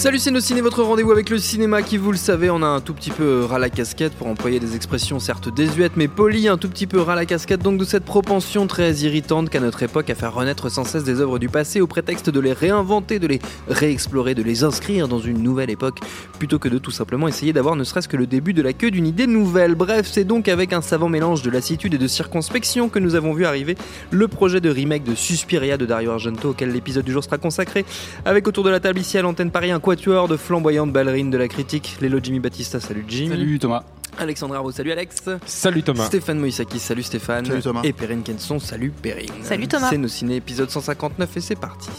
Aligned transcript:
Salut 0.00 0.18
c'est 0.18 0.40
ciné, 0.40 0.62
votre 0.62 0.82
rendez-vous 0.82 1.12
avec 1.12 1.28
le 1.28 1.36
cinéma 1.36 1.82
qui 1.82 1.98
vous 1.98 2.10
le 2.10 2.16
savez, 2.16 2.48
on 2.48 2.62
a 2.62 2.66
un 2.66 2.80
tout 2.80 2.94
petit 2.94 3.10
peu 3.10 3.44
ras 3.44 3.58
la 3.58 3.68
casquette 3.68 4.14
pour 4.14 4.28
employer 4.28 4.58
des 4.58 4.74
expressions 4.74 5.20
certes 5.20 5.54
désuètes 5.54 5.92
mais 5.96 6.08
polies, 6.08 6.48
un 6.48 6.56
tout 6.56 6.70
petit 6.70 6.86
peu 6.86 7.02
ras 7.02 7.14
la 7.14 7.26
casquette 7.26 7.60
donc 7.60 7.78
de 7.78 7.84
cette 7.84 8.06
propension 8.06 8.66
très 8.66 8.94
irritante 8.94 9.50
qu'a 9.50 9.60
notre 9.60 9.82
époque 9.82 10.08
à 10.08 10.14
faire 10.14 10.32
renaître 10.32 10.70
sans 10.70 10.84
cesse 10.84 11.04
des 11.04 11.20
œuvres 11.20 11.38
du 11.38 11.50
passé 11.50 11.82
au 11.82 11.86
prétexte 11.86 12.30
de 12.30 12.40
les 12.40 12.54
réinventer, 12.54 13.18
de 13.18 13.26
les 13.26 13.40
réexplorer, 13.68 14.34
de 14.34 14.42
les 14.42 14.64
inscrire 14.64 15.06
dans 15.06 15.18
une 15.18 15.42
nouvelle 15.42 15.68
époque 15.68 16.00
plutôt 16.38 16.58
que 16.58 16.70
de 16.70 16.78
tout 16.78 16.90
simplement 16.90 17.28
essayer 17.28 17.52
d'avoir 17.52 17.76
ne 17.76 17.84
serait-ce 17.84 18.08
que 18.08 18.16
le 18.16 18.26
début 18.26 18.54
de 18.54 18.62
la 18.62 18.72
queue 18.72 18.90
d'une 18.90 19.06
idée 19.06 19.26
nouvelle. 19.26 19.74
Bref, 19.74 20.08
c'est 20.10 20.24
donc 20.24 20.48
avec 20.48 20.72
un 20.72 20.80
savant 20.80 21.10
mélange 21.10 21.42
de 21.42 21.50
lassitude 21.50 21.92
et 21.92 21.98
de 21.98 22.08
circonspection 22.08 22.88
que 22.88 22.98
nous 22.98 23.16
avons 23.16 23.34
vu 23.34 23.44
arriver 23.44 23.76
le 24.10 24.28
projet 24.28 24.62
de 24.62 24.70
remake 24.70 25.04
de 25.04 25.14
Suspiria 25.14 25.76
de 25.76 25.84
Dario 25.84 26.12
Argento 26.12 26.52
auquel 26.52 26.70
l'épisode 26.72 27.04
du 27.04 27.12
jour 27.12 27.22
sera 27.22 27.36
consacré 27.36 27.84
avec 28.24 28.48
autour 28.48 28.64
de 28.64 28.70
la 28.70 28.80
table 28.80 28.98
ici 28.98 29.18
à 29.18 29.22
l'antenne 29.22 29.50
Paris 29.50 29.70
un 29.70 29.78
quatuor 29.90 30.28
de 30.28 30.36
flamboyantes 30.36 30.92
ballerines 30.92 31.30
de 31.30 31.36
la 31.38 31.48
critique. 31.48 31.96
Lélo 32.00 32.20
Jimmy 32.22 32.38
Battista, 32.38 32.78
salut 32.78 33.04
Jimmy. 33.08 33.30
Salut 33.30 33.58
Thomas. 33.58 33.82
Alexandra 34.18 34.58
Arro, 34.58 34.70
salut 34.70 34.92
Alex. 34.92 35.16
Salut 35.46 35.82
Thomas. 35.82 36.06
Stéphane 36.06 36.38
Moïsaki, 36.38 36.78
salut 36.78 37.02
Stéphane. 37.02 37.44
Salut 37.44 37.60
Thomas. 37.60 37.80
Et 37.82 37.92
Perrine 37.92 38.22
Kenson, 38.22 38.60
salut 38.60 38.92
Perrine. 38.92 39.32
Salut 39.42 39.66
Thomas. 39.66 39.88
C'est 39.90 39.98
nos 39.98 40.06
ciné 40.06 40.36
épisode 40.36 40.70
159 40.70 41.36
et 41.36 41.40
c'est 41.40 41.56
parti. 41.56 41.90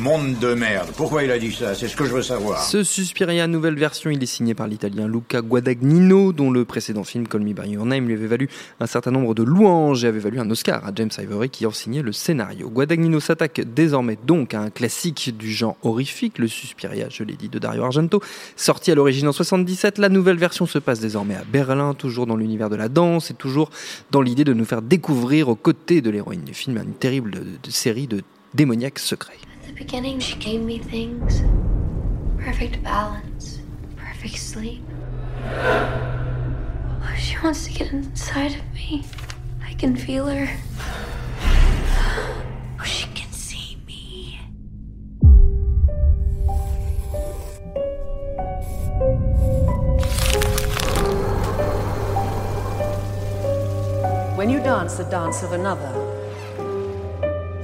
Monde 0.00 0.38
de 0.38 0.54
merde. 0.54 0.88
Pourquoi 0.96 1.24
il 1.24 1.30
a 1.30 1.38
dit 1.38 1.52
ça? 1.52 1.74
C'est 1.74 1.86
ce 1.86 1.94
que 1.94 2.06
je 2.06 2.12
veux 2.14 2.22
savoir. 2.22 2.62
Ce 2.62 2.82
Suspiria 2.82 3.46
nouvelle 3.46 3.74
version, 3.74 4.08
il 4.08 4.22
est 4.22 4.26
signé 4.26 4.54
par 4.54 4.66
l'italien 4.66 5.06
Luca 5.06 5.42
Guadagnino, 5.42 6.32
dont 6.32 6.50
le 6.50 6.64
précédent 6.64 7.04
film 7.04 7.28
Call 7.28 7.42
Me 7.42 7.52
By 7.52 7.72
Your 7.72 7.84
Name 7.84 8.06
lui 8.06 8.14
avait 8.14 8.26
valu 8.26 8.48
un 8.80 8.86
certain 8.86 9.10
nombre 9.10 9.34
de 9.34 9.42
louanges 9.42 10.02
et 10.02 10.06
avait 10.08 10.18
valu 10.18 10.40
un 10.40 10.48
Oscar 10.48 10.86
à 10.86 10.92
James 10.94 11.10
Ivory 11.18 11.50
qui 11.50 11.66
en 11.66 11.70
signait 11.70 12.00
le 12.00 12.12
scénario. 12.12 12.70
Guadagnino 12.70 13.20
s'attaque 13.20 13.60
désormais 13.74 14.16
donc 14.26 14.54
à 14.54 14.62
un 14.62 14.70
classique 14.70 15.36
du 15.36 15.52
genre 15.52 15.76
horrifique, 15.82 16.38
le 16.38 16.48
Suspiria, 16.48 17.08
je 17.10 17.22
l'ai 17.22 17.34
dit, 17.34 17.50
de 17.50 17.58
Dario 17.58 17.84
Argento. 17.84 18.22
Sorti 18.56 18.90
à 18.90 18.94
l'origine 18.94 19.28
en 19.28 19.32
77, 19.32 19.98
la 19.98 20.08
nouvelle 20.08 20.38
version 20.38 20.64
se 20.64 20.78
passe 20.78 21.00
désormais 21.00 21.36
à 21.36 21.44
Berlin, 21.44 21.92
toujours 21.92 22.26
dans 22.26 22.36
l'univers 22.36 22.70
de 22.70 22.76
la 22.76 22.88
danse 22.88 23.30
et 23.30 23.34
toujours 23.34 23.68
dans 24.10 24.22
l'idée 24.22 24.44
de 24.44 24.54
nous 24.54 24.64
faire 24.64 24.80
découvrir 24.80 25.50
aux 25.50 25.56
côtés 25.56 26.00
de 26.00 26.08
l'héroïne 26.08 26.44
du 26.44 26.54
film 26.54 26.78
une 26.78 26.94
terrible 26.94 27.32
de 27.62 27.70
série 27.70 28.06
de 28.06 28.22
démoniaques 28.54 28.98
secrets. 28.98 29.36
Beginning, 29.80 30.20
she 30.20 30.36
gave 30.36 30.60
me 30.60 30.78
things 30.78 31.40
perfect 32.38 32.82
balance, 32.82 33.60
perfect 33.96 34.36
sleep. 34.36 34.84
Oh, 35.42 37.14
she 37.18 37.34
wants 37.42 37.66
to 37.66 37.72
get 37.72 37.90
inside 37.90 38.56
of 38.56 38.74
me. 38.74 39.02
I 39.64 39.72
can 39.72 39.96
feel 39.96 40.26
her. 40.26 40.54
Oh, 42.78 42.84
she 42.84 43.06
can 43.14 43.32
see 43.32 43.78
me. 43.86 44.38
When 54.36 54.50
you 54.50 54.60
dance 54.60 54.96
the 54.96 55.04
dance 55.04 55.42
of 55.42 55.52
another, 55.52 56.19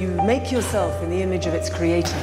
you 0.07 0.23
make 0.23 0.53
yourself 0.53 0.93
in 1.03 1.11
the 1.11 1.21
image 1.23 1.47
of 1.47 1.55
its 1.55 1.71
creator. 1.71 2.15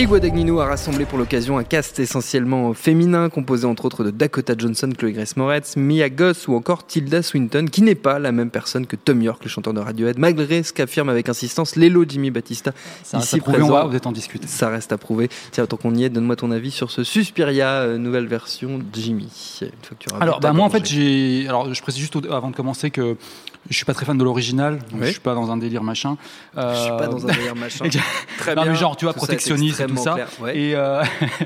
Et 0.00 0.06
Guadagnino 0.06 0.60
a 0.60 0.66
rassemblé 0.66 1.06
pour 1.06 1.18
l'occasion 1.18 1.58
un 1.58 1.64
cast 1.64 1.98
essentiellement 1.98 2.72
féminin, 2.72 3.28
composé 3.28 3.66
entre 3.66 3.84
autres 3.84 4.04
de 4.04 4.12
Dakota 4.12 4.54
Johnson, 4.56 4.88
Chloé 4.96 5.10
Grace 5.10 5.36
Moretz, 5.36 5.74
Mia 5.76 6.08
Goss 6.08 6.46
ou 6.46 6.54
encore 6.54 6.86
Tilda 6.86 7.20
Swinton, 7.20 7.66
qui 7.66 7.82
n'est 7.82 7.96
pas 7.96 8.20
la 8.20 8.30
même 8.30 8.50
personne 8.50 8.86
que 8.86 8.94
Tom 8.94 9.20
York, 9.20 9.42
le 9.42 9.50
chanteur 9.50 9.74
de 9.74 9.80
Radiohead, 9.80 10.16
malgré 10.16 10.62
ce 10.62 10.72
qu'affirme 10.72 11.08
avec 11.08 11.28
insistance 11.28 11.74
Lélo 11.74 12.04
Jimmy 12.08 12.30
Battista, 12.30 12.70
Ça, 13.02 13.18
ici 13.18 13.40
prouve, 13.40 13.54
on 13.54 13.58
présent. 13.58 13.72
va 13.72 13.88
peut-être 13.88 14.06
en 14.06 14.12
discuter. 14.12 14.46
Ça 14.46 14.68
reste 14.68 14.92
à 14.92 14.98
prouver. 14.98 15.30
Tiens, 15.50 15.66
tant 15.66 15.76
qu'on 15.76 15.92
y 15.96 16.04
est, 16.04 16.10
donne-moi 16.10 16.36
ton 16.36 16.52
avis 16.52 16.70
sur 16.70 16.92
ce 16.92 17.02
Suspiria, 17.02 17.68
euh, 17.80 17.98
nouvelle 17.98 18.28
version 18.28 18.78
Jimmy. 18.92 19.24
Une 19.62 19.68
fois 19.82 19.96
que 19.98 20.04
tu 20.04 20.14
auras 20.14 20.22
Alors, 20.22 20.38
bah, 20.38 20.52
moi 20.52 20.64
en 20.64 20.70
fait, 20.70 20.86
j'ai. 20.86 21.48
Alors, 21.48 21.74
je 21.74 21.82
précise 21.82 22.00
juste 22.00 22.16
avant 22.30 22.50
de 22.50 22.56
commencer 22.56 22.92
que 22.92 23.16
je 23.70 23.76
suis 23.76 23.84
pas 23.84 23.94
très 23.94 24.06
fan 24.06 24.16
de 24.16 24.24
l'original, 24.24 24.78
donc 24.78 25.00
Oui. 25.00 25.06
je 25.06 25.10
suis 25.12 25.20
pas 25.20 25.34
dans 25.34 25.50
un 25.50 25.56
délire 25.56 25.82
machin. 25.82 26.16
Je 26.56 26.60
suis 26.74 26.88
pas 26.90 27.02
Euh, 27.04 27.08
dans 27.08 27.26
un 27.26 27.32
délire 27.32 27.54
machin. 27.56 27.84
Très 28.38 28.54
non, 28.54 28.62
bien. 28.62 28.72
mais 28.72 28.78
genre, 28.78 28.96
tu 28.96 29.04
vois, 29.04 29.12
Tout 29.12 29.18
protectionniste 29.18 29.80
et 29.80 29.86
tout 29.86 29.96
ça. 29.96 30.14
clair. 30.14 30.28
Ouais. 30.40 30.58
Et, 30.58 30.74
euh, 30.74 31.02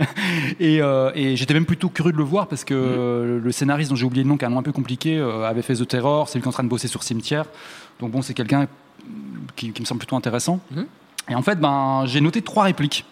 et, 0.61 0.81
euh, 0.83 1.11
et 1.15 1.37
j'étais 1.37 1.55
même 1.55 1.67
plutôt 1.67 1.89
curieux 1.89 2.13
de 2.13 2.17
le 2.19 2.25
voir 2.25 2.47
parce 2.47 2.65
que 2.65 2.75
Mhm. 2.75 2.81
euh, 2.83 3.41
le 3.43 3.53
scénariste 3.53 3.91
dont 3.91 3.97
j'ai 3.97 4.05
oublié 4.07 4.23
le 4.23 4.29
nom, 4.29 4.37
qui 4.37 4.45
a 4.45 4.49
un 4.49 4.51
nom 4.51 4.59
un 4.59 4.63
peu 4.63 4.73
compliqué, 4.73 5.19
euh, 5.19 5.45
avait 5.45 5.63
fait 5.63 5.75
The 5.75 5.87
Terror, 5.89 6.29
c'est 6.29 6.39
lui 6.39 6.43
qui 6.43 6.47
est 6.47 6.49
en 6.49 6.53
train 6.53 6.65
de 6.65 6.69
bosser 6.69 6.89
sur 6.89 7.03
Cimetière. 7.03 7.45
Donc 8.01 8.11
bon, 8.11 8.23
c'est 8.23 8.35
quelqu'un 8.35 8.67
qui, 9.57 9.73
qui 9.73 9.81
me 9.81 9.87
semble 9.87 9.99
plutôt 9.99 10.17
intéressant. 10.17 10.61
Mhm. 10.71 10.87
Et 11.31 11.35
en 11.35 11.43
fait, 11.43 11.59
ben, 11.61 12.05
j'ai 12.07 12.21
noté 12.21 12.43
trois 12.43 12.65
répliques 12.65 13.05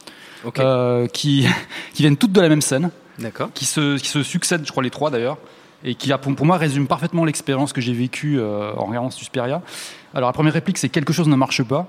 euh, 0.58 1.06
qui, 1.08 1.46
qui 1.94 2.02
viennent 2.02 2.16
toutes 2.16 2.32
de 2.32 2.40
la 2.40 2.48
même 2.48 2.62
scène. 2.62 2.90
d'accord. 3.18 3.50
qui 3.54 3.64
se, 3.64 3.98
qui 3.98 4.08
se 4.08 4.22
succèdent, 4.22 4.64
je 4.64 4.70
crois 4.70 4.82
les 4.82 4.90
trois 4.90 5.10
d'ailleurs, 5.10 5.36
et 5.84 5.94
qui 5.94 6.10
pour, 6.36 6.46
moi 6.46 6.56
résume 6.56 6.86
parfaitement 6.86 7.24
l'expérience 7.24 7.72
que 7.72 7.80
j'ai 7.80 7.92
vécue 7.92 8.38
euh, 8.38 8.72
en 8.76 8.84
regardant 8.86 9.10
Suspiria. 9.10 9.62
Alors 10.14 10.28
la 10.28 10.32
première 10.32 10.52
réplique 10.52 10.78
c'est 10.78 10.88
quelque 10.88 11.12
chose 11.12 11.28
ne 11.28 11.36
marche 11.36 11.62
pas. 11.62 11.86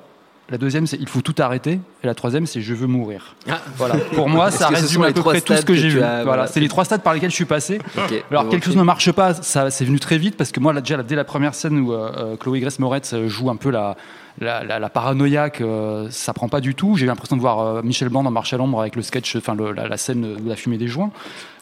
La 0.49 0.57
deuxième 0.57 0.85
c'est 0.85 0.97
il 0.99 1.07
faut 1.07 1.21
tout 1.21 1.35
arrêter. 1.39 1.79
Et 2.03 2.07
la 2.07 2.13
troisième 2.15 2.45
c'est 2.45 2.61
je 2.61 2.73
veux 2.73 2.87
mourir. 2.87 3.35
Ah, 3.49 3.61
Voilà. 3.77 3.95
Pour 4.13 4.27
moi 4.27 4.51
ça 4.51 4.67
résume 4.67 5.03
à 5.03 5.11
peu 5.11 5.21
près 5.21 5.39
tout 5.41 5.55
ce 5.55 5.65
que 5.65 5.73
j'ai 5.73 5.89
vu. 5.89 6.01
as- 6.01 6.23
Voilà. 6.23 6.47
C'est 6.47 6.59
les 6.59 6.67
trois 6.67 6.83
stades 6.85 7.01
par 7.03 7.13
lesquels 7.13 7.29
je 7.29 7.35
suis 7.35 7.45
passé. 7.45 7.79
Alors 8.29 8.49
quelque 8.49 8.65
chose 8.65 8.75
ne 8.77 8.83
marche 8.83 9.11
pas, 9.11 9.33
ça 9.33 9.69
c'est 9.69 9.85
venu 9.85 9.99
très 9.99 10.17
vite 10.17 10.35
parce 10.37 10.51
que 10.51 10.59
moi 10.59 10.73
là, 10.73 10.81
déjà 10.81 11.01
dès 11.03 11.15
la 11.15 11.23
première 11.23 11.53
scène 11.55 11.79
où 11.79 11.93
euh, 11.93 12.11
euh, 12.17 12.35
Chloé 12.37 12.59
Grace 12.59 12.79
Moretz 12.79 13.13
euh, 13.13 13.27
joue 13.27 13.49
un 13.49 13.55
peu 13.55 13.69
la 13.71 13.95
la, 14.39 14.63
la, 14.63 14.91
euh, 15.61 16.07
ça 16.09 16.33
prend 16.33 16.49
pas 16.49 16.61
du 16.61 16.75
tout. 16.75 16.95
J'ai 16.95 17.05
eu 17.05 17.07
l'impression 17.07 17.35
de 17.35 17.41
voir 17.41 17.59
euh, 17.59 17.81
Michel 17.83 18.09
Blanc 18.09 18.23
dans 18.23 18.31
Marche 18.31 18.53
à 18.53 18.57
l'ombre 18.57 18.81
avec 18.81 18.95
le 18.95 19.01
sketch, 19.01 19.35
enfin 19.35 19.55
la, 19.55 19.87
la 19.87 19.97
scène 19.97 20.35
de 20.35 20.49
la 20.49 20.55
fumée 20.55 20.77
des 20.77 20.87
joints. 20.87 21.11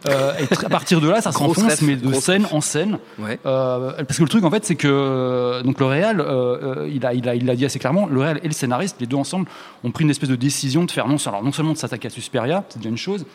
Euh, 0.08 0.34
et 0.40 0.66
à 0.66 0.70
partir 0.70 1.02
de 1.02 1.10
là, 1.10 1.22
ça 1.22 1.32
s'enfonce, 1.34 1.82
mais 1.82 1.96
de 1.96 2.14
scène 2.14 2.44
ref. 2.44 2.54
en 2.54 2.62
scène. 2.62 3.00
Ouais. 3.18 3.40
Euh, 3.46 3.92
parce 4.04 4.18
que 4.18 4.24
le 4.24 4.30
truc 4.30 4.44
en 4.44 4.52
fait, 4.52 4.66
c'est 4.66 4.76
que 4.76 5.62
donc 5.64 5.80
le 5.80 5.86
réal, 5.86 6.22
euh, 6.22 6.90
il 6.92 7.06
a, 7.06 7.14
il 7.14 7.28
a, 7.28 7.36
il 7.36 7.46
l'a 7.46 7.56
dit 7.56 7.66
assez 7.66 7.80
clairement, 7.80 8.06
le 8.06 8.22
réal 8.22 8.40
et 8.44 8.48
le 8.48 8.54
scénariste, 8.54 8.98
les 9.00 9.08
deux 9.08 9.18
ensemble, 9.18 9.48
ont 9.84 9.92
pris 9.92 10.04
une 10.04 10.10
espèce 10.10 10.30
de 10.30 10.36
décision 10.36 10.86
de 10.86 10.92
faire 10.92 11.08
non, 11.08 11.18
alors 11.26 11.44
non 11.44 11.52
seulement 11.52 11.74
de 11.74 11.78
s'attaquer 11.78 12.08
à 12.08 12.12
Suspiria, 12.12 12.64
c'est 12.70 12.80
déjà 12.80 12.90
une 12.90 12.98
chose. 12.98 13.26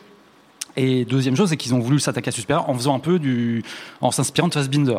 Et 0.76 1.04
deuxième 1.04 1.36
chose, 1.36 1.50
c'est 1.50 1.56
qu'ils 1.56 1.74
ont 1.74 1.78
voulu 1.78 2.00
s'attaquer 2.00 2.28
à 2.30 2.32
Suspiria 2.32 2.68
en 2.68 2.74
faisant 2.74 2.96
un 2.96 2.98
peu 2.98 3.18
du, 3.18 3.62
en 4.00 4.10
s'inspirant 4.10 4.48
de 4.48 4.54
Fassbinder. 4.54 4.98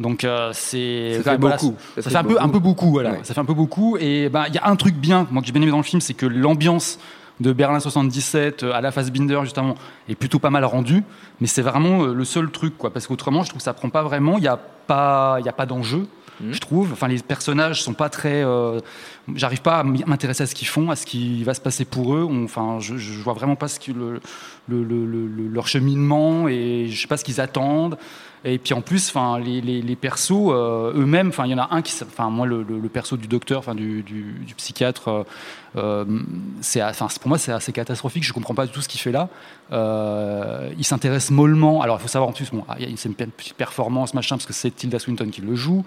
Donc 0.00 0.24
euh, 0.24 0.50
c'est 0.52 1.18
Ça 1.22 1.32
fait 1.32 1.38
voilà, 1.38 1.56
beaucoup. 1.56 1.74
ça, 1.96 2.02
Ça 2.02 2.02
fait 2.02 2.10
fait 2.10 2.16
un 2.16 2.24
peu, 2.24 2.36
un 2.40 2.46
beaucoup. 2.46 2.52
peu 2.52 2.58
beaucoup, 2.60 2.90
voilà. 2.90 3.10
Ouais. 3.12 3.20
Ça 3.22 3.34
fait 3.34 3.40
un 3.40 3.44
peu 3.44 3.54
beaucoup. 3.54 3.96
Et 3.98 4.28
ben 4.28 4.44
il 4.48 4.54
y 4.54 4.58
a 4.58 4.66
un 4.66 4.76
truc 4.76 4.94
bien, 4.96 5.26
moi 5.30 5.42
que 5.42 5.46
j'ai 5.46 5.52
bien 5.52 5.62
aimé 5.62 5.70
dans 5.70 5.76
le 5.76 5.82
film, 5.82 6.00
c'est 6.00 6.14
que 6.14 6.26
l'ambiance 6.26 6.98
de 7.40 7.52
Berlin 7.52 7.80
77 7.80 8.62
euh, 8.62 8.72
à 8.72 8.80
la 8.80 8.90
Fassbinder 8.92 9.40
justement 9.42 9.74
est 10.08 10.14
plutôt 10.14 10.38
pas 10.38 10.50
mal 10.50 10.64
rendue. 10.64 11.02
Mais 11.40 11.46
c'est 11.46 11.62
vraiment 11.62 12.02
euh, 12.04 12.14
le 12.14 12.24
seul 12.24 12.50
truc, 12.50 12.76
quoi. 12.78 12.92
Parce 12.92 13.06
qu'autrement, 13.06 13.42
je 13.42 13.48
trouve 13.50 13.58
que 13.58 13.64
ça 13.64 13.74
prend 13.74 13.90
pas 13.90 14.02
vraiment. 14.02 14.38
Il 14.38 14.44
y 14.44 14.48
a 14.48 14.56
pas, 14.86 15.36
il 15.40 15.46
y 15.46 15.48
a 15.48 15.52
pas 15.52 15.66
d'enjeu. 15.66 16.06
Mhm. 16.40 16.52
Je 16.54 16.58
trouve, 16.60 16.92
enfin 16.92 17.08
les 17.08 17.18
personnages 17.18 17.82
sont 17.82 17.92
pas 17.92 18.08
très, 18.08 18.42
euh, 18.42 18.80
j'arrive 19.34 19.60
pas 19.60 19.80
à 19.80 19.84
m'intéresser 19.84 20.42
à 20.44 20.46
ce 20.46 20.54
qu'ils 20.54 20.66
font, 20.68 20.90
à 20.90 20.96
ce 20.96 21.04
qui 21.04 21.44
va 21.44 21.52
se 21.54 21.60
passer 21.60 21.84
pour 21.84 22.14
eux. 22.16 22.26
On- 22.28 22.44
Enfin, 22.44 22.78
je, 22.80 22.96
je 22.96 23.20
vois 23.22 23.34
vraiment 23.34 23.54
pas 23.56 23.68
ce 23.68 23.78
que 23.78 23.92
le, 23.92 24.20
le- 24.68 24.82
le- 24.82 25.04
le- 25.06 25.26
le- 25.26 25.48
leur 25.48 25.68
cheminement 25.68 26.48
et 26.48 26.86
je 26.88 27.00
sais 27.00 27.06
pas 27.08 27.16
ce 27.18 27.24
qu'ils 27.24 27.40
attendent. 27.40 27.98
Et 28.44 28.58
puis 28.58 28.74
en 28.74 28.80
plus, 28.80 29.08
enfin 29.08 29.38
les, 29.38 29.60
les, 29.60 29.80
les 29.82 29.96
persos 29.96 30.32
euh, 30.50 30.92
eux-mêmes, 30.96 31.28
enfin 31.28 31.44
il 31.46 31.52
y 31.52 31.54
en 31.54 31.58
a 31.58 31.68
un 31.70 31.80
qui, 31.80 31.94
enfin 32.04 32.28
moi 32.28 32.44
le, 32.46 32.62
le, 32.64 32.78
le 32.80 32.88
perso 32.88 33.16
du 33.16 33.28
docteur, 33.28 33.60
enfin 33.60 33.74
du, 33.76 34.02
du, 34.02 34.34
du 34.44 34.54
psychiatre, 34.56 35.08
euh, 35.08 35.22
euh, 35.76 36.04
c'est, 36.60 36.82
enfin 36.82 37.06
pour 37.20 37.28
moi 37.28 37.38
c'est 37.38 37.52
assez 37.52 37.72
catastrophique. 37.72 38.24
Je 38.24 38.32
comprends 38.32 38.54
pas 38.54 38.66
du 38.66 38.72
tout 38.72 38.80
ce 38.82 38.88
qu'il 38.88 39.00
fait 39.00 39.12
là. 39.12 39.28
Euh, 39.70 40.70
il 40.76 40.84
s'intéresse 40.84 41.30
mollement. 41.30 41.82
Alors 41.82 41.98
il 41.98 42.02
faut 42.02 42.08
savoir 42.08 42.28
en 42.28 42.32
plus, 42.32 42.50
bon, 42.50 42.64
ah, 42.68 42.74
il 42.78 42.90
y 42.90 42.92
a- 42.92 42.96
c'est 42.96 43.08
une 43.08 43.14
pe- 43.14 43.26
petite 43.26 43.54
performance 43.54 44.12
machin 44.14 44.36
parce 44.36 44.46
que 44.46 44.52
c'est 44.52 44.70
Tilda 44.70 44.98
Swinton 44.98 45.28
qui 45.30 45.40
le 45.40 45.54
joue. 45.54 45.84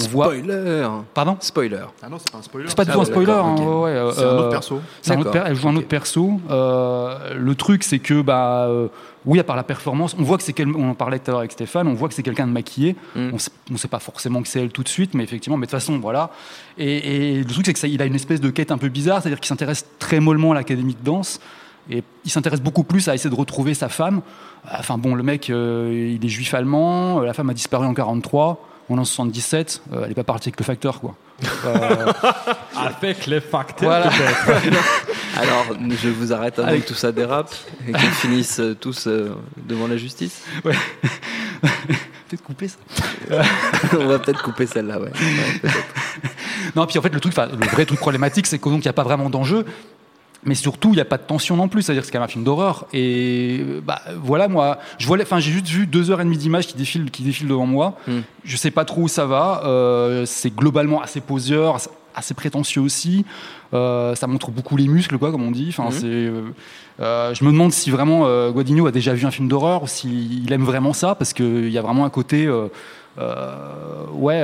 On 0.00 0.04
voit, 0.08 0.26
Spoiler 0.34 0.88
pardon? 1.14 1.36
Spoiler. 1.40 1.84
Ah 2.02 2.08
non, 2.08 2.16
c'est 2.18 2.30
pas 2.32 2.38
un 2.38 2.42
spoiler. 2.42 2.68
C'est 2.68 2.76
pas 2.76 2.84
du 2.84 2.90
Ah 2.90 2.94
tout 2.94 3.00
un 3.00 3.04
spoiler. 3.04 3.32
hein, 3.32 3.54
ouais, 3.56 3.90
euh, 3.90 4.12
C'est 4.12 4.24
un 4.24 4.36
autre 4.38 4.48
perso. 4.50 4.80
c'est 5.02 5.12
un 5.12 5.20
autre 5.20 5.24
D'accord, 5.30 5.42
per- 5.44 5.50
elle 5.50 5.56
joue 5.56 5.68
un 5.68 5.76
autre 5.76 5.88
perso. 5.88 6.40
Euh, 6.50 7.34
le 7.34 7.54
truc, 7.54 7.84
c'est 7.84 7.98
que, 7.98 8.20
bah, 8.22 8.66
euh, 8.68 8.88
oui, 9.28 9.38
à 9.38 9.44
part 9.44 9.54
la 9.56 9.62
performance, 9.62 10.16
on 10.18 10.22
voit 10.22 10.36
que 10.38 10.42
c'est 10.42 10.52
quel- 10.54 10.74
on 10.74 10.90
en 10.90 10.94
parlait 10.94 11.18
tout 11.18 11.30
à 11.30 11.32
l'heure 11.32 11.38
avec 11.40 11.52
Stéphane, 11.52 11.86
on 11.86 11.94
voit 11.94 12.08
que 12.08 12.14
c'est 12.14 12.22
quelqu'un 12.22 12.46
de 12.46 12.52
maquillé. 12.52 12.96
Mm. 13.14 13.30
On 13.34 13.36
on 13.74 13.76
sait 13.76 13.86
pas 13.88 13.98
forcément 14.00 14.42
que 14.42 14.48
c'est 14.48 14.60
elle 14.60 14.70
tout 14.70 14.82
de 14.82 14.88
suite, 14.88 15.14
mais 15.14 15.22
effectivement, 15.22 15.56
mais 15.56 15.66
de 15.66 15.70
toute 15.70 15.78
façon, 15.78 15.98
voilà. 15.98 16.30
Et, 16.78 17.34
et 17.34 17.38
le 17.38 17.44
truc, 17.44 17.66
c'est 17.66 17.72
que 17.74 17.78
ça, 17.78 17.86
il 17.86 18.00
a 18.02 18.06
une 18.06 18.14
espèce 18.14 18.40
de 18.40 18.50
quête 18.50 18.72
un 18.72 18.78
peu 18.78 18.88
bizarre, 18.88 19.20
c'est-à-dire 19.22 19.38
qu'il 19.40 19.48
s'intéresse 19.48 19.84
très 19.98 20.18
mollement 20.20 20.52
à 20.52 20.54
l'académie 20.54 20.94
de 20.94 21.04
danse. 21.04 21.40
Et 21.90 22.02
il 22.24 22.30
s'intéresse 22.30 22.60
beaucoup 22.60 22.82
plus 22.84 23.08
à 23.08 23.14
essayer 23.14 23.30
de 23.30 23.34
retrouver 23.34 23.72
sa 23.74 23.88
femme. 23.88 24.20
Enfin 24.70 24.98
bon, 24.98 25.14
le 25.14 25.22
mec, 25.22 25.48
euh, 25.50 26.16
il 26.18 26.24
est 26.24 26.28
juif 26.28 26.52
allemand, 26.54 27.20
euh, 27.20 27.24
la 27.26 27.32
femme 27.32 27.48
a 27.50 27.54
disparu 27.54 27.86
en 27.86 27.94
43, 27.94 28.66
on 28.90 28.96
est 28.96 29.00
en 29.00 29.04
77, 29.04 29.82
euh, 29.92 30.00
elle 30.02 30.08
n'est 30.08 30.14
pas 30.14 30.24
partie 30.24 30.48
avec 30.48 30.58
le 30.60 30.64
facteur, 30.64 31.00
quoi. 31.00 31.14
Euh, 31.66 32.12
Avec 32.76 33.26
les 33.26 33.40
facteurs. 33.40 33.88
voilà. 33.88 34.10
Alors, 35.36 35.66
je 36.02 36.08
vous 36.08 36.32
arrête 36.32 36.58
avant 36.58 36.68
Avec- 36.68 36.82
que 36.84 36.88
tout 36.88 36.94
ça 36.94 37.12
dérape 37.12 37.54
et 37.86 37.92
qu'ils 37.92 38.10
finissent 38.10 38.60
euh, 38.60 38.74
tous 38.78 39.06
euh, 39.06 39.30
devant 39.56 39.86
la 39.86 39.96
justice. 39.96 40.42
Peut-être 42.28 42.42
couper 42.44 42.68
ça. 42.68 42.76
On 43.98 44.06
va 44.06 44.18
peut-être 44.18 44.42
couper 44.42 44.66
celle-là, 44.66 45.00
ouais. 45.00 45.08
Ouais. 45.10 45.70
Non, 46.76 46.84
puis 46.86 46.98
en 46.98 47.02
fait, 47.02 47.12
le 47.14 47.20
truc, 47.20 47.34
le 47.36 47.66
vrai 47.68 47.86
truc 47.86 47.98
problématique, 47.98 48.46
c'est 48.46 48.58
qu'il 48.58 48.72
n'y 48.72 48.86
a 48.88 48.92
pas 48.92 49.02
vraiment 49.02 49.30
d'enjeu. 49.30 49.64
Mais 50.44 50.54
surtout, 50.54 50.90
il 50.90 50.96
n'y 50.96 51.00
a 51.00 51.04
pas 51.06 51.16
de 51.16 51.22
tension 51.22 51.56
non 51.56 51.68
plus. 51.68 51.82
C'est-à-dire 51.82 52.02
que 52.02 52.06
c'est 52.06 52.12
quand 52.12 52.18
même 52.18 52.26
un 52.26 52.30
film 52.30 52.44
d'horreur. 52.44 52.86
Et 52.92 53.60
euh, 53.60 53.80
bah, 53.82 54.02
voilà, 54.22 54.46
moi, 54.46 54.78
je 54.98 55.06
vois, 55.06 55.16
les- 55.16 55.22
enfin, 55.24 55.40
j'ai 55.40 55.50
juste 55.50 55.66
vu 55.68 55.86
deux 55.86 56.10
heures 56.10 56.20
et 56.20 56.24
demie 56.24 56.36
d'images 56.36 56.66
qui 56.66 56.76
défilent, 56.76 57.10
qui 57.10 57.22
défilent 57.22 57.48
devant 57.48 57.66
moi. 57.66 57.96
Hmm. 58.06 58.20
Je 58.44 58.56
sais 58.56 58.70
pas 58.70 58.84
trop 58.84 59.02
où 59.02 59.08
ça 59.08 59.24
va. 59.26 59.62
Euh, 59.64 60.26
c'est 60.26 60.54
globalement 60.54 61.00
assez 61.02 61.20
poseur, 61.22 61.78
assez- 62.18 62.34
prétentieux 62.34 62.80
aussi. 62.82 63.24
Euh, 63.74 64.14
ça 64.14 64.26
montre 64.26 64.50
beaucoup 64.50 64.76
les 64.76 64.88
muscles, 64.88 65.18
quoi, 65.18 65.30
comme 65.30 65.42
on 65.42 65.50
dit. 65.50 65.68
Enfin, 65.70 65.90
Mhm. 65.90 66.00
euh, 66.04 66.42
euh, 67.00 67.34
je 67.34 67.44
me 67.44 67.50
demande 67.52 67.72
si 67.72 67.90
vraiment 67.90 68.26
euh, 68.26 68.50
Guadagnino 68.50 68.86
a 68.86 68.90
déjà 68.92 69.14
vu 69.14 69.24
un 69.26 69.30
film 69.30 69.48
d'horreur 69.48 69.82
ou 69.84 69.86
s'il 69.86 70.52
aime 70.52 70.64
vraiment 70.64 70.92
ça, 70.92 71.14
parce 71.14 71.32
qu'il 71.32 71.68
y 71.70 71.78
a 71.78 71.82
vraiment 71.82 72.04
un 72.04 72.10
côté, 72.10 72.48
ouais, 74.12 74.42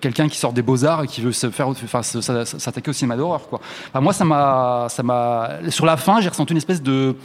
quelqu'un 0.00 0.28
qui 0.28 0.38
sort 0.38 0.52
des 0.52 0.62
beaux 0.62 0.84
arts 0.84 1.04
et 1.04 1.06
qui 1.06 1.20
veut 1.20 1.32
se 1.32 1.50
faire, 1.50 1.68
enfin, 1.68 2.02
s'attaquer 2.02 2.90
au 2.90 2.92
cinéma 2.94 3.16
d'horreur, 3.16 3.48
quoi. 3.48 3.60
Enfin, 3.88 4.00
moi, 4.00 4.12
ça 4.12 4.24
m'a, 4.24 4.86
ça 4.88 5.02
m'a. 5.02 5.50
Sur 5.70 5.86
la 5.86 5.96
fin, 5.96 6.20
j'ai 6.20 6.28
ressenti 6.28 6.52
une 6.52 6.58
espèce 6.58 6.82
de 6.82 7.16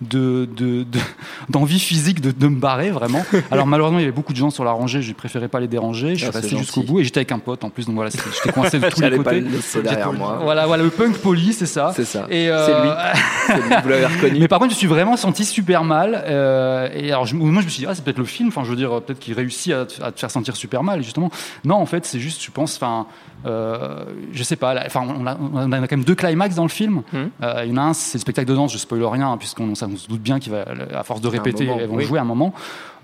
de, 0.00 0.48
de- 0.56 0.84
de- 0.84 0.98
d'envie 1.48 1.78
physique 1.80 2.20
de, 2.20 2.30
de 2.30 2.46
me 2.48 2.58
barrer 2.58 2.90
vraiment. 2.90 3.24
Alors 3.50 3.66
malheureusement 3.66 3.98
il 3.98 4.02
y 4.02 4.04
avait 4.04 4.12
beaucoup 4.14 4.32
de 4.32 4.38
gens 4.38 4.50
sur 4.50 4.64
la 4.64 4.72
rangée, 4.72 5.02
j'ai 5.02 5.14
préféré 5.14 5.48
pas 5.48 5.60
les 5.60 5.68
déranger, 5.68 6.14
je 6.14 6.20
suis 6.20 6.26
Ah, 6.26 6.38
resté 6.38 6.56
jusqu'au 6.56 6.80
gentil. 6.80 6.92
bout 6.92 7.00
et 7.00 7.04
j'étais 7.04 7.18
avec 7.18 7.32
un 7.32 7.38
pote 7.38 7.64
en 7.64 7.70
plus 7.70 7.86
donc 7.86 7.94
voilà 7.96 8.10
j'étais 8.10 8.52
coincé 8.52 8.78
de 8.78 8.88
tous 8.90 9.00
les 9.02 9.16
côtés. 9.16 9.40
le 9.40 9.82
derrière 9.82 10.12
moi. 10.12 10.38
Voilà 10.42 10.66
voilà 10.66 10.82
le 10.82 10.90
punk 10.90 11.18
poli 11.18 11.52
c'est 11.52 11.66
ça. 11.66 11.92
C'est 11.94 12.04
ça. 12.04 12.26
Et, 12.30 12.48
euh, 12.48 12.66
C'est 12.66 12.82
lui. 12.82 12.90
C'est 13.46 13.56
lui, 13.68 13.76
Vous 13.82 13.88
l'avez 13.88 14.06
reconnu. 14.06 14.38
mais 14.40 14.48
par 14.48 14.58
contre, 14.58 14.70
je 14.70 14.76
me 14.76 14.78
suis 14.78 14.86
vraiment 14.86 15.16
senti 15.16 15.44
super 15.44 15.82
mal. 15.84 16.22
euh, 16.26 16.88
et 16.94 17.10
alors, 17.10 17.26
je, 17.26 17.34
moi, 17.34 17.60
je 17.60 17.66
me 17.66 17.70
suis 17.70 17.80
dit, 17.80 17.86
ah, 17.88 17.94
c'est 17.94 18.04
peut-être 18.04 18.18
le 18.18 18.24
film. 18.24 18.48
Enfin, 18.48 18.62
je 18.64 18.70
veux 18.70 18.76
dire, 18.76 19.00
peut-être 19.02 19.18
qu'il 19.18 19.34
réussit 19.34 19.72
à, 19.72 19.86
te- 19.86 20.02
à 20.02 20.12
te 20.12 20.20
faire 20.20 20.30
sentir 20.30 20.54
super 20.56 20.82
mal. 20.84 21.00
Et 21.00 21.02
justement, 21.02 21.30
non, 21.64 21.76
en 21.76 21.86
fait, 21.86 22.06
c'est 22.06 22.20
juste, 22.20 22.42
je 22.44 22.50
pense, 22.52 22.76
enfin, 22.76 23.06
euh, 23.46 24.04
je 24.32 24.42
sais 24.42 24.56
pas. 24.56 24.74
Enfin, 24.86 25.02
on 25.08 25.26
a, 25.26 25.36
on 25.52 25.72
a 25.72 25.78
quand 25.80 25.92
même 25.96 26.04
deux 26.04 26.14
climax 26.14 26.54
dans 26.54 26.62
le 26.62 26.68
film. 26.68 27.02
Mhm. 27.12 27.30
Euh, 27.42 27.62
Il 27.64 27.70
y 27.70 27.74
en 27.74 27.76
a 27.78 27.82
un, 27.82 27.92
c'est 27.94 28.18
le 28.18 28.20
spectacle 28.20 28.48
de 28.48 28.54
danse. 28.54 28.72
Je 28.72 28.78
spoil 28.78 29.02
rien, 29.04 29.32
hein, 29.32 29.36
puisqu'on 29.36 29.74
ça, 29.74 29.88
on 29.92 29.96
se 29.96 30.08
doute 30.08 30.20
bien 30.20 30.38
qu'à 30.38 31.02
force 31.04 31.20
de 31.20 31.28
répéter, 31.28 31.64
moment, 31.64 31.78
elles 31.80 31.88
vont 31.88 32.00
jouer 32.00 32.18
à 32.18 32.22
un 32.22 32.26
moment. 32.26 32.54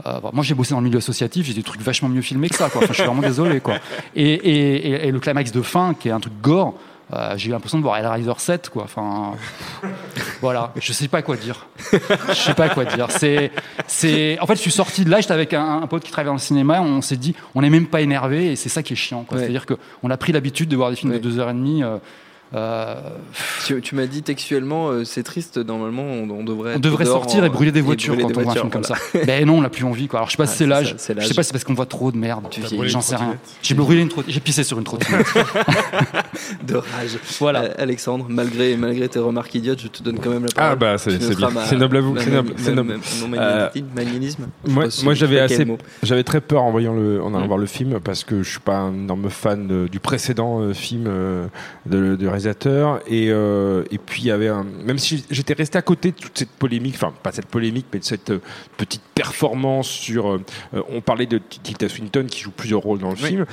Euh, 0.06 0.20
bah, 0.20 0.30
moi, 0.32 0.44
j'ai 0.44 0.54
bossé 0.54 0.74
dans 0.74 0.80
le 0.80 0.86
milieu 0.86 0.98
associatif, 0.98 1.46
j'ai 1.46 1.54
des 1.54 1.62
trucs 1.62 1.80
vachement 1.80 2.08
mieux 2.08 2.22
filmés 2.22 2.48
que 2.48 2.56
ça. 2.56 2.68
Je 2.88 2.92
suis 2.92 3.04
vraiment 3.04 3.22
désolé. 3.22 3.60
Et, 4.14 5.10
le 5.10 5.20
climax 5.20 5.52
de 5.52 5.62
fin, 5.62 5.94
qui 5.94 6.08
est 6.08 6.12
un 6.12 6.20
truc 6.20 6.34
gore, 6.40 6.74
euh, 7.12 7.34
j'ai 7.36 7.48
eu 7.48 7.52
l'impression 7.52 7.78
de 7.78 7.84
voir 7.84 7.96
Hellraiser 7.98 8.32
7. 8.36 8.68
Quoi. 8.68 8.84
Enfin, 8.84 9.32
voilà, 10.40 10.72
je 10.76 10.92
sais 10.92 11.08
pas 11.08 11.22
quoi 11.22 11.36
dire. 11.36 11.66
Je 11.92 12.34
sais 12.34 12.54
pas 12.54 12.68
quoi 12.68 12.84
dire. 12.84 13.04
En 13.04 13.08
fait, 14.46 14.54
je 14.56 14.60
suis 14.60 14.72
sorti 14.72 15.04
de 15.04 15.10
là, 15.10 15.20
j'étais 15.20 15.32
avec 15.32 15.54
un, 15.54 15.86
pote 15.86 16.02
qui 16.02 16.10
travaillait 16.10 16.30
dans 16.30 16.34
le 16.34 16.40
cinéma, 16.40 16.82
on 16.82 17.02
s'est 17.02 17.16
dit, 17.16 17.34
on 17.54 17.62
n'est 17.62 17.70
même 17.70 17.86
pas 17.86 18.00
énervé, 18.00 18.52
et 18.52 18.56
c'est 18.56 18.68
ça 18.68 18.82
qui 18.82 18.94
est 18.94 18.96
chiant. 18.96 19.24
C'est-à-dire 19.30 19.66
qu'on 19.66 20.10
a 20.10 20.16
pris 20.16 20.32
l'habitude 20.32 20.68
de 20.68 20.76
voir 20.76 20.90
des 20.90 20.96
films 20.96 21.12
ouais. 21.12 21.20
de 21.20 21.30
2h30. 21.30 22.00
Tu, 23.66 23.80
tu 23.82 23.94
m'as 23.94 24.06
dit 24.06 24.22
textuellement, 24.22 24.88
euh, 24.88 25.04
c'est 25.04 25.22
triste, 25.22 25.58
normalement, 25.58 26.02
on, 26.04 26.28
on 26.30 26.44
devrait. 26.44 26.76
on 26.76 27.04
sortir 27.04 27.42
en- 27.42 27.46
et 27.46 27.50
brûler 27.50 27.72
des 27.72 27.80
voitures 27.80 28.14
brûler 28.14 28.22
quand 28.22 28.28
des 28.28 28.38
on 28.38 28.42
voit 28.42 28.52
un 28.52 28.54
voitures, 28.62 28.70
film 28.70 28.82
voilà. 28.82 28.96
comme 29.10 29.20
ça. 29.22 29.26
Ben 29.26 29.46
non, 29.46 29.58
on 29.58 29.62
n'a 29.62 29.68
plus 29.68 29.84
envie. 29.84 30.08
Quoi. 30.08 30.20
Alors 30.20 30.28
je 30.28 30.32
sais 30.32 30.36
pas 30.38 30.46
si 30.46 30.52
Ah, 30.52 30.56
c'est 30.56 30.98
c'est 30.98 31.14
l'âge. 31.14 31.24
Je 31.24 31.28
sais 31.28 31.34
pas 31.34 31.42
si 31.42 31.48
c'est 31.48 31.52
parce 31.52 31.64
qu'on 31.64 31.74
voit 31.74 31.86
trop 31.86 32.10
de 32.12 32.16
merde. 32.16 32.46
J'en 32.84 33.00
sais 33.00 33.16
rien. 33.16 33.36
J'ai 33.62 33.74
brûlé 33.74 34.02
une 34.02 34.08
trottinette. 34.08 34.34
J'ai 34.34 34.40
pissé 34.40 34.64
sur 34.64 34.78
une 34.78 34.84
trottinette. 34.84 35.26
de 36.66 36.74
rage. 36.76 37.18
voilà. 37.40 37.62
Euh, 37.62 37.74
Alexandre, 37.78 38.26
malgré, 38.28 38.76
malgré 38.76 39.08
tes 39.08 39.18
remarques 39.18 39.54
idiotes, 39.54 39.80
je 39.82 39.88
te 39.88 40.02
donne 40.02 40.18
quand 40.18 40.30
même 40.30 40.44
la 40.44 40.48
parole. 40.54 40.72
Ah 40.72 40.76
bah 40.76 40.98
c'est 40.98 41.20
c'est 41.20 41.34
bien. 41.36 41.48
noble 41.78 41.96
à 41.96 42.00
vous. 42.00 42.16
C'est 42.18 42.30
noble. 42.30 42.54
noble. 42.74 43.00
Mon 43.22 43.36
Euh, 43.36 43.68
magnétisme, 43.94 44.46
Moi, 44.66 44.90
si- 44.90 45.04
moi 45.04 45.14
j'avais 45.14 45.40
assez, 45.40 45.64
mot. 45.64 45.78
j'avais 46.02 46.24
très 46.24 46.40
peur 46.40 46.62
en 46.62 46.70
voyant 46.70 46.94
le, 46.94 47.22
en 47.22 47.34
allant 47.34 47.44
Mm. 47.44 47.48
voir 47.48 47.58
le 47.58 47.66
film 47.66 48.00
parce 48.00 48.24
que 48.24 48.42
je 48.42 48.50
suis 48.50 48.60
pas 48.60 48.76
un 48.76 48.94
énorme 48.94 49.28
fan 49.30 49.86
du 49.86 50.00
précédent 50.00 50.60
euh, 50.60 50.72
film 50.72 51.04
euh, 51.06 51.46
de, 51.86 52.16
de 52.16 52.26
réalisateur 52.46 53.00
et 53.06 53.28
euh, 53.30 53.84
et 53.90 53.98
puis 53.98 54.22
il 54.22 54.26
y 54.26 54.30
avait 54.30 54.48
un, 54.48 54.64
même 54.84 54.98
si 54.98 55.24
j'étais 55.30 55.54
resté 55.54 55.78
à 55.78 55.82
côté 55.82 56.12
de 56.12 56.16
toute 56.16 56.38
cette 56.38 56.50
polémique, 56.50 56.94
enfin 56.96 57.12
pas 57.22 57.32
cette 57.32 57.46
polémique 57.46 57.86
mais 57.92 57.98
de 57.98 58.04
cette 58.04 58.30
euh, 58.30 58.40
petite 58.76 59.02
performance 59.14 59.88
sur, 59.88 60.28
euh, 60.32 60.40
on 60.88 61.00
parlait 61.00 61.26
de 61.26 61.38
Tilda 61.38 61.88
Swinton 61.88 62.26
qui 62.28 62.40
joue 62.40 62.50
plusieurs 62.50 62.80
rôles 62.82 62.98
dans 62.98 63.10
le 63.10 63.16
Oui. 63.16 63.28
film, 63.28 63.46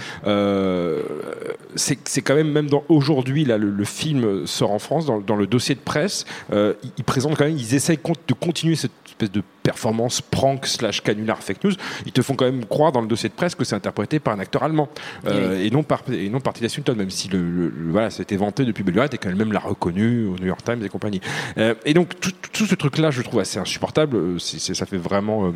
c'est 1.76 2.22
quand 2.22 2.36
même 2.36 2.52
même 2.52 2.70
dans 2.70 2.84
aujourd'hui 2.90 3.46
là 3.46 3.58
le, 3.58 3.70
le 3.70 3.86
film 3.86 4.46
sort 4.46 4.72
en 4.72 4.80
France 4.80 5.06
dans, 5.06 5.20
dans 5.20 5.36
le 5.36 5.48
dossier 5.48 5.76
de 5.76 5.80
presse, 5.80 6.26
ils, 6.52 6.74
ils 6.98 7.04
présentent 7.04 7.38
quand 7.38 7.46
même, 7.46 7.58
ils 7.58 7.76
essayent 7.76 8.00
de 8.28 8.34
continuer 8.34 8.76
cette 8.76 8.92
espèce 9.08 9.32
de 9.32 9.42
performance 9.64 10.22
prank 10.22 10.66
slash 10.68 11.02
canular 11.02 11.42
fake 11.42 11.64
news. 11.64 11.72
Ils 12.06 12.12
te 12.12 12.22
font 12.22 12.36
quand 12.36 12.46
même 12.46 12.66
croire 12.66 12.92
dans 12.92 13.02
le 13.02 13.08
dossier 13.08 13.30
de 13.30 13.34
presse 13.34 13.56
que 13.56 13.64
c'est 13.64 13.76
interprété 13.76 14.20
par 14.20 14.34
un 14.36 14.40
acteur 14.40 14.62
allemand 14.64 14.90
euh, 15.26 15.58
et 15.64 15.70
non 15.72 15.84
par 15.84 16.04
et 16.12 16.30
non 16.30 16.42
par 16.42 16.54
Tilda 16.54 16.70
Swinton, 16.70 16.96
même 16.96 17.10
si 17.10 17.30
le, 17.30 17.40
le- 17.40 17.70
le- 17.70 17.92
voilà 17.92 18.10
c'était 18.10 18.36
vanté 18.36 18.66
depuis 18.66 18.84
belle 18.84 18.94
lurette 18.96 19.14
et 19.14 19.18
qu'elle-même 19.18 19.52
l'a 19.54 19.60
reconnu 19.60 20.26
au 20.26 20.36
New 20.38 20.48
York 20.48 20.64
Times 20.64 20.84
et 20.84 20.90
compagnie. 20.90 21.22
Euh, 21.58 21.74
et 21.86 21.94
donc 21.94 22.20
tout, 22.20 22.32
tout 22.52 22.66
ce 22.66 22.76
truc 22.76 22.98
là, 22.98 23.10
je 23.10 23.22
trouve 23.22 23.40
assez 23.40 23.58
insupportable. 23.60 24.18
Euh, 24.18 24.38
ça 24.40 24.86
fait 24.86 24.98
vraiment 24.98 25.46
euh, 25.48 25.52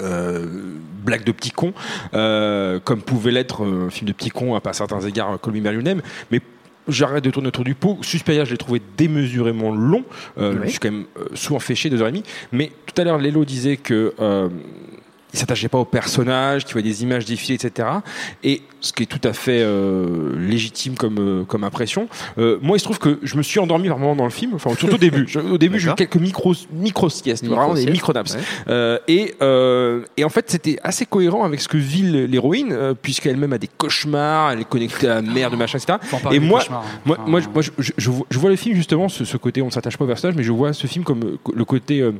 euh, 0.00 0.46
blague 1.04 1.24
de 1.24 1.32
petit 1.32 1.50
con, 1.52 1.72
euh, 2.14 2.80
comme 2.80 3.00
pouvait 3.00 3.30
l'être 3.30 3.64
euh, 3.64 3.86
un 3.86 3.90
film 3.90 4.08
de 4.08 4.12
petit 4.12 4.30
con 4.30 4.54
à, 4.56 4.72
certains 4.72 5.00
égards, 5.00 5.40
Call 5.40 5.54
Me 5.54 5.60
By 5.60 5.70
Your 5.72 5.82
Name, 5.82 6.02
mais 6.30 6.40
J'arrête 6.88 7.24
de 7.24 7.30
tourner 7.30 7.48
autour 7.48 7.64
du 7.64 7.74
pot. 7.74 7.98
Suspiria, 8.02 8.44
je 8.44 8.52
l'ai 8.52 8.58
trouvé 8.58 8.80
démesurément 8.96 9.74
long. 9.74 10.04
Euh, 10.38 10.54
Oui. 10.54 10.60
Je 10.64 10.70
suis 10.70 10.78
quand 10.78 10.90
même 10.90 11.06
euh, 11.18 11.24
souvent 11.34 11.58
chier 11.58 11.90
deux 11.90 12.00
heures 12.00 12.08
et 12.08 12.12
demie. 12.12 12.24
Mais 12.52 12.70
tout 12.86 13.00
à 13.00 13.04
l'heure, 13.04 13.18
Lélo 13.18 13.44
disait 13.44 13.76
que 13.76 14.14
euh, 14.20 14.48
il 15.32 15.38
s'attachait 15.38 15.68
pas 15.68 15.78
au 15.78 15.84
personnage, 15.84 16.64
qu'il 16.64 16.72
voyait 16.72 16.88
des 16.88 17.02
images 17.02 17.24
défiler, 17.24 17.56
etc. 17.56 17.88
Et 18.44 18.62
ce 18.80 18.92
qui 18.92 19.02
est 19.02 19.06
tout 19.06 19.20
à 19.28 19.32
fait 19.32 19.60
euh, 19.62 20.34
légitime 20.38 20.94
comme 20.94 21.18
euh, 21.18 21.44
comme 21.44 21.64
impression. 21.64 22.08
Euh, 22.38 22.58
moi, 22.62 22.76
il 22.76 22.80
se 22.80 22.84
trouve 22.84 22.98
que 22.98 23.18
je 23.22 23.36
me 23.36 23.42
suis 23.42 23.58
endormi 23.60 23.88
par 23.88 23.98
moment 23.98 24.16
dans 24.16 24.24
le 24.24 24.30
film. 24.30 24.52
Enfin, 24.54 24.70
surtout 24.76 24.94
au 24.94 24.98
début. 24.98 25.24
Je- 25.28 25.40
au 25.40 25.58
début, 25.58 25.78
j'ai 25.80 25.90
eu 25.90 25.94
quelques 25.94 26.16
micro 26.16 26.54
micro 26.72 27.10
siestes, 27.10 27.44
vraiment 27.46 27.74
des 27.74 27.86
micro 27.86 28.12
naps. 28.12 28.34
ouais. 28.34 28.40
Euh, 28.68 28.98
et, 29.08 29.34
euh, 29.42 30.02
et 30.16 30.24
en 30.24 30.28
fait, 30.28 30.48
c'était 30.50 30.78
assez 30.82 31.04
cohérent 31.06 31.44
avec 31.44 31.60
ce 31.60 31.68
que 31.68 31.76
vit 31.76 32.02
l'héroïne, 32.26 32.72
euh, 32.72 32.94
puisqu'elle-même 32.94 33.52
a 33.52 33.58
des 33.58 33.68
cauchemars, 33.68 34.52
elle 34.52 34.60
est 34.60 34.68
connectée 34.68 35.08
à 35.08 35.16
la 35.16 35.22
merde, 35.22 35.54
machin, 35.56 35.78
etc. 35.78 35.98
Et 36.32 36.38
moi, 36.38 36.62
hein. 36.70 36.80
Moi, 37.04 37.18
moi, 37.26 37.40
je- 37.40 37.48
moi, 37.48 37.62
je, 37.62 37.70
je- 37.78 37.92
je 37.98 38.10
vois- 38.10 38.26
vois 38.32 38.50
le 38.50 38.56
film 38.56 38.76
justement, 38.76 39.08
ce, 39.08 39.24
ce 39.24 39.36
côté, 39.36 39.60
on 39.62 39.66
ne 39.66 39.70
s'attache 39.70 39.96
pas 39.96 40.04
au 40.04 40.08
personnage, 40.08 40.36
mais 40.36 40.44
je 40.44 40.52
vois 40.52 40.72
ce 40.72 40.86
film 40.86 41.04
comme 41.04 41.36
le 41.54 41.64
côté 41.64 42.00
euh, 42.00 42.12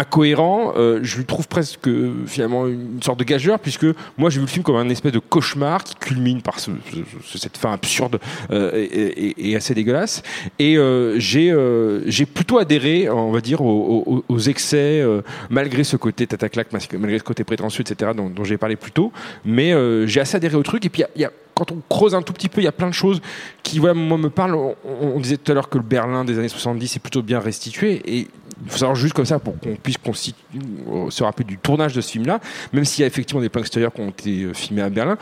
incohérent. 0.00 0.72
Euh, 0.76 1.00
je 1.02 1.18
lui 1.18 1.24
trouve 1.26 1.46
presque 1.46 1.86
euh, 1.86 2.12
finalement 2.26 2.66
une 2.66 3.02
sorte 3.02 3.18
de 3.18 3.24
gageur, 3.24 3.58
puisque 3.58 3.86
moi 4.16 4.30
j'ai 4.30 4.38
vu 4.38 4.46
le 4.46 4.50
film 4.50 4.64
comme 4.64 4.76
un 4.76 4.88
espèce 4.88 5.12
de 5.12 5.18
cauchemar 5.18 5.84
qui 5.84 5.94
culmine 5.94 6.40
par 6.42 6.58
ce, 6.58 6.70
ce- 7.24 7.38
cette 7.38 7.56
fin 7.56 7.72
absurde 7.72 8.18
euh, 8.50 8.70
et, 8.74 9.54
assez 9.56 9.74
dégueulasse. 9.74 10.22
Et 10.58 10.76
j'ai 11.16 11.54
j'ai 12.06 12.26
plutôt 12.26 12.58
adhéré, 12.58 13.10
on 13.10 13.30
va 13.32 13.40
dire, 13.40 13.60
aux, 13.60 14.38
excès, 14.38 15.04
malgré 15.50 15.84
ce 15.84 15.96
côté 15.96 16.26
tataclac, 16.26 16.68
malgré 16.72 17.18
ce 17.18 17.24
côté 17.24 17.44
prétentieux, 17.44 17.82
etc., 17.82 18.12
dont, 18.16 18.44
j'ai 18.44 18.56
parlé 18.56 18.76
plus 18.76 18.92
tôt. 18.92 19.12
Mais 19.44 19.74
j'ai 20.06 20.20
assez 20.20 20.36
adhéré 20.36 20.56
au 20.56 20.62
truc. 20.62 20.84
Et 20.86 20.88
puis 20.88 21.02
quand 21.54 21.72
on 21.72 21.82
creuse 21.90 22.14
un 22.14 22.22
tout 22.22 22.32
petit 22.32 22.48
peu, 22.48 22.60
il 22.62 22.64
y 22.64 22.68
a 22.68 22.72
plein 22.72 22.88
de 22.88 22.94
choses 22.94 23.20
qui, 23.62 23.80
moi, 23.80 23.92
me 23.94 24.30
parlent. 24.30 24.54
On, 24.54 24.74
on 25.02 25.20
disait 25.20 25.36
tout 25.36 25.52
à 25.52 25.54
l'heure 25.54 25.68
que 25.68 25.76
le 25.78 25.84
Berlin 25.84 26.24
des 26.24 26.38
années 26.38 26.48
70 26.48 26.96
est 26.96 27.00
plutôt 27.00 27.22
bien 27.22 27.38
restitué. 27.40 28.00
Et 28.06 28.28
il 28.64 28.70
faut 28.70 28.78
savoir 28.78 28.96
juste 28.96 29.14
comme 29.14 29.24
ça 29.24 29.38
pour 29.38 29.58
qu'on 29.58 29.74
puisse 29.76 29.96
euh, 30.06 31.10
se 31.10 31.22
rappeler 31.22 31.44
du 31.44 31.58
tournage 31.58 31.94
de 31.94 32.00
ce 32.00 32.12
film-là, 32.12 32.40
même 32.72 32.84
s'il 32.84 33.02
y 33.02 33.04
a 33.04 33.06
effectivement 33.06 33.40
des 33.40 33.48
plans 33.48 33.62
extérieurs 33.62 33.92
qui 33.92 34.00
ont 34.00 34.10
été 34.10 34.42
euh, 34.42 34.54
filmés 34.54 34.82
à 34.82 34.90
Berlin. 34.90 35.16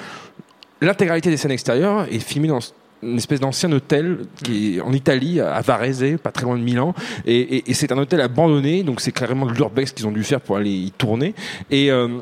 L'intégralité 0.81 1.31
des 1.31 1.37
scènes 1.37 1.51
extérieures 1.51 2.07
est 2.11 2.21
filmée 2.21 2.49
dans 2.49 2.61
une 3.03 3.17
espèce 3.17 3.41
d'ancien 3.41 3.71
hôtel 3.73 4.21
qui 4.43 4.77
est 4.77 4.81
en 4.81 4.93
Italie, 4.93 5.41
à 5.41 5.61
Varese, 5.61 6.19
pas 6.23 6.33
très 6.33 6.45
loin 6.45 6.57
de 6.57 6.63
Milan. 6.63 6.95
Et, 7.27 7.63
c'est 7.73 7.93
un 7.93 7.99
hôtel 7.99 8.21
abandonné, 8.21 8.83
donc 8.83 9.01
c'est 9.01 9.13
clairement 9.13 9.47
de 9.47 9.53
l'urbex 9.53 9.93
qu'ils 9.93 10.07
ont 10.07 10.13
dû 10.13 10.25
faire 10.25 10.41
pour 10.41 10.57
aller 10.57 10.71
y 10.71 10.91
tourner. 10.91 11.35
Et, 11.71 11.91
euh, 11.91 12.19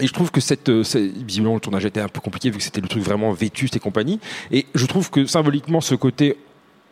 je 0.00 0.12
trouve 0.12 0.30
que 0.30 0.40
cette, 0.40 0.70
visiblement 0.70 1.54
le 1.54 1.60
tournage 1.60 1.84
était 1.84 2.00
un 2.00 2.08
peu 2.08 2.20
compliqué 2.20 2.50
vu 2.50 2.58
que 2.58 2.62
c'était 2.62 2.80
le 2.80 2.88
truc 2.88 3.02
vraiment 3.02 3.32
vétuste 3.32 3.74
et 3.74 3.80
compagnie. 3.80 4.20
Et 4.52 4.66
je 4.74 4.86
trouve 4.86 5.10
que 5.10 5.26
symboliquement 5.26 5.80
ce 5.80 5.96
côté 5.96 6.36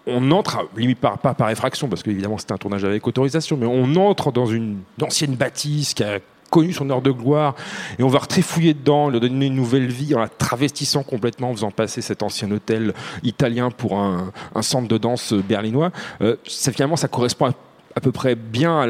on 0.09 0.31
entre, 0.31 0.69
limite 0.77 0.99
par, 0.99 1.19
pas 1.19 1.35
par 1.35 1.51
effraction, 1.51 1.89
parce 1.89 2.03
qu'évidemment 2.03 2.39
c'était 2.39 2.53
un 2.53 2.59
tournage 2.59 2.85
avec 2.85 3.07
autorisation, 3.07 3.57
mais 3.57 3.67
on 3.67 3.95
entre 3.97 4.33
dans 4.33 4.47
une 4.47 4.79
ancienne 5.03 5.35
bâtisse 5.35 5.95
qui 5.95 6.03
a 6.03 6.19
connu 6.51 6.73
son 6.73 6.89
heure 6.91 7.03
de 7.03 7.11
gloire, 7.11 7.55
et 7.99 8.03
on 8.03 8.09
va 8.09 8.21
retrifouiller 8.21 8.75
dedans, 8.75 9.11
lui 9.11 9.21
donner 9.21 9.47
une 9.47 9.55
nouvelle 9.55 9.87
vie 9.87 10.15
en 10.15 10.21
la 10.21 10.29
travestissant 10.29 11.03
complètement, 11.03 11.51
en 11.51 11.55
faisant 11.55 11.71
passer 11.71 12.01
cet 12.01 12.23
ancien 12.23 12.51
hôtel 12.51 12.95
italien 13.23 13.71
pour 13.71 13.99
un, 13.99 14.33
centre 14.63 14.89
de 14.89 14.99
danse 14.99 15.33
berlinois. 15.35 15.91
Euh, 16.23 16.37
finalement, 16.45 16.97
ça 16.97 17.09
correspond 17.09 17.53
à 17.95 18.01
peu 18.01 18.13
près 18.13 18.35
bien 18.35 18.87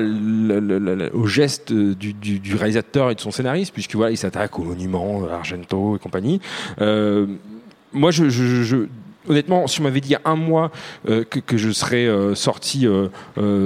au 1.15 1.27
geste 1.27 1.73
du, 1.73 2.55
réalisateur 2.55 3.11
et 3.11 3.15
de 3.15 3.21
son 3.21 3.31
scénariste, 3.31 3.73
puisque 3.73 3.95
voilà, 3.95 4.11
il 4.13 4.17
s'attaque 4.17 4.59
aux 4.59 4.65
monuments, 4.65 5.25
à 5.29 5.37
Argento 5.37 5.97
et 5.97 5.99
compagnie. 5.99 6.41
Euh, 6.81 7.27
moi, 7.93 8.11
je- 8.11 8.29
je- 8.29 8.87
honnêtement, 9.29 9.67
si 9.67 9.81
on 9.81 9.85
m'avait 9.85 10.01
dit 10.01 10.09
il 10.09 10.13
y 10.13 10.17
a 10.17 10.21
un 10.25 10.37
mois 10.37 10.71
euh, 11.09 11.25
que, 11.25 11.41
que 11.41 11.57
je 11.57 11.71
serais 11.71 12.07
euh, 12.07 12.35
sorti 12.35 12.87
euh, 12.87 13.09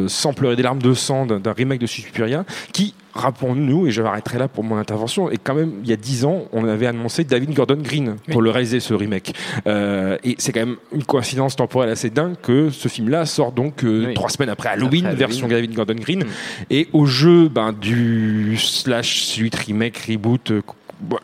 sans 0.09 0.33
pleurer 0.33 0.57
des 0.57 0.63
larmes 0.63 0.83
de 0.83 0.95
sang 0.95 1.27
d'un 1.27 1.53
remake 1.53 1.81
de 1.81 1.87
Suspiria, 1.87 2.45
qui, 2.73 2.95
rappelons-nous, 3.15 3.87
et 3.87 3.91
je 3.91 4.03
m'arrêterai 4.03 4.39
là 4.39 4.49
pour 4.49 4.65
mon 4.65 4.77
intervention, 4.77 5.31
et 5.31 5.37
quand 5.37 5.55
même, 5.55 5.73
il 5.83 5.91
y 5.91 5.93
a 5.93 5.97
dix 5.97 6.25
ans, 6.25 6.45
on 6.53 6.67
avait 6.67 6.87
annoncé 6.87 7.25
David 7.25 7.55
Gordon 7.55 7.79
Green 7.83 8.17
pour 8.31 8.43
le 8.43 8.51
réaliser 8.51 8.81
ce 8.81 8.95
remake. 8.95 9.35
Euh, 9.67 10.17
et 10.25 10.35
c'est 10.39 10.53
quand 10.53 10.61
même 10.61 10.77
une 10.93 11.05
coïncidence 11.05 11.57
temporelle 11.57 11.91
assez 11.91 12.11
dingue 12.11 12.35
que 12.43 12.71
ce 12.71 12.89
film-là 12.89 13.27
sort 13.27 13.53
donc 13.53 13.85
euh, 13.85 14.07
Oui. 14.09 14.15
trois 14.15 14.31
semaines 14.31 14.49
après 14.49 14.71
Halloween, 14.71 15.07
Après 15.07 15.17
version 15.17 15.47
Halloween. 15.47 15.63
David 15.63 15.77
Gordon 15.77 15.95
Green. 16.01 16.21
Mm. 16.21 16.27
Et 16.71 16.89
au 16.93 17.07
jeu 17.07 17.49
ben, 17.49 17.73
du 17.73 18.57
slash 18.59 19.25
suite, 19.25 19.55
remake, 19.57 19.99
reboot, 20.09 20.51
euh, 20.51 20.63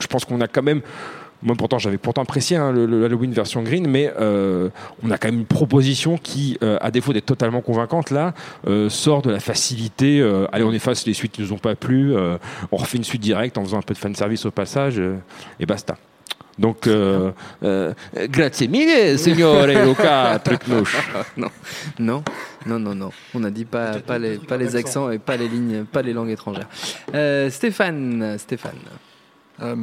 je 0.00 0.06
pense 0.06 0.24
qu'on 0.24 0.40
a 0.40 0.48
quand 0.48 0.62
même. 0.62 0.82
Moi, 1.42 1.54
pourtant, 1.56 1.78
j'avais 1.78 1.98
pourtant 1.98 2.22
apprécié 2.22 2.56
hein, 2.56 2.72
le, 2.72 2.84
le 2.84 3.04
Halloween 3.04 3.32
version 3.32 3.62
green, 3.62 3.86
mais 3.88 4.12
euh, 4.20 4.70
on 5.04 5.10
a 5.12 5.18
quand 5.18 5.28
même 5.28 5.40
une 5.40 5.46
proposition 5.46 6.18
qui, 6.18 6.58
euh, 6.64 6.78
à 6.80 6.90
défaut 6.90 7.12
d'être 7.12 7.26
totalement 7.26 7.60
convaincante, 7.60 8.10
là, 8.10 8.34
euh, 8.66 8.88
sort 8.88 9.22
de 9.22 9.30
la 9.30 9.38
facilité. 9.40 10.20
euh, 10.20 10.46
allez, 10.50 10.64
on 10.64 10.72
efface 10.72 11.06
les 11.06 11.14
suites 11.14 11.32
qui 11.32 11.42
nous 11.42 11.52
ont 11.52 11.58
pas 11.58 11.76
plu, 11.76 12.14
euh, 12.16 12.38
on 12.72 12.76
refait 12.76 12.96
une 12.98 13.04
suite 13.04 13.22
directe 13.22 13.56
en 13.56 13.62
faisant 13.64 13.78
un 13.78 13.82
peu 13.82 13.94
de 13.94 13.98
fanservice 13.98 14.46
au 14.46 14.50
passage, 14.50 14.98
euh, 14.98 15.16
et 15.60 15.66
basta. 15.66 15.96
Donc, 16.58 16.88
euh, 16.88 17.30
euh, 17.62 17.92
grazie 18.28 18.66
mille, 18.66 19.16
signore 19.16 19.64
Luca 19.64 20.40
Trucnouche. 20.44 20.96
non, 21.36 21.48
non, 22.00 22.24
non, 22.66 22.80
non, 22.80 22.94
non. 22.96 23.10
On 23.32 23.44
a 23.44 23.50
dit 23.50 23.64
pas, 23.64 24.00
pas 24.00 24.18
les, 24.18 24.38
pas 24.38 24.56
les 24.56 24.74
accents 24.74 25.08
et 25.12 25.18
pas 25.20 25.36
les 25.36 25.46
lignes, 25.46 25.84
pas 25.84 26.02
les 26.02 26.12
langues 26.12 26.30
étrangères. 26.30 26.66
Euh, 27.14 27.48
Stéphane, 27.48 28.36
Stéphane. 28.38 28.72
Euh, 29.60 29.74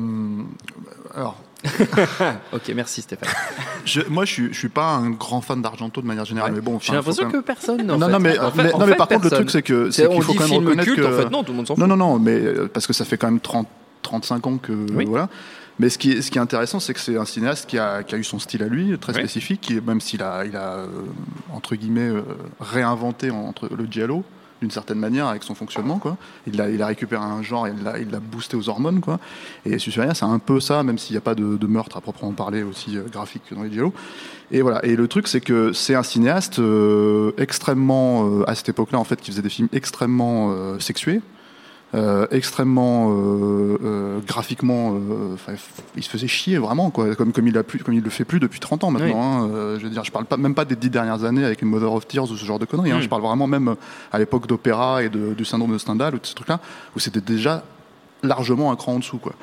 alors, 1.13 1.37
Ok, 2.53 2.71
merci 2.75 3.01
Stéphane. 3.01 3.29
je- 3.85 4.01
moi, 4.09 4.25
je 4.25 4.31
suis, 4.31 4.53
je 4.53 4.57
suis 4.59 4.69
pas 4.69 4.93
un 4.93 5.09
grand 5.09 5.41
fan 5.41 5.61
d'Argento 5.61 6.01
de 6.01 6.05
manière 6.07 6.25
générale, 6.25 6.51
mais 6.53 6.61
bon. 6.61 6.79
J'ai 6.79 6.93
l'impression 6.93 7.29
que 7.29 7.37
personne. 7.37 7.81
en 7.91 7.97
non, 7.97 8.05
fait. 8.07 8.11
non, 8.13 8.19
mais, 8.19 8.39
En 8.39 8.51
fait- 8.51 8.63
mais- 8.63 8.73
en 8.73 8.79
non, 8.79 8.85
mais 8.85 8.91
fait, 8.93 8.97
par 8.97 9.07
contre, 9.07 9.23
le 9.25 9.29
truc, 9.31 9.49
c'est 9.51 9.61
que 9.63 9.89
C'est- 9.91 10.07
qu'il 10.07 10.21
faut 10.21 10.33
quand 10.33 10.47
même 10.47 10.59
reconnaître 10.65 10.83
culte, 10.93 10.99
que. 11.01 11.13
en 11.13 11.17
fait, 11.23 11.29
non, 11.29 11.43
tout 11.43 11.51
le 11.51 11.57
monde 11.57 11.67
s'en 11.67 11.75
fout. 11.75 11.81
Non, 11.81 11.87
non, 11.87 11.97
non, 11.97 12.19
mais 12.19 12.33
euh, 12.39 12.69
parce 12.71 12.87
que 12.87 12.93
ça 12.93 13.03
fait 13.05 13.17
quand 13.17 13.27
même 13.27 13.39
30, 13.39 13.67
35 14.01 14.47
ans 14.47 14.57
que. 14.57 14.73
Oui. 14.93 15.05
Voilà. 15.05 15.27
Mais 15.77 15.89
ce 15.89 15.97
qui 15.97 16.13
est, 16.13 16.21
ce 16.21 16.31
qui 16.31 16.37
est 16.37 16.41
intéressant, 16.41 16.79
c'est 16.79 16.93
que 16.93 17.01
c'est 17.01 17.17
un 17.17 17.25
cinéaste 17.25 17.65
qui 17.69 17.77
a, 17.77 18.01
qui 18.03 18.15
a 18.15 18.17
eu 18.17 18.23
son 18.23 18.39
style 18.39 18.63
à 18.63 18.67
lui, 18.67 18.97
très 18.97 19.11
Oui. 19.11 19.19
spécifique, 19.19 19.59
qui, 19.59 19.81
même 19.81 19.99
s'il 19.99 20.23
a, 20.23 20.45
il 20.45 20.55
a 20.55 20.75
euh, 20.75 20.87
entre 21.51 21.75
guillemets, 21.75 22.07
euh, 22.09 22.21
réinventé 22.61 23.29
entre 23.29 23.67
le 23.75 23.85
giallo 23.89 24.23
d'une 24.65 24.71
certaine 24.71 24.97
manière 24.97 25.27
avec 25.27 25.43
son 25.43 25.53
fonctionnement. 25.53 25.99
Quoi. 25.99 26.17
Il, 26.47 26.59
a, 26.59 26.71
il 26.71 26.81
a 26.81 26.87
récupéré 26.87 27.23
un 27.23 27.43
genre 27.43 27.67
il 27.67 27.83
l'a, 27.83 27.99
il 27.99 28.09
l'a 28.09 28.19
boosté 28.19 28.57
aux 28.57 28.67
hormones. 28.67 28.99
Quoi. 28.99 29.19
Et 29.63 29.77
Suspiria, 29.77 30.15
c'est 30.15 30.25
un 30.25 30.39
peu 30.39 30.59
ça, 30.59 30.81
même 30.81 30.97
s'il 30.97 31.13
n'y 31.13 31.19
a 31.19 31.21
pas 31.21 31.35
de, 31.35 31.67
meurtre 31.67 31.97
à 31.97 32.01
proprement 32.01 32.31
parler 32.31 32.63
aussi 32.63 32.97
euh, 32.97 33.03
graphique 33.11 33.43
que 33.47 33.53
dans 33.53 33.61
les 33.61 33.71
giallo. 33.71 33.93
Et 34.49 34.63
voilà. 34.63 34.83
Et 34.83 34.95
le 34.95 35.07
truc, 35.07 35.27
c'est 35.27 35.41
que 35.41 35.71
c'est 35.71 35.93
un 35.93 36.01
cinéaste 36.01 36.57
euh, 36.57 37.31
extrêmement, 37.37 38.27
euh, 38.27 38.49
à 38.49 38.55
cette 38.55 38.69
époque-là, 38.69 38.97
en 38.97 39.03
fait, 39.03 39.21
qui 39.21 39.29
faisait 39.29 39.43
des 39.43 39.49
films 39.49 39.69
extrêmement 39.71 40.79
sexués. 40.79 41.21
Euh, 41.93 42.27
extrêmement 42.31 43.09
euh, 43.11 43.77
euh, 43.83 44.19
graphiquement, 44.27 44.97
il 45.95 46.03
se 46.03 46.09
faisait 46.09 46.27
chier 46.27 46.57
vraiment, 46.57 46.89
quoi, 46.89 47.15
comme, 47.15 47.31
comme, 47.31 47.47
il 47.47 47.57
a 47.57 47.63
plus, 47.63 47.79
comme 47.79 47.93
il 47.93 48.03
le 48.03 48.09
fait 48.09 48.25
plus 48.25 48.39
depuis 48.39 48.59
30 48.59 48.83
ans 48.83 48.91
maintenant. 48.91 49.43
Oui. 49.45 49.51
hein. 49.53 49.75
Je 49.77 49.83
veux 49.83 49.89
dire, 49.89 50.03
je 50.03 50.11
parle 50.11 50.25
pas, 50.25 50.35
même 50.37 50.55
pas 50.55 50.65
des 50.65 50.75
dix 50.75 50.89
dernières 50.89 51.23
années 51.23 51.45
avec 51.45 51.61
une 51.61 51.69
Mother 51.69 51.93
of 51.93 52.05
Tears 52.07 52.29
ou 52.31 52.35
ce 52.35 52.43
genre 52.43 52.59
de 52.59 52.65
conneries. 52.65 52.91
hein. 52.91 52.97
Mm. 52.97 53.01
Je 53.03 53.09
parle 53.09 53.21
vraiment 53.21 53.47
même 53.47 53.75
à 54.11 54.19
l'époque 54.19 54.47
d'opéra 54.47 55.03
et 55.03 55.09
de- 55.09 55.33
du 55.33 55.45
syndrome 55.45 55.71
de 55.71 55.77
Stendhal 55.77 56.15
ou 56.15 56.19
de 56.19 56.25
ces 56.25 56.33
trucs-là, 56.35 56.59
où 56.95 56.99
c'était 56.99 57.21
déjà 57.21 57.63
largement 58.23 58.71
un 58.71 58.75
cran 58.75 58.95
en 58.95 58.99
dessous, 58.99 59.17
quoi. 59.19 59.33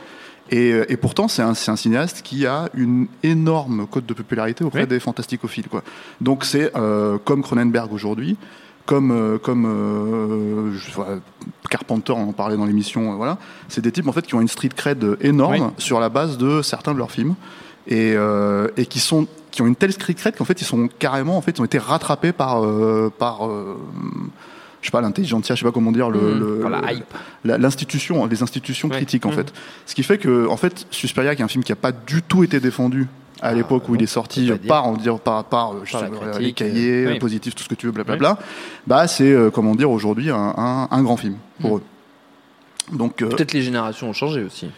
Et, 0.51 0.71
et 0.89 0.97
pourtant, 0.99 1.29
c'est 1.29 1.41
un, 1.41 1.55
cinéaste 1.55 2.21
qui 2.23 2.45
a 2.47 2.69
une 2.75 3.07
énorme 3.23 3.87
cote 3.87 4.05
de 4.05 4.13
popularité 4.13 4.65
auprès 4.65 4.81
Oui. 4.83 4.87
des 4.89 5.01
fantasticophiles. 5.01 5.69
Quoi. 5.69 5.83
Donc 6.21 6.45
c'est 6.45 6.71
comme 7.25 7.43
Cronenberg 7.43 7.91
aujourd'hui, 7.93 8.37
comme, 8.87 9.11
euh, 9.13 9.39
comme 9.39 9.65
euh, 9.67 10.73
je 10.77 10.91
Carpenter, 11.71 12.13
en 12.13 12.33
parlait 12.33 12.57
dans 12.57 12.65
l'émission, 12.67 13.13
euh, 13.13 13.17
voilà. 13.17 13.39
C'est 13.69 13.81
des 13.81 13.93
types 13.93 14.09
en 14.09 14.13
fait 14.13 14.27
qui 14.27 14.35
ont 14.35 14.41
une 14.41 14.49
street 14.49 14.71
cred 14.77 15.17
énorme 15.21 15.53
Oui. 15.55 15.61
sur 15.79 16.01
la 16.01 16.09
base 16.09 16.37
de 16.39 16.63
certains 16.63 16.93
de 16.93 16.99
leurs 16.99 17.11
films 17.11 17.35
et, 17.87 18.15
et 18.77 18.87
qui 18.87 19.01
sont 19.01 19.27
qui 19.51 19.61
ont 19.63 19.67
une 19.67 19.77
telle 19.77 19.93
street 19.93 20.15
cred 20.15 20.37
qu'en 20.37 20.45
fait 20.45 20.61
ils 20.61 20.65
sont 20.65 20.89
carrément 20.99 21.37
en 21.37 21.43
fait 21.43 21.59
ils 21.59 21.61
ont 21.61 21.65
été 21.65 21.79
rattrapés 21.79 22.33
par 22.33 22.63
par 23.19 23.41
je 24.81 24.87
sais 24.89 24.91
pas 24.93 25.01
l'intelligentsia, 25.01 25.55
je 25.55 25.61
sais 25.61 25.65
pas 25.67 25.73
comment 25.73 25.93
dire 25.93 26.09
le, 26.11 26.39
le- 26.39 26.59
Par 26.61 26.71
la 26.71 26.93
hype. 26.93 27.05
la- 27.45 27.59
l'institution, 27.59 28.27
les 28.27 28.43
institutions 28.43 28.89
Ouais. 28.89 28.97
critiques 28.97 29.27
en 29.27 29.31
Mhm. 29.31 29.37
fait. 29.37 29.53
Ce 29.87 29.95
qui 29.95 30.03
fait 30.03 30.19
que 30.19 30.47
en 30.49 30.57
fait 30.57 30.87
Suspiria, 30.91 31.35
qui 31.35 31.43
est 31.43 31.45
un 31.45 31.49
film 31.49 31.65
qui 31.65 31.73
a 31.73 31.77
pas 31.77 31.93
du 31.93 32.23
tout 32.23 32.43
été 32.45 32.61
défendu 32.61 33.09
à 33.43 33.53
l'époque 33.53 33.89
où 33.89 33.95
il 33.97 34.03
est 34.03 34.07
sorti 34.07 34.43
dire. 34.45 34.59
par 34.69 34.89
on 34.89 34.97
dire 34.97 35.19
par 35.21 35.45
par, 35.45 35.73
euh, 35.73 35.83
Par 35.91 36.01
sais 36.01 36.41
les 36.41 36.53
cahiers 36.53 37.05
euh, 37.07 37.11
oui. 37.13 37.19
positifs 37.19 37.55
tout 37.55 37.65
ce 37.65 37.69
que 37.69 37.75
tu 37.75 37.87
veux 37.87 37.93
blablabla 37.93 38.39
bah 38.87 39.07
c'est 39.09 39.31
euh, 39.33 39.51
comment 39.51 39.75
dire 39.75 39.91
aujourd'hui 39.91 40.31
un, 40.31 40.55
un, 40.57 40.89
un 40.91 41.03
grand 41.03 41.17
film 41.17 41.37
pour 41.61 41.73
Mhm. 41.73 41.77
eux 41.79 42.97
donc 42.97 43.23
euh, 43.23 43.29
Peut-être 43.29 43.53
les 43.53 43.63
générations 43.63 44.09
ont 44.11 44.13
changé 44.13 44.43
aussi. 44.43 44.69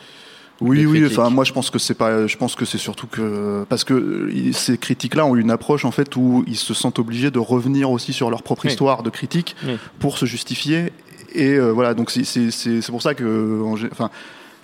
oui, 0.60 0.86
oui. 0.86 1.04
Enfin, 1.06 1.30
moi, 1.30 1.42
je 1.44 1.52
pense 1.52 1.70
que 1.70 1.78
c'est 1.80 1.94
pas. 1.94 2.26
Je 2.26 2.36
pense 2.36 2.54
que 2.54 2.64
c'est 2.64 2.78
surtout 2.78 3.06
que 3.08 3.64
parce 3.68 3.82
que 3.82 3.94
euh, 3.94 4.52
ces 4.52 4.78
critiques-là 4.78 5.26
ont 5.26 5.34
une 5.34 5.50
approche 5.50 5.84
en 5.84 5.90
fait 5.90 6.14
où 6.14 6.44
ils 6.46 6.56
se 6.56 6.74
sentent 6.74 6.98
obligés 7.00 7.30
de 7.32 7.38
revenir 7.40 7.90
aussi 7.90 8.12
sur 8.12 8.30
leur 8.30 8.42
propre 8.42 8.66
Oui. 8.66 8.70
histoire 8.70 9.02
de 9.02 9.10
critique 9.10 9.56
Oui. 9.66 9.78
pour 9.98 10.16
se 10.18 10.26
justifier. 10.26 10.92
Et 11.34 11.54
euh, 11.54 11.70
voilà. 11.72 11.94
Donc 11.94 12.10
c'est 12.10 12.82
pour 12.88 13.02
ça 13.02 13.14
que 13.14 13.62
enfin. 13.90 14.10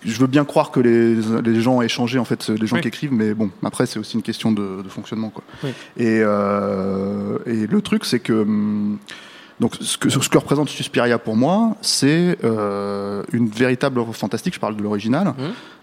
Je 0.04 0.18
veux 0.18 0.26
bien 0.26 0.44
croire 0.44 0.70
que 0.70 0.80
les, 0.80 1.14
les 1.42 1.60
gens 1.60 1.76
ont 1.76 1.82
échangé, 1.82 2.18
en 2.18 2.24
fait, 2.24 2.48
les 2.48 2.66
gens 2.66 2.76
Oui. 2.76 2.82
qui 2.82 2.88
écrivent, 2.88 3.12
mais 3.12 3.34
bon, 3.34 3.50
après, 3.62 3.84
c'est 3.86 3.98
aussi 3.98 4.16
une 4.16 4.22
question 4.22 4.50
de, 4.52 4.82
de 4.82 4.88
fonctionnement. 4.88 5.30
Quoi. 5.30 5.44
Oui. 5.64 5.70
Et, 5.98 6.20
euh, 6.22 7.38
et 7.46 7.66
le 7.66 7.82
truc, 7.82 8.04
c'est 8.04 8.20
que 8.20 8.32
hum, 8.32 8.98
donc, 9.60 9.74
ce 9.78 9.98
que, 9.98 10.08
ce 10.08 10.26
que 10.30 10.38
représente 10.38 10.70
Suspiria 10.70 11.18
pour 11.18 11.36
moi, 11.36 11.76
c'est 11.82 12.38
euh, 12.44 13.22
une 13.30 13.48
véritable 13.50 13.98
œuvre 13.98 14.14
fantastique. 14.14 14.54
Je 14.54 14.58
parle 14.60 14.74
de 14.74 14.82
l'original, 14.82 15.26
Mhm. 15.28 15.34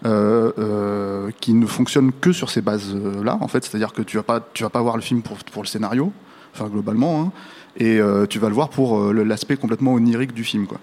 euh, 0.08 0.52
euh, 0.58 1.30
qui 1.40 1.54
ne 1.54 1.68
fonctionne 1.68 2.12
que 2.12 2.32
sur 2.32 2.50
ces 2.50 2.62
bases-là. 2.62 3.38
En 3.40 3.48
fait, 3.48 3.64
c'est-à-dire 3.66 3.94
que 3.94 4.02
tu 4.02 4.18
vas 4.18 4.24
pas, 4.24 4.40
tu 4.54 4.64
vas 4.64 4.72
pas 4.72 4.82
voir 4.82 4.96
le 4.96 5.04
film 5.04 5.22
pour, 5.22 5.38
pour 5.38 5.62
le 5.62 5.68
scénario, 5.68 6.12
enfin 6.56 6.70
globalement, 6.70 7.22
hein, 7.22 7.32
et 7.80 8.00
tu 8.30 8.40
vas 8.40 8.48
le 8.48 8.56
voir 8.56 8.70
pour 8.70 9.14
l'aspect 9.14 9.58
complètement 9.58 9.94
onirique 9.94 10.34
du 10.34 10.44
film. 10.44 10.66
Quoi. 10.66 10.80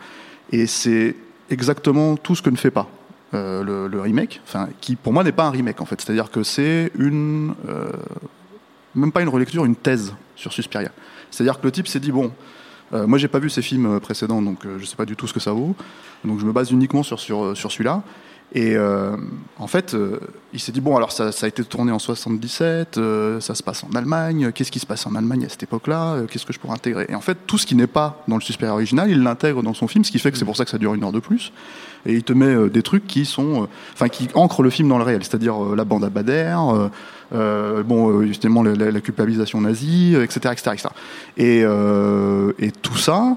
Et 0.53 0.69
c'est 0.69 1.17
exactement 1.51 2.15
tout 2.17 2.37
ce 2.37 2.43
que 2.43 2.51
ne 2.51 2.57
fait 2.57 2.71
pas. 2.71 2.89
Euh, 3.35 3.63
le, 3.63 3.89
le 3.89 4.01
remake, 4.01 4.41
enfin, 4.47 4.69
qui 4.81 4.97
pour 4.97 5.13
moi 5.13 5.25
n'est 5.25 5.33
pas 5.33 5.45
un 5.45 5.51
remake 5.51 5.81
en 5.81 5.85
fait, 5.85 6.01
c'est-à-dire 6.01 6.31
que 6.31 6.43
c'est 6.43 6.91
une, 6.99 7.55
euh, 7.69 7.91
même 8.95 9.13
pas 9.13 9.23
une 9.23 9.29
relecture, 9.29 9.65
une 9.65 9.77
thèse 9.77 10.15
sur 10.37 10.53
Suspiria. 10.53 10.91
C'est-à-dire 11.31 11.61
que 11.61 11.67
le 11.67 11.73
type 11.73 11.89
s'est 11.89 12.01
dit 12.01 12.13
bon, 12.13 12.33
Euh, 12.93 13.07
moi, 13.07 13.19
j'ai 13.19 13.29
pas 13.29 13.41
vu 13.41 13.51
ces 13.51 13.63
films 13.63 13.87
euh, 13.87 13.99
précédents, 13.99 14.43
donc 14.43 14.59
je 14.79 14.85
sais 14.85 14.95
pas 14.95 15.07
du 15.07 15.17
tout 15.17 15.27
ce 15.27 15.33
que 15.33 15.41
ça 15.41 15.53
vaut. 15.53 15.75
Donc 16.25 16.39
je 16.39 16.47
me 16.47 16.53
base 16.53 16.71
uniquement 16.71 17.03
sur, 17.03 17.19
sur, 17.19 17.57
sur 17.57 17.73
celui-là. 17.73 18.03
Et 18.57 18.77
en 19.59 19.67
fait, 19.67 19.97
il 20.53 20.61
s'est 20.61 20.71
dit 20.71 20.81
bon, 20.81 20.97
alors 20.97 21.11
ça, 21.11 21.33
ça 21.33 21.47
a 21.47 21.49
été 21.49 21.65
tourné 21.65 21.91
en 21.91 21.99
77, 21.99 22.99
euh, 22.99 23.41
ça 23.41 23.57
se 23.57 23.65
passe 23.65 23.83
en 23.83 23.91
Allemagne. 23.97 24.53
Qu'est-ce 24.53 24.71
qui 24.71 24.79
se 24.79 24.87
passe 24.87 25.07
en 25.09 25.17
Allemagne 25.17 25.45
à 25.45 25.49
cette 25.49 25.65
époque-là 25.65 26.23
Qu'est-ce 26.31 26.47
que 26.47 26.53
je 26.53 26.61
pourrais 26.61 26.75
intégrer? 26.75 27.07
Et 27.09 27.17
en 27.17 27.21
fait, 27.21 27.37
tout 27.49 27.59
ce 27.59 27.67
qui 27.67 27.75
n'est 27.75 27.89
pas 27.89 28.23
dans 28.29 28.37
le 28.37 28.43
Suspect 28.43 28.69
original, 28.69 29.11
il 29.11 29.23
l'intègre 29.25 29.63
dans 29.65 29.75
son 29.75 29.89
film, 29.89 30.05
ce 30.05 30.13
qui 30.13 30.21
fait 30.21 30.31
que 30.31 30.39
c'est 30.39 30.45
pour 30.45 30.57
ça 30.57 30.65
que 30.65 30.71
ça 30.71 30.79
dure 30.79 30.95
une 30.95 31.03
heure 31.03 31.11
de 31.11 31.19
plus. 31.19 31.53
Et 32.07 32.15
il 32.15 32.23
te 32.23 32.33
met 32.33 32.47
euh, 32.47 32.69
des 32.69 32.83
trucs 32.83 33.07
qui 33.07 33.25
sont, 33.25 33.63
euh, 33.63 33.67
enfin, 33.93 34.09
qui 34.09 34.29
ancrent 34.35 34.63
le 34.63 34.71
film 34.71 34.89
dans 34.89 34.99
le 34.99 35.05
réel, 35.05 35.23
c'est-à-dire 35.23 35.63
euh, 35.63 35.77
la 35.77 35.85
bande 35.85 36.05
à 36.05 36.11
Bader, 36.11 36.57
bon, 37.85 38.23
justement 38.23 38.63
la, 38.63 39.01
culpabilisation 39.01 39.61
nazie, 39.61 40.15
etc., 40.15 40.53
etc., 40.53 40.71
etc. 40.73 40.89
Et, 41.37 41.65
et 42.65 42.71
tout 42.71 42.97
ça, 42.97 43.37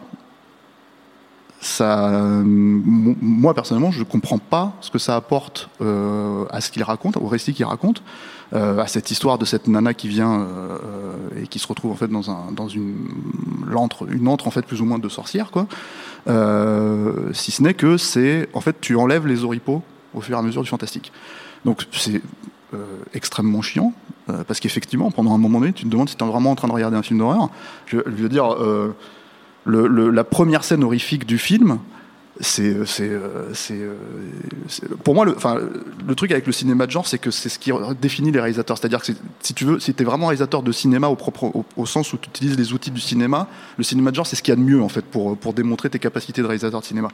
moi 1.79 3.53
personnellement, 3.53 3.91
je 3.91 4.03
comprends 4.03 4.37
pas 4.37 4.73
ce 4.81 4.91
que 4.91 4.99
ça 4.99 5.15
apporte 5.15 5.69
euh, 5.81 6.45
à 6.49 6.61
ce 6.61 6.71
qu'il 6.71 6.83
raconte, 6.83 7.17
au 7.17 7.27
récit 7.27 7.53
qu'il 7.53 7.65
raconte, 7.65 8.03
euh, 8.53 8.79
à 8.79 8.87
cette 8.87 9.11
histoire 9.11 9.37
de 9.37 9.45
cette 9.45 9.67
nana 9.67 9.93
qui 9.93 10.07
vient 10.07 10.41
euh, 10.41 11.41
et 11.41 11.47
qui 11.47 11.59
se 11.59 11.67
retrouve 11.67 11.91
en 11.91 11.95
fait 11.95 12.07
dans 12.07 12.31
un 12.31 12.51
dans 12.51 12.67
une 12.67 13.09
l'antre, 13.67 14.07
une 14.09 14.27
antre 14.27 14.47
en 14.47 14.51
fait 14.51 14.65
plus 14.65 14.81
ou 14.81 14.85
moins 14.85 14.99
de 14.99 15.09
sorcière 15.09 15.51
quoi. 15.51 15.67
Si 17.33 17.51
ce 17.51 17.61
n'est 17.61 17.73
que 17.73 17.97
c'est 17.97 18.49
en 18.53 18.61
fait 18.61 18.79
tu 18.81 18.95
enlèves 18.95 19.27
les 19.27 19.43
oripeaux 19.43 19.81
au 20.13 20.21
fur 20.21 20.35
et 20.35 20.39
à 20.39 20.41
mesure 20.41 20.63
du 20.63 20.69
fantastique. 20.69 21.11
Donc 21.65 21.85
c'est 21.91 22.21
extrêmement 23.13 23.61
chiant 23.61 23.93
parce 24.47 24.59
qu'effectivement 24.59 25.09
pendant 25.11 25.33
un 25.33 25.37
moment 25.37 25.59
donné 25.59 25.73
tu 25.73 25.85
te 25.85 25.89
demandes 25.89 26.09
si 26.09 26.15
tu 26.15 26.23
es 26.23 26.27
vraiment 26.27 26.51
en 26.51 26.55
train 26.55 26.67
de 26.67 26.73
regarder 26.73 26.97
un 26.97 27.03
film 27.03 27.19
d'horreur. 27.19 27.49
Je, 27.85 27.97
je 28.05 28.23
veux 28.23 28.29
dire. 28.29 28.55
Euh, 29.67 29.71
le- 29.71 29.87
le- 29.87 30.09
la 30.09 30.23
première 30.23 30.63
scène 30.63 30.83
horrifique 30.83 31.25
du 31.25 31.37
film, 31.37 31.79
c'est, 32.39 32.85
c'est, 32.85 33.09
euh, 33.09 33.51
c'est, 33.53 33.73
euh, 33.81 33.95
c'est- 34.67 34.87
pour 34.97 35.15
moi, 35.15 35.25
le, 35.25 35.35
enfin, 35.35 35.57
le 36.07 36.13
truc 36.15 36.31
avec 36.31 36.45
le 36.45 36.51
cinéma 36.51 36.85
de 36.85 36.91
genre, 36.91 37.07
c'est 37.07 37.17
que 37.17 37.31
c'est 37.31 37.49
ce 37.49 37.57
qui 37.57 37.71
définit 37.99 38.31
les 38.31 38.39
réalisateurs. 38.39 38.77
C'est-à-dire 38.77 38.99
que 38.99 39.07
c'est- 39.07 39.17
si 39.39 39.55
tu 39.55 39.65
veux, 39.65 39.79
si 39.79 39.93
t'es 39.95 40.03
vraiment 40.03 40.27
réalisateur 40.27 40.61
de 40.61 40.71
cinéma 40.71 41.07
au 41.07 41.15
propre, 41.15 41.45
au, 41.45 41.65
au 41.75 41.85
sens 41.87 42.13
où 42.13 42.17
tu 42.17 42.29
utilises 42.29 42.55
les 42.55 42.73
outils 42.73 42.91
du 42.91 43.01
cinéma, 43.01 43.47
le 43.77 43.83
cinéma 43.83 44.11
de 44.11 44.15
genre, 44.15 44.27
c'est 44.27 44.35
ce 44.35 44.43
qu'il 44.43 44.51
y 44.51 44.57
a 44.57 44.59
de 44.59 44.61
mieux 44.61 44.81
en 44.81 44.89
fait 44.89 45.03
pour 45.03 45.35
pour 45.35 45.53
démontrer 45.53 45.89
tes 45.89 45.97
capacités 45.99 46.41
de 46.43 46.47
réalisateur 46.47 46.79
de 46.81 46.85
cinéma. 46.85 47.07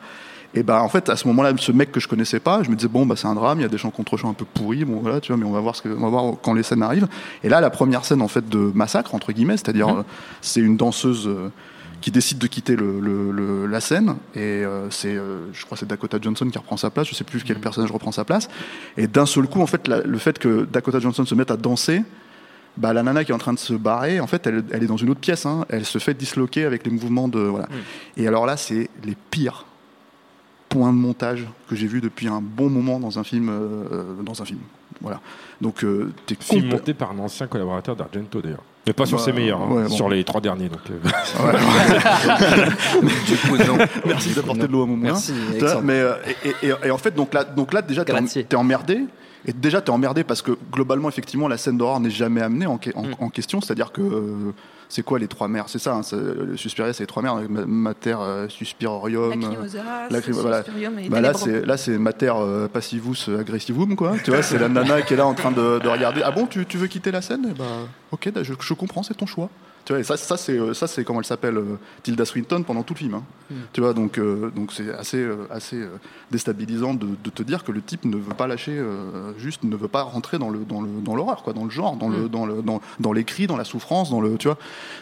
Et 0.56 0.62
ben 0.62 0.78
en 0.80 0.90
fait, 0.90 1.10
à 1.10 1.16
ce 1.16 1.26
moment-là, 1.30 1.54
ce 1.58 1.72
mec 1.72 1.92
que 1.94 2.00
je 2.02 2.08
connaissais 2.10 2.40
pas, 2.42 2.62
je 2.62 2.70
me 2.70 2.76
disais 2.76 2.90
bon 2.90 3.06
bah 3.06 3.16
c'est 3.16 3.28
un 3.28 3.34
drame, 3.34 3.60
il 3.60 3.64
y 3.64 3.66
a 3.66 3.70
des 3.70 3.78
chants 3.78 3.92
contre 3.92 4.18
chants 4.18 4.30
un 4.30 4.34
peu 4.36 4.46
pourris, 4.46 4.84
bon 4.84 5.00
voilà, 5.02 5.22
tu 5.22 5.32
vois, 5.32 5.38
mais 5.38 5.46
on 5.46 5.52
va 5.54 5.62
voir 5.62 5.76
ce 5.78 5.82
que, 5.82 5.90
on 5.90 6.02
va 6.02 6.10
voir 6.10 6.34
quand 6.44 6.54
les 6.54 6.64
scènes 6.64 6.84
arrivent. 6.84 7.08
Et 7.46 7.50
là, 7.50 7.62
la 7.62 7.70
première 7.70 8.04
scène 8.04 8.22
en 8.22 8.28
fait 8.28 8.48
de 8.50 8.72
massacre 8.76 9.16
entre 9.16 9.32
guillemets, 9.32 9.56
c'est-à-dire 9.58 9.88
euh, 9.88 10.04
c'est 10.42 10.60
une 10.60 10.76
danseuse. 10.76 11.28
euh, 11.30 11.50
qui 12.04 12.12
décide 12.12 12.38
de 12.38 12.48
quitter 12.48 12.76
le, 12.76 13.00
le- 13.00 13.32
le- 13.32 13.66
la 13.66 13.80
scène. 13.80 14.18
Et 14.36 14.40
euh, 14.42 14.90
c'est 14.90 15.16
euh, 15.16 15.48
je 15.54 15.64
crois 15.64 15.76
que 15.76 15.80
c'est 15.80 15.86
Dakota 15.88 16.18
Johnson 16.22 16.46
qui 16.50 16.58
reprend 16.58 16.76
sa 16.76 16.90
place. 16.90 17.08
Je 17.08 17.16
sais 17.16 17.24
plus 17.24 17.42
quel 17.44 17.60
personnage 17.60 17.92
reprend 17.92 18.12
sa 18.12 18.26
place. 18.26 18.50
Et 18.98 19.08
d'un 19.08 19.26
seul 19.26 19.48
coup 19.48 19.62
en 19.62 19.68
fait 19.68 19.88
la- 19.88 20.02
le 20.02 20.18
fait 20.18 20.38
que 20.38 20.66
Dakota 20.66 21.00
Johnson 21.00 21.26
se 21.26 21.34
mette 21.34 21.50
à 21.50 21.56
danser 21.56 22.02
bah, 22.76 22.92
la 22.92 23.04
nana 23.04 23.24
qui 23.24 23.32
est 23.32 23.36
en 23.36 23.38
train 23.38 23.54
de 23.54 23.60
se 23.60 23.74
barrer 23.74 24.20
en 24.20 24.28
fait 24.28 24.46
elle, 24.48 24.66
elle 24.72 24.84
est 24.84 24.88
dans 24.88 24.98
une 24.98 25.12
autre 25.12 25.20
pièce 25.22 25.46
hein. 25.46 25.64
elle 25.70 25.86
se 25.86 25.98
fait 26.00 26.14
disloquer 26.16 26.66
avec 26.66 26.86
les 26.86 26.92
mouvements 26.92 27.30
de 27.30 27.40
voilà. 27.40 27.68
Et 28.18 28.28
alors 28.28 28.46
là 28.46 28.58
c'est 28.58 28.90
les 29.06 29.16
pires 29.32 29.66
points 30.68 30.92
de 30.92 30.98
montage 30.98 31.46
que 31.70 31.76
j'ai 31.78 31.88
vu 31.88 32.02
depuis 32.02 32.28
un 32.28 32.42
bon 32.42 32.70
moment 32.70 33.00
dans 33.00 33.18
un 33.20 33.24
film 33.24 33.48
euh, 33.50 34.22
dans 34.24 34.42
un 34.42 34.46
film. 34.46 34.60
Voilà. 35.02 35.22
Donc 35.62 35.84
euh, 35.86 36.12
Film 36.42 36.66
monté 36.72 36.94
par 36.94 37.12
un 37.12 37.20
ancien 37.20 37.48
collaborateur 37.48 37.96
d'Argento 37.96 38.42
d'ailleurs. 38.42 38.64
Mais 38.86 38.94
pas 38.94 39.06
sur 39.06 39.18
Bah, 39.18 39.24
ses 39.24 39.32
meilleurs, 39.32 39.62
hein, 39.62 39.68
ouais, 39.70 39.84
bon. 39.84 39.90
sur 39.96 40.10
les 40.10 40.24
trois 40.26 40.42
derniers. 40.42 40.68
Donc, 40.68 40.80
euh, 40.92 40.98
Merci 44.06 44.34
d'apporter 44.34 44.68
de 44.68 44.72
l'eau 44.72 44.84
à 44.84 44.86
mon 44.86 44.98
moulin. 44.98 45.14
Mais 45.84 45.94
euh, 46.00 46.14
et, 46.62 46.68
et- 46.68 46.74
et 46.88 46.92
en 46.92 46.98
fait, 46.98 47.16
donc 47.16 47.34
là, 47.34 47.44
donc 47.44 47.74
là 47.74 47.82
déjà, 47.82 48.04
t'es, 48.06 48.56
emmerdé. 48.56 49.02
Et 49.46 49.54
déjà, 49.54 49.82
t'es 49.82 49.90
emmerdé 49.90 50.24
parce 50.24 50.42
que 50.42 50.58
globalement, 50.72 51.10
effectivement, 51.10 51.48
la 51.48 51.58
scène 51.58 51.78
d'horreur 51.78 52.00
n'est 52.00 52.10
jamais 52.10 52.42
amenée 52.42 52.66
en- 52.66 52.76
Mm. 52.76 53.16
en 53.20 53.30
question. 53.30 53.60
C'est-à-dire 53.62 53.92
que 53.92 54.02
euh, 54.02 54.54
c'est 54.94 55.02
quoi 55.04 55.18
les 55.18 55.28
trois 55.28 55.48
mères 55.48 55.66
C'est 55.70 55.80
ça, 55.80 55.96
hein, 55.96 56.04
c'est- 56.04 56.16
le 56.16 56.56
Suspiria, 56.56 56.94
c'est 56.94 57.04
les 57.04 57.08
trois 57.08 57.24
mères. 57.24 57.36
Ma- 57.50 57.66
Mater, 57.66 58.16
euh, 58.20 58.48
Suspirorium. 58.48 59.32
euh, 59.32 59.36
Lacrimosa, 60.12 60.42
voilà. 60.42 60.58
Et 61.06 61.10
Bah 61.10 61.22
là, 61.22 61.34
c'est 61.34 61.66
là, 61.66 61.78
c'est 61.78 61.98
Mater 61.98 62.34
euh, 62.36 62.68
Passivus 62.68 63.26
euh, 63.30 63.40
Aggressivum, 63.40 63.96
quoi. 63.96 64.14
Tu 64.24 64.30
vois, 64.32 64.44
c'est 64.44 64.60
la 64.60 64.70
nana 64.70 65.02
qui 65.02 65.14
est 65.16 65.18
là 65.18 65.26
en 65.26 65.34
train 65.34 65.52
de, 65.52 65.80
de 65.80 65.88
regarder. 65.88 66.22
Ah 66.24 66.32
bon, 66.32 66.46
tu, 66.46 66.66
tu 66.66 66.78
veux 66.78 66.88
quitter 66.88 67.12
la 67.12 67.22
scène? 67.24 67.48
Eh 67.50 67.54
bah, 67.58 67.66
ok, 68.12 68.32
bah, 68.34 68.44
je, 68.44 68.54
je 68.60 68.74
comprends, 68.76 69.02
c'est 69.04 69.16
ton 69.16 69.26
choix. 69.26 69.50
Tu 69.86 69.92
vois, 69.92 70.00
et 70.00 70.04
ça, 70.04 70.16
ça 70.16 70.38
c'est 70.38 70.58
euh, 70.58 70.74
ça, 70.74 70.88
c'est 70.88 71.04
comment 71.04 71.20
elle 71.20 71.26
s'appelle, 71.26 71.58
euh, 71.58 71.78
Tilda 72.04 72.24
Swinton 72.26 72.64
pendant 72.64 72.84
tout 72.84 72.94
le 72.94 73.00
film. 73.00 73.16
hein. 73.16 73.24
Tu 73.74 73.82
vois, 73.82 73.94
donc 73.94 74.18
euh, 74.18 74.50
donc 74.56 74.72
c'est 74.72 74.92
assez 74.94 75.28
assez 75.50 75.86
déstabilisant 76.32 76.94
de, 76.94 77.08
de 77.24 77.30
te 77.30 77.44
dire 77.44 77.64
que 77.64 77.72
le 77.72 77.82
type 77.82 78.06
ne 78.06 78.16
veut 78.16 78.34
pas 78.34 78.48
lâcher, 78.48 78.72
euh, 78.78 79.34
juste 79.38 79.64
ne 79.64 79.76
veut 79.76 79.88
pas 79.88 80.04
rentrer 80.04 80.40
dans 80.40 80.50
le 80.50 80.60
dans 80.60 80.82
le 80.82 80.90
dans 81.02 81.16
l'horreur, 81.16 81.44
quoi, 81.44 81.54
dans 81.54 81.66
le 81.66 81.70
genre, 81.70 81.96
dans 81.98 82.10
le 82.10 82.30
dans 82.30 82.46
le 82.46 82.62
dans, 82.62 82.82
dans 83.00 83.14
les 83.14 83.24
cris, 83.26 83.46
dans 83.48 83.58
la 83.58 83.66
souffrance, 83.66 84.10
dans 84.10 84.22
le 84.22 84.38
tu 84.38 84.48
vois, 84.48 84.58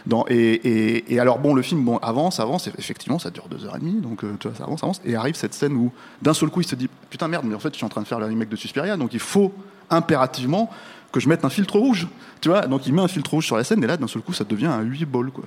dans 0.08 0.26
et, 0.28 0.36
et, 0.36 1.14
et 1.14 1.20
alors 1.20 1.40
bon, 1.40 1.54
le 1.54 1.62
film 1.62 1.84
bon 1.84 1.98
avance, 1.98 2.40
avance, 2.40 2.68
et 2.68 2.72
effectivement, 2.78 3.20
ça 3.20 3.30
dure 3.30 3.48
deux 3.50 3.66
heures 3.66 3.76
et 3.76 3.80
demie, 3.80 4.02
donc 4.02 4.24
tu 4.40 4.48
vois, 4.48 4.58
ça 4.58 4.64
avance, 4.64 4.84
avance, 4.84 5.02
et 5.06 5.16
arrive 5.16 5.36
cette 5.36 5.54
scène 5.54 5.74
où 5.74 5.92
d'un 6.22 6.34
seul 6.34 6.50
coup 6.50 6.62
il 6.62 6.68
se 6.68 6.76
dit 6.76 6.90
putain 7.10 7.28
merde, 7.28 7.46
mais 7.48 7.56
en 7.56 7.60
fait 7.60 7.70
je 7.70 7.78
suis 7.78 7.86
en 7.86 7.90
train 7.90 8.02
de 8.02 8.08
faire 8.08 8.20
le 8.20 8.26
remake 8.26 8.50
de 8.50 8.56
Suspiria, 8.56 8.98
donc 8.98 9.14
il 9.14 9.20
faut 9.20 9.54
impérativement 9.92 10.70
que 11.12 11.20
je 11.20 11.28
mette 11.30 11.44
un 11.46 11.50
filtre 11.50 11.78
rouge, 11.78 12.08
tu 12.40 12.50
vois, 12.50 12.62
donc 12.68 12.88
il 12.88 12.94
met 12.94 13.02
un 13.02 13.08
filtre 13.08 13.32
rouge 13.32 13.46
sur 13.46 13.58
la 13.58 13.64
scène, 13.64 13.84
et 13.84 13.88
là 13.88 13.98
d'un 13.98 14.08
seul 14.08 14.22
coup 14.22 14.34
ça 14.34 14.44
devient 14.46 14.68
un 14.68 14.82
8 14.82 15.06
ball 15.06 15.30
quoi. 15.32 15.44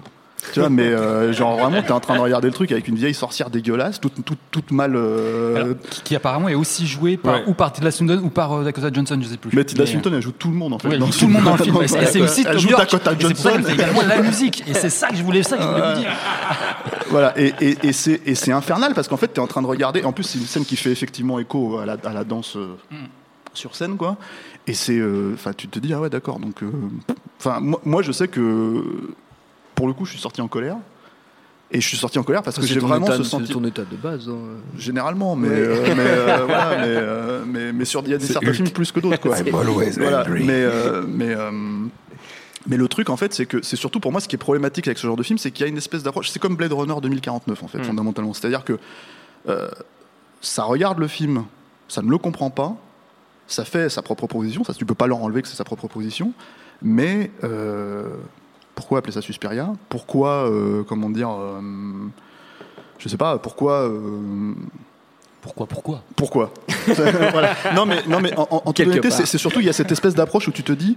Tu 0.53 0.61
vois, 0.61 0.69
mais 0.69 0.83
euh, 0.89 1.33
genre 1.33 1.57
vraiment, 1.57 1.81
t'es 1.81 1.93
en 1.93 2.01
train 2.01 2.17
de 2.17 2.21
regarder 2.21 2.49
le 2.49 2.53
truc 2.53 2.71
avec 2.71 2.87
une 2.87 2.97
vieille 2.97 3.15
sorcière 3.15 3.49
dégueulasse, 3.49 3.99
toute, 3.99 4.23
toute, 4.27 4.39
toute 4.51 4.73
mal. 4.73 4.93
euh, 4.95 5.57
Alors, 5.57 5.69
qui, 5.89 6.03
qui 6.03 6.15
apparemment 6.17 6.51
est 6.51 6.55
aussi 6.55 6.87
joué 6.87 7.17
par, 7.17 7.37
Ouais. 7.37 7.45
ou 7.47 7.55
par 7.55 7.73
Tilda 7.73 7.91
Swinton 7.91 8.21
ou 8.23 8.29
par 8.29 8.53
euh, 8.53 8.63
Dakota 8.63 8.91
Johnson, 8.93 9.19
je 9.23 9.27
sais 9.29 9.37
plus. 9.39 9.49
Mais 9.55 9.65
Tilda 9.65 9.85
Mais, 9.85 9.91
Swinton, 9.91 10.11
elle 10.13 10.21
joue 10.21 10.33
tout 10.33 10.51
le 10.51 10.55
monde 10.57 10.75
en 10.75 10.79
fait. 10.79 10.89
Ouais, 10.89 10.99
dans 10.99 11.07
elle 11.07 11.13
ce 11.15 11.21
joue 11.21 11.27
tout 11.29 11.33
le 11.33 11.33
monde 11.41 11.45
dans 11.45 11.57
le 11.57 11.63
film. 11.65 11.79
C'est 11.87 12.05
c'est 12.13 12.21
aussi 12.21 12.45
elle 12.47 12.59
joue 12.59 12.69
York. 12.69 12.83
Dakota 12.83 13.13
c'est 13.13 13.21
Johnson. 13.23 13.51
fait 13.65 13.73
également 13.73 14.03
de 14.03 14.09
la 14.09 14.21
musique. 14.21 14.65
Et 14.69 14.75
c'est 14.75 14.91
ça 14.91 15.09
que 15.09 15.17
je 15.17 15.23
voulais, 15.23 15.43
ça 15.43 15.57
que 15.57 15.63
je 15.63 15.69
voulais 15.69 15.95
vous 15.95 16.01
dire. 16.01 16.11
Voilà, 17.11 17.33
et, 17.39 17.55
et, 17.61 17.79
et 17.83 17.93
c'est 17.95 18.21
et 18.27 18.35
c'est 18.35 18.53
infernal 18.53 18.93
parce 18.95 19.09
qu'en 19.09 19.17
fait, 19.17 19.29
tu 19.33 19.37
es 19.37 19.43
en 19.43 19.47
train 19.47 19.63
de 19.63 19.67
regarder. 19.67 20.05
En 20.05 20.13
plus, 20.13 20.25
c'est 20.25 20.39
une 20.39 20.45
scène 20.47 20.65
qui 20.67 20.77
fait 20.77 20.91
effectivement 20.91 21.39
écho 21.39 21.79
à 21.79 21.87
la, 21.87 21.97
à 22.05 22.13
la 22.13 22.25
danse 22.25 22.57
euh, 22.57 22.77
sur 23.59 23.75
scène, 23.77 23.97
quoi. 23.97 24.17
Et 24.67 24.75
c'est. 24.75 24.99
euh, 24.99 25.33
Enfin, 25.35 25.53
tu 25.53 25.69
te 25.69 25.79
dis, 25.79 25.93
ah 25.95 26.01
ouais, 26.01 26.11
d'accord. 26.11 26.39
Donc. 26.39 26.63
euh, 26.63 26.71
Enfin, 27.39 27.61
moi, 27.61 27.81
moi, 27.85 28.03
je 28.03 28.13
sais 28.13 28.29
que. 28.29 28.85
Pour 29.75 29.87
le 29.89 29.93
coup, 29.93 30.05
je 30.05 30.13
suis 30.13 30.21
sorti 30.21 30.41
en 30.41 30.49
colère. 30.49 30.77
Et 31.71 31.81
je 31.81 31.89
suis 31.89 31.97
sorti 31.97 32.19
en 32.19 32.23
colère 32.23 32.43
parce 32.43 32.57
que 32.59 32.67
j'ai 32.67 32.79
vraiment 32.79 33.07
état- 33.07 33.17
ce 33.17 33.23
sentiment. 33.25 33.61
ton 33.61 33.67
état 33.67 33.83
de 33.83 33.97
base. 33.97 34.29
hein. 34.29 34.61
Généralement, 34.79 35.35
mais, 35.35 35.49
euh, 35.49 35.83
mais, 35.97 36.05
euh, 36.07 36.37
voilà, 36.47 36.77
mais, 36.79 36.85
euh, 36.87 37.45
mais, 37.47 37.73
mais 37.73 37.85
sur 37.85 38.03
il 38.05 38.11
y 38.11 38.15
a 38.15 38.19
des 38.19 38.27
certains 38.27 38.53
films 38.53 38.71
plus 38.71 38.93
que 38.93 39.01
d'autres, 39.01 39.19
quoi. 39.21 39.35
Voilà, 39.99 40.25
mais, 40.29 40.53
euh, 40.63 41.03
mais, 41.09 41.35
euh, 41.35 41.51
mais 42.69 42.77
le 42.77 42.87
truc, 42.87 43.11
en 43.11 43.17
fait, 43.17 43.35
c'est 43.35 43.47
que 43.47 43.61
c'est 43.63 43.77
surtout 43.77 43.99
pour 43.99 44.13
moi 44.13 44.21
ce 44.21 44.29
qui 44.29 44.37
est 44.37 44.39
problématique 44.39 44.87
avec 44.87 44.99
ce 44.99 45.07
genre 45.07 45.17
de 45.17 45.23
film, 45.25 45.39
c'est 45.39 45.51
qu'il 45.51 45.65
y 45.65 45.67
a 45.67 45.69
une 45.69 45.77
espèce 45.79 46.03
d'approche. 46.05 46.31
C'est 46.31 46.39
comme 46.39 46.55
Blade 46.55 46.73
Runner 46.73 46.95
2049, 47.03 47.63
en 47.63 47.67
fait, 47.67 47.79
Mm. 47.79 47.85
fondamentalement. 47.85 48.35
C'est-à-dire 48.35 48.63
que 48.65 48.79
euh, 49.49 49.69
ça 50.43 50.63
regarde 50.65 50.99
le 51.01 51.09
film, 51.09 51.45
ça 51.89 52.03
ne 52.03 52.11
le 52.11 52.19
comprend 52.19 52.51
pas, 52.51 52.77
ça 53.47 53.65
fait 53.65 53.89
sa 53.89 54.03
propre 54.03 54.27
proposition, 54.27 54.65
ça 54.65 54.73
tu 54.75 54.85
peux 54.87 54.95
pas 54.95 55.07
leur 55.07 55.23
enlever 55.23 55.43
que 55.43 55.49
c'est 55.49 55.57
sa 55.57 55.65
propre 55.65 55.87
proposition, 55.87 56.33
mais 56.83 57.31
euh, 57.45 58.09
pourquoi 58.75 58.99
appeler 58.99 59.13
ça 59.13 59.21
Suspiria? 59.23 59.73
Pourquoi, 59.89 60.49
euh, 60.51 60.83
comment 60.83 61.11
dire, 61.11 61.31
euh, 61.31 61.61
je 62.99 63.09
sais 63.09 63.17
pas, 63.17 63.39
pourquoi. 63.39 63.83
euh, 63.89 64.53
Pourquoi, 65.43 65.67
pourquoi? 65.67 66.03
pourquoi? 66.17 66.53
Voilà. 67.33 67.55
Non 67.75 67.85
mais 67.87 67.99
non 68.09 68.21
mais 68.21 68.35
en, 68.39 68.49
en- 68.51 68.61
toute 68.73 68.81
honnêteté, 68.81 69.11
c'est 69.11 69.39
surtout 69.39 69.61
il 69.61 69.67
y 69.67 69.69
a 69.69 69.73
cette 69.75 69.93
espèce 69.93 70.15
d'approche 70.15 70.49
où 70.49 70.53
tu 70.53 70.63
te 70.63 70.73
dis 70.73 70.97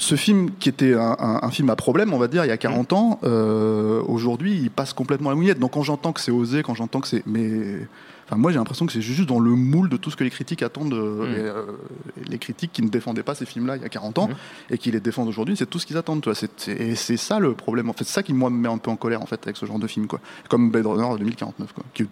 ce 0.00 0.14
film 0.14 0.50
qui 0.60 0.68
était 0.68 0.94
un, 0.94 1.16
un- 1.18 1.40
un 1.42 1.50
film 1.50 1.68
à 1.70 1.76
problème, 1.76 2.14
on 2.14 2.18
va 2.18 2.28
dire, 2.28 2.44
il 2.44 2.48
y 2.48 2.52
a 2.52 2.56
40 2.56 2.92
ans, 2.92 3.18
euh, 3.24 4.00
aujourd'hui, 4.06 4.54
il 4.56 4.70
passe 4.70 4.92
complètement 4.92 5.30
à 5.30 5.32
la 5.32 5.36
mouillette. 5.36 5.58
Donc 5.58 5.72
quand 5.72 5.82
j'entends 5.82 6.12
que 6.12 6.20
c'est 6.20 6.30
osé, 6.30 6.62
quand 6.62 6.74
j'entends 6.76 7.00
que 7.00 7.08
c'est, 7.08 7.24
mais 7.26 7.80
enfin 8.28 8.36
moi 8.36 8.52
j'ai 8.52 8.58
l'impression 8.58 8.84
que 8.86 8.92
c'est 8.92 9.00
juste 9.00 9.28
dans 9.28 9.40
le 9.40 9.50
moule 9.50 9.88
de 9.88 9.96
tout 9.96 10.10
ce 10.10 10.16
que 10.16 10.22
les 10.24 10.30
critiques 10.30 10.62
attendent, 10.62 10.92
euh, 10.92 11.26
Mm. 11.26 11.34
et, 11.34 11.38
euh, 11.40 11.62
les 12.28 12.38
critiques 12.38 12.72
qui 12.72 12.82
ne 12.82 12.88
défendaient 12.88 13.22
pas 13.22 13.34
ces 13.34 13.46
films-là 13.46 13.76
il 13.76 13.82
y 13.82 13.84
a 13.84 13.88
40 13.88 14.18
ans 14.18 14.28
Mm. 14.28 14.34
et 14.74 14.78
qui 14.78 14.90
les 14.90 15.00
défendent 15.00 15.28
aujourd'hui, 15.28 15.56
c'est 15.56 15.66
tout 15.66 15.78
ce 15.78 15.86
qu'ils 15.86 15.96
attendent. 15.96 16.20
Tu 16.22 16.28
vois. 16.28 16.34
C'est- 16.34 16.50
c'est- 16.60 16.72
et 16.72 16.94
c'est 16.94 17.16
ça 17.16 17.38
le 17.38 17.54
problème. 17.54 17.88
En 17.88 17.92
fait, 17.94 18.04
c'est 18.04 18.12
ça 18.12 18.22
qui 18.22 18.34
moi 18.34 18.50
me 18.50 18.56
met 18.58 18.68
un 18.68 18.78
peu 18.78 18.90
en 18.90 18.96
colère 18.96 19.22
en 19.22 19.26
fait 19.26 19.40
avec 19.44 19.56
ce 19.56 19.64
genre 19.66 19.78
de 19.78 19.86
film, 19.86 20.06
quoi. 20.06 20.20
Comme 20.48 20.70
Blade 20.70 20.86
Runner 20.86 21.18
2049, 21.18 21.72
quoi. 21.72 21.84
Que- 21.94 22.04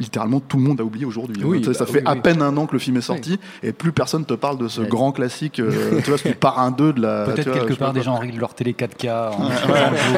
littéralement 0.00 0.40
tout 0.40 0.56
le 0.58 0.62
monde 0.62 0.80
a 0.80 0.84
oublié 0.84 1.04
aujourd'hui. 1.04 1.42
Oui, 1.44 1.62
sais, 1.64 1.70
bah 1.70 1.74
ça 1.78 1.86
fait 1.86 1.98
oui, 1.98 2.02
à 2.06 2.12
oui. 2.14 2.20
peine 2.20 2.40
un 2.42 2.56
an 2.56 2.66
que 2.66 2.72
le 2.72 2.78
film 2.78 2.96
est 2.96 3.00
sorti 3.02 3.38
et 3.62 3.72
plus 3.72 3.92
personne 3.92 4.24
te 4.24 4.34
parle 4.34 4.58
de 4.58 4.68
ce 4.68 4.80
Ouais. 4.82 4.86
grand 4.88 5.12
classique. 5.12 5.58
euh, 5.60 6.00
tu 6.04 6.10
vois, 6.10 6.18
ce 6.18 6.28
parrain 6.28 6.70
2 6.70 6.92
de 6.92 7.00
la. 7.02 7.24
Peut-être 7.24 7.52
quelque 7.52 7.74
part 7.74 7.92
des 7.92 8.02
gens 8.02 8.16
règlent 8.16 8.38
leur 8.38 8.54
télé 8.54 8.72
4K. 8.74 9.08
en- 9.10 9.48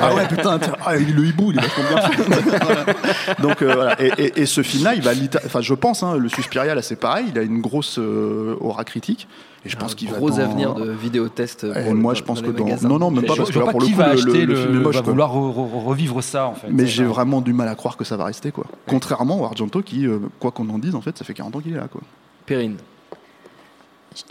Ah 0.02 0.14
ouais, 0.14 0.26
putain, 0.28 0.58
tiens, 0.58 0.74
ah, 0.84 0.96
le 0.96 1.24
hibou, 1.26 1.52
il 1.52 1.58
est 1.58 1.62
vachement 1.62 1.84
bien 1.88 2.02
fait. 2.94 3.42
Donc 3.42 3.62
euh, 3.62 3.72
voilà. 3.74 4.02
Et, 4.02 4.12
et- 4.18 4.40
et 4.42 4.46
ce 4.46 4.62
film-là, 4.62 4.94
il 4.94 5.02
va 5.02 5.12
Enfin, 5.46 5.60
je 5.60 5.74
pense, 5.74 6.02
hein, 6.02 6.16
le 6.16 6.28
Suspiria, 6.28 6.74
là, 6.74 6.82
c'est 6.82 6.96
pareil. 6.96 7.26
Il 7.30 7.38
a 7.38 7.42
une 7.42 7.60
grosse 7.60 7.98
euh, 7.98 8.56
aura 8.60 8.84
critique. 8.84 9.28
Et 9.66 9.70
je 9.70 9.76
pense 9.76 9.92
Un 9.92 9.94
qu'il 9.94 10.10
va 10.10 10.18
gros 10.18 10.38
avenir 10.38 10.74
de 10.74 10.90
vidéotest. 10.90 11.64
Et 11.64 11.72
pour 11.84 11.94
le- 11.94 11.98
moi, 12.00 12.12
je 12.14 12.22
pense 12.22 12.42
que 12.42 12.50
dans. 12.50 12.66
Non, 12.88 12.98
non, 12.98 13.10
même 13.10 13.24
pas 13.24 13.32
Je 13.32 13.38
parce 13.38 13.50
que 13.50 13.58
là, 13.58 13.64
pas 13.64 13.70
pour 13.70 13.80
le 13.80 13.86
qui 13.86 13.92
coup, 13.92 13.98
va 13.98 14.06
le, 14.08 14.12
acheter 14.12 14.44
le- 14.44 14.54
le 14.54 14.56
film 14.56 14.76
est 14.76 14.82
moche. 14.82 14.94
va 14.96 15.00
vouloir 15.00 15.34
re- 15.34 15.54
re- 15.54 15.84
revivre 15.86 16.22
ça 16.22 16.46
en 16.48 16.54
fait. 16.54 16.68
Mais 16.70 16.86
j'ai 16.86 17.04
vraiment 17.04 17.40
du 17.40 17.52
mal 17.54 17.68
à 17.68 17.74
croire 17.74 17.96
que 17.96 18.04
ça 18.04 18.16
va 18.18 18.24
rester, 18.26 18.50
quoi. 18.52 18.66
Contrairement 18.86 19.40
au 19.40 19.44
Argento 19.44 19.80
qui, 19.80 20.06
euh, 20.06 20.18
quoi 20.38 20.50
qu'on 20.50 20.68
en 20.68 20.78
dise, 20.78 20.94
en 20.94 21.00
fait, 21.00 21.16
ça 21.16 21.24
fait 21.24 21.32
40 21.34 21.56
ans 21.56 21.60
qu'il 21.60 21.72
est 21.72 21.76
là, 21.76 21.88
quoi. 21.90 22.02
Perrine. 22.46 22.76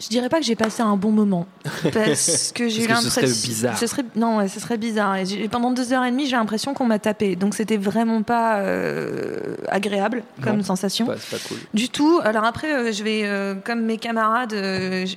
Je 0.02 0.08
dirais 0.08 0.30
pas 0.30 0.40
que 0.40 0.46
j'ai 0.46 0.56
passé 0.56 0.82
un 0.82 0.96
bon 0.96 1.12
moment 1.12 1.46
parce 1.94 2.52
que 2.56 2.70
j'ai 2.70 2.84
eu 2.84 2.88
que 2.88 2.96
ce 2.96 3.10
serait 3.10 3.22
l'impression 3.24 3.48
bizarre. 3.50 3.78
ce 3.78 3.88
serait 3.88 4.06
non 4.16 4.38
ouais, 4.38 4.48
ce 4.48 4.60
serait 4.60 4.78
bizarre 4.78 5.18
et 5.18 5.48
pendant 5.50 5.72
deux 5.72 5.92
heures 5.92 6.06
et 6.06 6.12
demie 6.12 6.26
j'ai 6.26 6.36
l'impression 6.38 6.74
qu'on 6.74 6.86
m'a 6.86 7.00
tapé 7.00 7.36
donc 7.36 7.54
c'était 7.54 7.76
vraiment 7.78 8.24
pas 8.24 8.60
euh, 8.60 9.56
agréable 9.68 10.24
comme 10.42 10.58
Non. 10.58 10.64
sensation 10.64 11.06
Pas- 11.06 11.16
pas 11.16 11.38
cool. 11.50 11.58
du 11.74 11.90
tout 11.90 12.20
alors 12.24 12.46
après 12.46 12.74
euh, 12.74 12.92
je 12.94 13.04
vais 13.04 13.22
euh, 13.26 13.56
comme 13.56 13.82
mes 13.82 13.98
camarades 13.98 14.54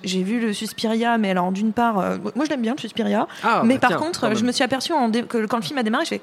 j'ai 0.02 0.22
vu 0.22 0.40
le 0.40 0.52
Suspiria 0.52 1.16
mais 1.18 1.31
alors 1.31 1.52
d'une 1.52 1.72
part 1.72 1.94
moi 2.35 2.44
je 2.44 2.50
l'aime 2.50 2.62
bien 2.62 2.74
le 2.74 2.81
Suspiria 2.81 3.29
Ah, 3.44 3.62
mais 3.64 3.74
bah 3.74 3.81
par 3.83 3.90
tiens, 3.90 3.98
contre 3.98 4.35
je 4.35 4.44
me 4.44 4.52
suis 4.52 4.64
aperçue 4.64 4.92
en 4.92 5.09
dé- 5.09 5.22
que 5.22 5.46
quand 5.46 5.59
le 5.59 5.62
film 5.62 5.79
a 5.79 5.83
démarré 5.85 6.05
je 6.05 6.11
fais 6.11 6.20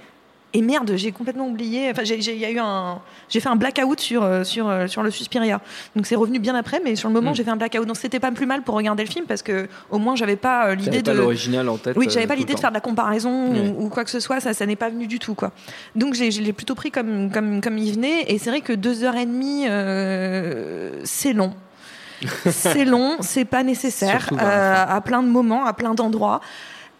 et 0.53 0.61
merde, 0.61 0.93
j'ai 0.95 1.11
complètement 1.11 1.47
oublié. 1.47 1.89
Enfin, 1.91 2.03
j'ai 2.03 2.21
j'ai- 2.21 2.33
il 2.35 2.39
y 2.39 2.45
a 2.45 2.51
eu 2.51 2.59
un, 2.59 2.99
j'ai 3.29 3.39
fait 3.39 3.49
un 3.49 3.55
blackout 3.55 3.99
sur 3.99 4.23
euh, 4.23 4.43
sur 4.43 4.69
euh, 4.69 4.87
sur 4.87 5.01
le 5.03 5.09
Suspiria. 5.11 5.61
Donc 5.95 6.05
c'est 6.05 6.15
revenu 6.15 6.39
bien 6.39 6.53
après, 6.55 6.79
mais 6.83 6.95
sur 6.95 7.09
le 7.09 7.13
moment 7.13 7.31
Mm. 7.31 7.35
j'ai 7.35 7.43
fait 7.43 7.49
un 7.51 7.55
blackout. 7.55 7.85
Donc 7.87 7.97
c'était 7.97 8.19
pas 8.19 8.31
plus 8.31 8.45
mal 8.45 8.61
pour 8.61 8.75
regarder 8.75 9.03
le 9.03 9.09
film 9.09 9.25
parce 9.25 9.41
que 9.41 9.67
au 9.89 9.97
moins 9.97 10.15
j'avais 10.15 10.35
pas 10.35 10.67
euh, 10.67 10.75
l'idée 10.75 11.01
pas 11.03 11.11
de 11.13 11.17
l'original 11.17 11.67
en 11.69 11.77
tête. 11.77 11.97
oui, 11.97 12.05
euh, 12.07 12.09
j'avais 12.09 12.27
pas 12.27 12.33
tout 12.35 12.39
le 12.39 12.41
l'idée 12.41 12.53
de 12.53 12.59
faire 12.59 12.69
de 12.69 12.75
la 12.75 12.81
comparaison 12.81 13.47
ou, 13.47 13.85
ou 13.85 13.89
quoi 13.89 14.03
que 14.03 14.09
ce 14.11 14.19
soit, 14.19 14.39
ça, 14.39 14.53
ça 14.53 14.65
n'est 14.65 14.75
pas 14.75 14.89
venu 14.89 15.07
du 15.07 15.19
tout, 15.19 15.33
quoi. 15.35 15.51
Donc 15.95 16.13
j'ai- 16.13 16.31
je 16.31 16.41
l'ai 16.41 16.53
plutôt 16.53 16.75
pris 16.75 16.91
comme, 16.91 17.31
comme, 17.31 17.59
comme 17.61 17.77
il 17.77 17.93
venait, 17.93 18.23
et 18.27 18.37
c'est 18.37 18.49
vrai 18.49 18.61
que 18.61 18.73
deux 18.73 19.03
heures 19.03 19.15
et 19.15 19.25
demie, 19.25 19.65
euh, 19.67 20.91
c'est 21.03 21.33
long. 21.33 21.53
c'est 22.49 22.85
long, 22.85 23.17
c'est 23.19 23.43
pas 23.45 23.63
nécessaire, 23.63 24.29
euh, 24.31 24.85
à 24.87 25.01
plein 25.01 25.21
de 25.23 25.27
moments, 25.27 25.65
à 25.65 25.73
plein 25.73 25.93
d'endroits. 25.93 26.39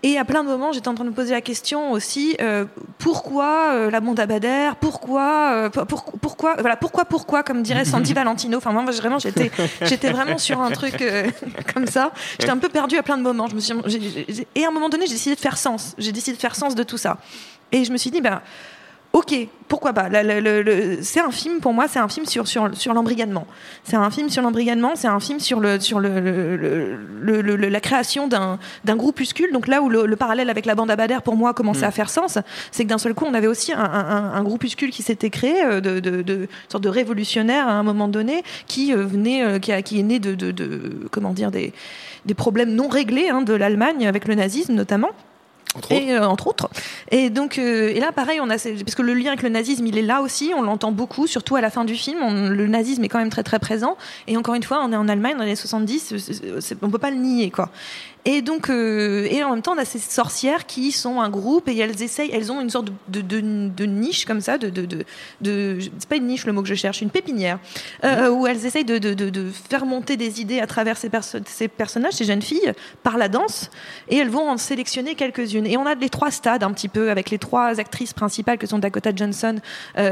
Et 0.06 0.18
à 0.18 0.26
plein 0.26 0.44
de 0.44 0.50
moments, 0.50 0.74
j'étais 0.74 0.90
en 0.90 0.96
train 0.96 1.06
de 1.06 1.10
me 1.12 1.16
poser 1.16 1.32
la 1.32 1.40
question 1.42 1.92
aussi 1.94 2.36
euh, 2.42 2.66
pourquoi 2.98 3.72
euh, 3.72 3.90
la 3.90 4.02
bande 4.02 4.20
à 4.20 4.26
Bader 4.26 4.72
Pourquoi 4.82 5.52
euh, 5.54 5.70
pour- 5.70 5.86
pour- 5.86 6.12
Pourquoi 6.22 6.56
Voilà, 6.60 6.76
pourquoi 6.76 7.06
Pourquoi 7.06 7.42
Comme 7.42 7.64
dirait 7.64 7.86
Sandy 7.86 8.14
Valentino. 8.22 8.58
Enfin, 8.58 8.72
moi, 8.74 8.84
vraiment, 8.84 9.18
j'étais, 9.20 9.50
j'étais 9.82 10.12
vraiment 10.12 10.38
sur 10.38 10.60
un 10.62 10.72
truc 10.72 11.02
comme 11.74 11.88
ça. 11.88 12.12
J'étais 12.40 12.52
un 12.52 12.58
peu 12.58 12.68
perdue 12.70 12.98
à 12.98 13.04
plein 13.04 13.18
de 13.18 13.24
moments. 13.24 13.48
Je 13.48 13.56
me 13.56 13.60
suis, 13.62 13.74
j'ai- 13.86 14.26
j'ai- 14.28 14.48
et 14.56 14.66
à 14.66 14.68
un 14.68 14.72
moment 14.72 14.90
donné, 14.90 15.06
j'ai 15.08 15.14
décidé 15.14 15.36
de 15.36 15.40
faire 15.40 15.58
sens. 15.58 15.96
J'ai 15.98 16.12
décidé 16.12 16.36
de 16.36 16.42
faire 16.42 16.56
sens 16.56 16.76
de 16.76 16.84
tout 16.84 16.98
ça. 16.98 17.18
Et 17.72 17.86
je 17.86 17.92
me 17.92 17.98
suis 17.98 18.12
dit, 18.12 18.20
ben. 18.22 18.42
Ok, 19.16 19.36
pourquoi 19.68 19.94
pas. 19.94 20.10
C'est 21.04 21.20
un 21.20 21.30
film 21.30 21.60
pour 21.60 21.72
moi, 21.72 21.88
c'est 21.88 22.00
un 22.00 22.08
film 22.08 22.26
sur 22.26 22.48
sur 22.48 22.76
sur 22.76 22.96
l'embrigadement. 22.96 23.46
C'est 23.84 23.96
un 23.96 24.10
film 24.10 24.28
sur 24.28 24.42
l'embrigadement, 24.42 24.94
c'est 24.96 25.08
un 25.08 25.20
film 25.20 25.40
sur 25.40 25.60
le 25.60 25.80
sur 25.80 26.00
le, 26.00 26.20
le- 26.20 26.58
le- 26.58 26.96
le- 27.22 27.42
le- 27.44 27.56
le- 27.56 27.70
la 27.70 27.80
création 27.80 28.28
d'un 28.28 28.58
d'un 28.86 28.96
groupuscule. 28.96 29.52
Donc 29.54 29.68
là 29.68 29.84
où 29.84 29.90
le, 29.90 30.08
le 30.08 30.16
parallèle 30.16 30.50
avec 30.50 30.66
la 30.66 30.74
bande 30.74 30.90
à 30.90 30.96
Bader 30.96 31.20
pour 31.24 31.36
moi 31.36 31.54
commençait 31.54 31.86
Mm. 31.86 31.90
à 31.90 31.92
faire 31.92 32.10
sens, 32.10 32.40
c'est 32.72 32.86
que 32.86 32.90
d'un 32.90 32.98
seul 32.98 33.14
coup 33.14 33.26
on 33.28 33.36
avait 33.36 33.46
aussi 33.46 33.72
un, 33.72 33.80
un- 33.84 34.32
un 34.34 34.44
groupuscule 34.44 34.90
qui 34.90 35.04
s'était 35.04 35.30
créé 35.30 35.64
euh, 35.64 35.80
de, 35.80 36.00
de, 36.00 36.48
sorte 36.68 36.84
de 36.84 36.90
révolutionnaire 36.90 37.68
à 37.68 37.74
un 37.74 37.84
moment 37.84 38.08
donné 38.08 38.42
qui 38.66 38.94
euh, 38.96 39.06
venait, 39.06 39.44
euh, 39.44 39.60
qui, 39.60 39.72
a- 39.72 39.84
qui 39.84 40.00
est 40.00 40.04
né 40.04 40.18
de, 40.18 40.34
de, 40.34 40.50
de- 40.50 41.08
comment 41.12 41.34
dire 41.34 41.52
des 41.52 41.72
des 42.26 42.34
problèmes 42.34 42.74
non 42.74 42.88
réglés 42.88 43.30
hein, 43.30 43.44
de 43.44 43.54
l'Allemagne 43.54 44.08
avec 44.08 44.28
le 44.28 44.34
nazisme 44.34 44.74
notamment. 44.74 45.10
Entre. 45.76 45.92
Et, 45.92 46.12
euh, 46.14 46.28
entre 46.28 46.48
autres. 46.48 46.70
Et 47.10 47.30
donc, 47.30 47.58
euh, 47.58 47.90
et 47.90 48.00
là, 48.00 48.12
pareil, 48.12 48.40
on 48.42 48.50
a, 48.50 48.58
parce 48.58 48.96
que 48.96 49.02
le 49.02 49.14
lien 49.14 49.30
avec 49.30 49.42
le 49.42 49.50
nazisme, 49.50 49.86
il 49.88 49.98
est 49.98 50.02
là 50.04 50.22
aussi, 50.22 50.52
on 50.56 50.62
l'entend 50.62 50.92
beaucoup, 50.92 51.26
surtout 51.28 51.56
à 51.56 51.62
la 51.62 51.70
fin 51.72 51.84
du 51.84 51.96
film. 51.96 52.20
On- 52.22 52.50
le 52.50 52.68
nazisme 52.68 53.04
est 53.04 53.10
quand 53.10 53.18
même 53.20 53.30
très 53.32 53.44
très 53.44 53.60
présent. 53.60 53.98
Et 54.28 54.38
encore 54.38 54.54
une 54.56 54.64
fois, 54.64 54.82
on 54.86 54.92
est 54.92 54.96
en 54.96 55.08
Allemagne 55.08 55.34
dans 55.34 55.40
les 55.44 55.48
années 55.50 55.56
70, 55.56 56.00
c'est- 56.00 56.20
c'est- 56.20 56.62
c'est- 56.62 56.78
on 56.84 56.90
peut 56.90 57.00
pas 57.00 57.10
le 57.12 57.18
nier, 57.18 57.50
quoi. 57.50 57.70
Et 58.26 58.42
donc, 58.42 58.70
euh, 58.70 59.28
et 59.30 59.44
en 59.44 59.50
même 59.52 59.62
temps, 59.62 59.74
on 59.76 59.78
a 59.78 59.84
ces 59.86 60.00
sorcières 60.00 60.66
qui 60.66 60.94
sont 60.94 61.20
un 61.20 61.30
groupe 61.30 61.68
et 61.68 61.78
elles 61.78 62.02
essayent, 62.02 62.32
elles 62.32 62.52
ont 62.54 62.62
une 62.62 62.70
sorte 62.70 62.86
de, 63.10 63.20
de, 63.22 63.42
de- 63.42 63.68
de 63.70 63.86
niche 63.86 64.24
comme 64.26 64.40
ça, 64.40 64.58
de, 64.58 64.70
de, 64.70 64.86
de, 64.86 65.04
de- 65.42 65.78
c'est 66.00 66.08
pas 66.08 66.16
une 66.16 66.28
niche 66.28 66.46
le 66.46 66.54
mot 66.54 66.62
que 66.62 66.68
je 66.70 66.74
cherche, 66.76 67.02
une 67.02 67.10
pépinière, 67.10 67.60
euh, 68.06 68.30
où 68.30 68.48
elles 68.48 68.66
essayent 68.66 68.86
de, 68.86 68.98
de, 68.98 69.14
de, 69.14 69.30
de 69.30 69.50
faire 69.70 69.86
monter 69.86 70.16
des 70.16 70.40
idées 70.40 70.60
à 70.62 70.68
travers 70.68 70.96
ces, 70.96 71.10
perso- 71.10 71.40
ces 71.46 71.68
personnages, 71.68 72.14
ces 72.14 72.24
jeunes 72.24 72.42
filles, 72.42 72.72
par 73.04 73.18
la 73.18 73.28
danse, 73.28 73.70
et 74.08 74.16
elles 74.18 74.30
vont 74.30 74.50
en 74.50 74.58
sélectionner 74.58 75.16
quelques-unes. 75.16 75.68
Et 75.68 75.76
on 75.76 75.86
a 75.86 75.96
les 75.96 76.10
trois 76.10 76.32
stades 76.32 76.64
un 76.64 76.72
petit 76.72 76.88
peu 76.90 77.12
avec 77.12 77.30
les 77.30 77.40
trois 77.40 77.80
actrices 77.82 78.14
principales 78.14 78.58
que 78.58 78.68
sont 78.68 78.80
Dakota 78.80 79.12
Johnson, 79.14 79.56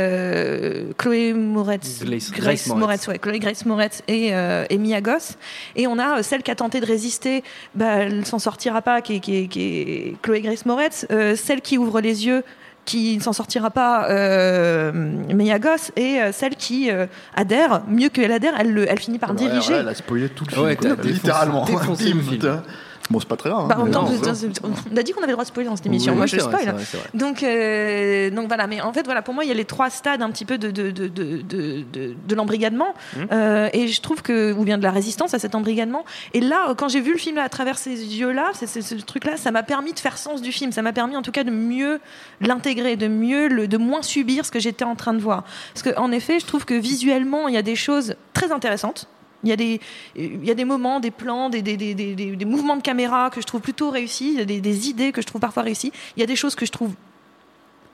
euh, 0.01 0.91
Chloé 0.97 1.33
Moretz, 1.33 2.03
Grace- 2.03 2.31
Grace 2.31 2.67
Moretz. 2.79 3.07
ouais, 3.07 3.19
Chloé 3.19 3.39
Grace 3.39 3.65
Moretz 3.65 4.01
et, 4.07 4.33
euh, 4.33 4.65
et 4.69 4.77
Mia 4.77 5.01
Goss. 5.01 5.37
Et 5.75 5.87
on 5.87 5.97
a 5.99 6.19
euh, 6.19 6.23
celle 6.23 6.43
qui 6.43 6.51
a 6.51 6.55
tenté 6.55 6.79
de 6.79 6.85
résister, 6.85 7.43
bah, 7.75 8.00
elle 8.07 8.25
s'en 8.25 8.39
sortira 8.39 8.81
pas, 8.81 9.01
qui 9.01 9.15
est, 9.15 9.19
qui 9.19 9.35
est- 9.37 9.47
qui 9.47 9.61
est 9.61 10.15
Chloé 10.21 10.41
Grace 10.41 10.65
Moretz. 10.65 11.05
Euh, 11.11 11.35
celle 11.35 11.61
qui 11.61 11.77
ouvre 11.77 12.01
les 12.01 12.25
yeux, 12.25 12.43
qui 12.85 13.15
ne 13.15 13.21
s'en 13.21 13.33
sortira 13.33 13.69
pas, 13.69 14.09
euh, 14.09 14.91
Mia 15.33 15.59
Goss. 15.59 15.91
Et 15.95 16.19
euh, 16.21 16.31
celle 16.31 16.55
qui 16.55 16.89
euh, 16.91 17.05
adhère, 17.35 17.83
mieux 17.87 18.09
qu'elle 18.09 18.31
adhère, 18.31 18.53
elle, 18.59 18.73
le- 18.73 18.89
elle 18.89 18.99
finit 18.99 19.19
par 19.19 19.29
Ouais, 19.31 19.35
diriger. 19.37 19.73
ouais, 19.73 19.79
elle 19.81 19.87
a 19.89 19.95
spoilé 19.95 20.29
tout 20.29 20.45
le 20.45 20.51
film. 20.51 20.65
Ouais, 20.65 20.75
quoi. 20.75 20.89
défoncé- 20.95 21.13
littéralement. 21.13 21.65
défoncé 21.65 22.11
le 22.13 22.21
film. 22.21 22.61
Bon, 23.11 23.19
c'est 23.19 23.27
pas 23.27 23.35
très 23.35 23.49
grave. 23.49 23.67
Bah, 23.67 23.75
hein, 23.77 23.83
mais 23.85 23.95
on 24.93 24.97
a 24.97 25.03
dit 25.03 25.11
qu'on 25.11 25.19
avait 25.19 25.27
le 25.27 25.33
droit 25.33 25.43
de 25.43 25.47
spoiler 25.49 25.69
dans 25.69 25.75
cette 25.75 25.85
émission. 25.85 26.13
Oui, 26.13 26.17
Moi, 26.17 26.25
je 26.27 26.37
vrai, 26.37 26.45
spoil. 26.45 26.61
c'est 26.65 26.71
vrai, 26.71 26.83
c'est 26.85 26.97
vrai. 26.97 27.09
Donc, 27.13 27.43
euh, 27.43 28.29
donc 28.29 28.47
voilà. 28.47 28.67
Mais 28.67 28.81
en 28.81 28.93
fait, 28.93 29.03
voilà, 29.05 29.21
pour 29.21 29.33
moi, 29.33 29.43
il 29.43 29.47
y 29.47 29.51
a 29.51 29.55
les 29.55 29.65
trois 29.65 29.89
stades 29.89 30.21
un 30.21 30.29
petit 30.31 30.45
peu 30.45 30.57
de 30.57 30.71
de 30.71 30.91
de 30.91 31.07
de, 31.07 31.41
de, 31.41 31.83
de- 31.91 32.15
de 32.27 32.35
l'embrigadement, 32.35 32.93
Mhm. 33.17 33.27
Euh, 33.31 33.69
et 33.73 33.87
je 33.87 34.01
trouve 34.01 34.21
que 34.21 34.53
ou 34.53 34.63
bien 34.63 34.77
de 34.77 34.83
la 34.83 34.91
résistance 34.91 35.33
à 35.33 35.39
cet 35.39 35.55
embrigadement. 35.55 36.05
Et 36.33 36.39
là, 36.41 36.73
quand 36.77 36.87
j'ai 36.87 37.01
vu 37.01 37.11
le 37.13 37.17
film 37.17 37.37
à 37.37 37.49
travers 37.49 37.77
ces 37.77 37.91
yeux-là, 37.91 38.51
c'est- 38.53 38.67
c'est- 38.67 38.81
ce 38.81 38.95
truc-là, 38.95 39.37
ça 39.37 39.51
m'a 39.51 39.63
permis 39.63 39.93
de 39.93 39.99
faire 39.99 40.17
sens 40.17 40.41
du 40.41 40.51
film. 40.51 40.71
Ça 40.71 40.81
m'a 40.81 40.93
permis, 40.93 41.15
en 41.15 41.21
tout 41.21 41.31
cas, 41.31 41.43
de 41.43 41.51
mieux 41.51 41.99
l'intégrer, 42.39 42.95
de 42.95 43.07
mieux, 43.07 43.47
le, 43.47 43.67
de 43.67 43.77
moins 43.77 44.01
subir 44.01 44.45
ce 44.45 44.51
que 44.51 44.59
j'étais 44.59 44.85
en 44.85 44.95
train 44.95 45.13
de 45.13 45.19
voir. 45.19 45.43
Parce 45.73 45.83
que, 45.83 45.97
en 45.99 46.11
effet, 46.11 46.39
je 46.39 46.45
trouve 46.45 46.65
que 46.65 46.73
visuellement, 46.73 47.47
il 47.47 47.53
y 47.53 47.57
a 47.57 47.61
des 47.61 47.75
choses 47.75 48.15
très 48.33 48.51
intéressantes. 48.51 49.07
Il 49.43 49.49
y, 49.49 49.53
a 49.53 49.55
des, 49.55 49.79
il 50.15 50.45
y 50.45 50.51
a 50.51 50.53
des 50.53 50.65
moments, 50.65 50.99
des 50.99 51.11
plans, 51.11 51.49
des, 51.49 51.61
des, 51.61 51.77
des, 51.77 51.93
des, 51.95 52.13
des- 52.15 52.35
des 52.35 52.45
mouvements 52.45 52.75
de 52.77 52.81
caméra 52.83 53.29
que 53.31 53.41
je 53.41 53.45
trouve 53.47 53.61
plutôt 53.61 53.89
réussis, 53.89 54.33
il 54.33 54.39
y 54.39 54.41
a 54.41 54.45
des, 54.45 54.61
des 54.61 54.87
idées 54.89 55.11
que 55.11 55.21
je 55.21 55.27
trouve 55.27 55.41
parfois 55.41 55.63
réussies. 55.63 55.91
Il 56.15 56.19
y 56.19 56.23
a 56.23 56.27
des 56.27 56.35
choses 56.35 56.53
que 56.55 56.65
je 56.65 56.71
trouve 56.71 56.93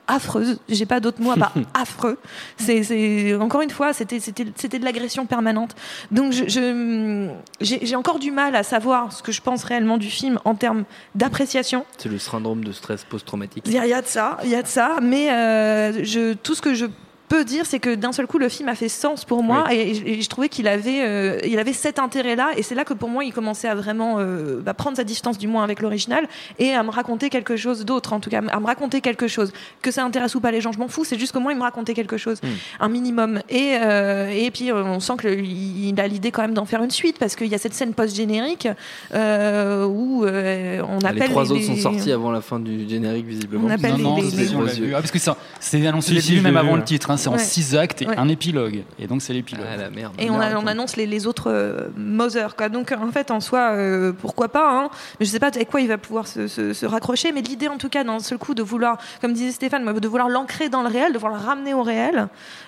affreuses. 0.10 0.60
J'ai 0.70 0.86
pas 0.86 1.00
d'autres 1.02 1.22
mots 1.22 1.32
à 1.32 1.36
part 1.36 1.54
affreux. 1.74 2.18
C'est, 2.58 3.36
encore 3.36 3.62
une 3.62 3.70
fois, 3.70 3.92
c'était, 3.94 4.20
de 4.20 4.84
l'agression 4.86 5.26
permanente. 5.26 5.76
Donc, 6.12 6.32
je, 6.32 7.28
j'ai, 7.60 7.96
encore 7.96 8.20
du 8.20 8.32
mal 8.32 8.56
à 8.56 8.64
savoir 8.64 9.12
ce 9.12 9.22
que 9.22 9.32
je 9.34 9.42
pense 9.42 9.64
réellement 9.66 9.98
du 9.98 10.10
film 10.10 10.40
en 10.46 10.56
termes 10.56 10.86
d'appréciation. 11.16 11.86
C'est 11.98 12.10
le 12.10 12.20
syndrome 12.20 12.64
de 12.64 12.72
stress 12.72 13.04
post-traumatique. 13.04 13.64
Il 13.68 13.74
y, 13.74 13.78
a- 13.80 13.86
il 13.86 13.90
y 13.90 13.94
a 13.94 14.02
de 14.02 14.08
ça, 14.08 14.38
il 14.46 14.50
y 14.50 14.56
a 14.56 14.62
de 14.64 14.68
ça, 14.68 14.98
mais 15.02 15.32
euh, 15.32 16.04
je, 16.06 16.34
tout 16.34 16.56
ce 16.56 16.62
que 16.62 16.74
je 16.74 16.86
peux 17.30 17.44
dire, 17.44 17.66
c'est 17.66 17.80
que 17.80 17.94
d'un 17.96 18.12
seul 18.12 18.26
coup, 18.28 18.38
le 18.38 18.50
film 18.50 18.70
a 18.70 18.76
fait 18.76 18.90
sens 18.90 19.26
pour 19.26 19.44
moi 19.44 19.66
et, 19.74 19.92
et 20.18 20.22
je 20.22 20.30
trouvais 20.30 20.50
qu'il 20.50 20.68
avait, 20.68 21.02
euh, 21.06 21.40
il 21.46 21.60
avait 21.60 21.74
cet 21.74 22.00
intérêt-là 22.00 22.52
et 22.58 22.64
c'est 22.64 22.76
là 22.76 22.86
que 22.86 22.94
pour 22.94 23.10
moi, 23.10 23.24
il 23.26 23.34
commençait 23.34 23.68
à 23.68 23.76
vraiment 23.76 24.16
euh, 24.20 24.62
bah, 24.62 24.74
prendre 24.74 24.98
sa 24.98 25.04
distance 25.04 25.38
du 25.38 25.48
moins 25.48 25.64
avec 25.64 25.82
l'original 25.82 26.28
et 26.60 26.72
à 26.74 26.84
me 26.84 26.90
raconter 26.90 27.30
quelque 27.30 27.58
chose 27.58 27.84
d'autre, 27.86 28.14
en 28.14 28.20
tout 28.20 28.30
cas, 28.30 28.40
à 28.48 28.60
me 28.60 28.66
raconter 28.66 29.02
quelque 29.02 29.28
chose. 29.28 29.52
Que 29.82 29.92
ça 29.92 30.04
intéresse 30.06 30.36
ou 30.36 30.40
pas 30.40 30.52
les 30.52 30.62
gens, 30.62 30.72
je 30.72 30.80
m'en 30.80 30.88
fous, 30.88 31.04
c'est 31.06 31.20
juste 31.20 31.32
que 31.34 31.40
moi, 31.40 31.52
il 31.52 31.58
me 31.58 31.64
racontait 31.64 31.94
quelque 31.94 32.18
chose, 32.18 32.40
un 32.80 32.90
minimum. 32.90 33.42
Et, 33.50 33.78
euh, 33.82 34.30
et 34.30 34.50
puis, 34.52 34.72
on 34.72 35.00
sent 35.00 35.14
qu'il 35.22 36.00
a 36.00 36.08
l'idée 36.08 36.32
quand 36.32 36.42
même 36.44 36.54
d'en 36.54 36.66
faire 36.66 36.84
une 36.84 36.92
suite 36.92 37.18
parce 37.20 37.36
qu'il 37.36 37.48
y 37.48 37.56
a 37.56 37.58
cette 37.58 37.74
scène 37.74 37.94
post-générique 37.94 38.68
euh, 39.14 39.86
où 39.86 40.24
euh, 40.26 40.82
on 40.88 41.00
Ah, 41.04 41.10
appelle 41.10 41.24
les 41.24 41.30
trois 41.30 41.44
les- 41.44 41.52
autres 41.52 41.64
sont 41.64 41.76
sortis 41.76 42.12
avant 42.12 42.32
la 42.32 42.42
fin 42.42 42.60
du 42.60 42.88
générique, 42.88 43.26
visiblement. 43.28 43.68
On 43.68 43.70
appelle 43.70 43.92
Non, 43.98 43.98
non, 43.98 44.16
les- 44.18 44.30
c'est- 44.30 44.82
les-. 44.82 44.94
Ah, 44.94 45.00
parce 45.00 45.12
que 45.12 45.20
ça- 45.20 45.38
c'est 45.60 45.86
annoncé 45.86 46.14
ici 46.14 46.40
même 46.40 46.58
avant 46.58 46.76
le 46.76 46.84
titre. 46.84 47.12
hein, 47.12 47.17
c'est 47.18 47.30
en 47.30 47.34
Ouais. 47.34 47.38
six 47.40 47.76
actes 47.76 48.02
et 48.02 48.08
Ouais. 48.08 48.18
un 48.18 48.28
épilogue. 48.30 48.84
Et 49.00 49.08
donc 49.08 49.22
c'est 49.22 49.34
l'épilogue. 49.34 49.66
Ah 49.72 49.78
la 49.78 49.90
merde. 49.90 50.14
Et 50.20 50.30
on, 50.30 50.40
a- 50.40 50.56
on 50.58 50.66
annonce 50.68 50.96
les, 50.96 51.06
les 51.06 51.28
autres 51.28 51.50
euh, 51.52 51.88
Mother, 51.98 52.56
quoi. 52.56 52.70
Donc 52.70 52.92
en 52.92 53.12
fait, 53.12 53.32
en 53.32 53.40
soi, 53.40 53.72
euh, 53.74 54.14
pourquoi 54.14 54.50
pas 54.50 54.70
hein. 54.72 54.90
Mais 55.20 55.26
je 55.26 55.32
sais 55.32 55.40
pas 55.40 55.48
avec 55.48 55.70
quoi 55.70 55.82
il 55.82 55.88
va 55.88 55.98
pouvoir 55.98 56.28
se, 56.28 56.48
se- 56.48 56.74
se 56.74 56.86
raccrocher. 56.86 57.32
Mais 57.32 57.42
l'idée, 57.42 57.68
en 57.68 57.78
tout 57.78 57.90
cas, 57.90 58.04
d'un 58.04 58.20
seul 58.20 58.38
coup, 58.38 58.54
de 58.54 58.64
vouloir, 58.64 58.98
comme 59.22 59.34
disait 59.34 59.52
Stéphane, 59.52 59.86
de 60.00 60.08
vouloir 60.08 60.30
l'ancrer 60.30 60.70
dans 60.70 60.82
le 60.84 60.90
réel, 60.90 61.14
de 61.14 61.18
vouloir 61.18 61.40
le 61.40 61.46
ramener 61.46 61.74
au 61.74 61.84
réel, 61.84 62.28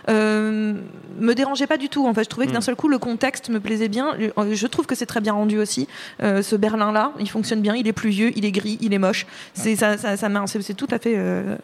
euh, 0.09 0.73
me 1.19 1.33
dérangeait 1.35 1.67
pas 1.67 1.77
du 1.77 1.89
tout. 1.89 2.05
En 2.07 2.13
fait, 2.13 2.23
je 2.23 2.29
trouvais 2.29 2.47
que 2.47 2.51
d'un 2.51 2.59
Mm. 2.59 2.63
seul 2.63 2.75
coup, 2.75 2.87
le 2.87 2.97
contexte 2.97 3.49
me 3.49 3.59
plaisait 3.59 3.89
bien. 3.89 4.15
Euh, 4.37 4.55
Je 4.55 4.67
trouve 4.67 4.85
que 4.87 4.95
c'est 4.95 5.05
très 5.05 5.21
bien 5.21 5.33
rendu 5.33 5.59
aussi. 5.59 5.87
Euh, 6.23 6.41
ce 6.41 6.55
Berlin-là, 6.55 7.11
il 7.19 7.29
fonctionne 7.29 7.61
bien. 7.61 7.75
Il 7.75 7.87
est 7.87 7.93
pluvieux, 7.93 8.31
il 8.35 8.45
est 8.45 8.51
gris, 8.51 8.77
il 8.81 8.93
est 8.93 8.97
moche. 8.97 9.25
C'est 9.53 9.75
ça, 9.75 9.97
ça, 9.97 10.15
c'est 10.47 10.73
tout 10.73 10.87
à 10.91 10.99
fait 10.99 11.13
euh, 11.15 11.55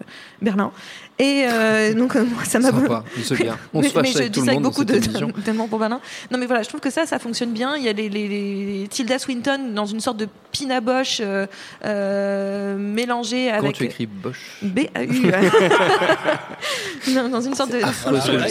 Berlin. 0.41 0.71
Et 1.17 1.45
euh, 1.48 1.93
donc, 1.93 2.15
euh, 2.15 2.26
moi, 2.26 2.43
ça 2.43 2.60
m'a 2.60 2.71
Sympa, 2.82 3.04
c'est 3.24 3.36
bien. 3.42 3.58
On 3.74 3.82
mais, 3.82 3.88
se 3.90 3.94
fâche 3.94 4.16
avec 4.16 4.32
tout 4.32 4.42
le 4.42 4.54
monde 4.54 4.64
dans 4.64 4.70
beaucoup 4.70 4.84
cette 4.88 5.12
de 5.12 5.42
tellement 5.44 5.68
pour 5.68 5.80
Berlin. 5.80 6.00
Non 6.32 6.38
mais 6.38 6.46
voilà, 6.46 6.64
je 6.64 6.70
trouve 6.70 6.82
que 6.82 6.90
ça, 6.90 7.06
ça 7.06 7.20
fonctionne 7.20 7.52
bien. 7.52 7.76
Il 7.78 7.84
y 7.84 7.90
a 7.90 7.94
les, 7.94 8.10
les, 8.10 8.28
les- 8.28 8.88
Tilda 8.88 9.20
Swinton 9.20 9.74
dans 9.74 9.86
une 9.86 10.00
sorte 10.00 10.18
de 10.18 10.28
Pina 10.58 10.82
Bosch 10.82 11.20
euh, 11.22 11.46
euh, 11.86 12.78
mélangée 12.78 13.48
Comment 13.52 13.63
avec 13.65 13.76
tu 13.76 13.84
écris 13.86 14.06
Bosch 14.06 14.39
B 14.62 14.80
A 14.96 15.04
U. 15.04 15.10
Non, 17.10 17.30
dans 17.30 17.41
une 17.41 17.54
sorte 17.56 17.72
de. 17.72 17.80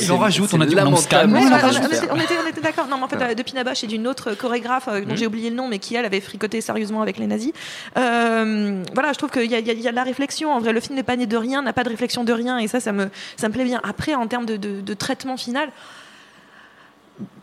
Il 0.02 0.12
en 0.12 0.18
rajoute, 0.18 0.50
on 0.54 0.60
a 0.60 0.66
dit 0.66 0.74
lamentable. 0.74 1.32
on 1.36 2.16
était, 2.20 2.34
on 2.44 2.48
était 2.48 2.60
d'accord. 2.60 2.86
Non, 2.88 2.96
mais 2.98 3.04
en 3.04 3.08
fait, 3.08 3.22
euh, 3.22 3.34
de 3.34 3.42
Pinabache 3.42 3.84
et 3.84 3.86
d'une 3.86 4.06
autre 4.06 4.34
chorégraphe 4.34 4.88
dont 5.06 5.16
j'ai 5.16 5.26
oublié 5.26 5.50
le 5.50 5.56
nom, 5.56 5.68
mais 5.68 5.78
qui 5.78 5.94
elle 5.96 6.04
avait 6.04 6.20
fricoté 6.20 6.60
sérieusement 6.60 7.02
avec 7.02 7.18
les 7.18 7.26
nazis. 7.26 7.52
Euh, 7.96 8.82
voilà, 8.92 9.12
je 9.12 9.18
trouve 9.18 9.30
qu'il 9.30 9.50
y, 9.50 9.54
a- 9.54 9.58
y 9.58 9.74
de 9.74 9.90
la 9.94 10.04
réflexion. 10.04 10.52
En 10.52 10.60
vrai, 10.60 10.72
le 10.72 10.80
film 10.80 10.94
n'est 10.94 11.02
pas 11.02 11.16
né 11.16 11.26
de 11.26 11.36
rien, 11.36 11.62
n'a 11.62 11.72
pas 11.72 11.84
de 11.84 11.88
réflexion 11.88 12.24
de 12.24 12.32
rien, 12.32 12.58
et 12.58 12.68
ça, 12.68 12.80
ça 12.80 12.92
me, 12.92 13.08
ça 13.36 13.48
me 13.48 13.52
plaît 13.52 13.64
bien. 13.64 13.80
Après, 13.82 14.14
en 14.14 14.26
termes 14.26 14.46
de, 14.46 14.56
de- 14.56 14.80
de 14.80 14.94
traitement 14.94 15.36
final. 15.36 15.68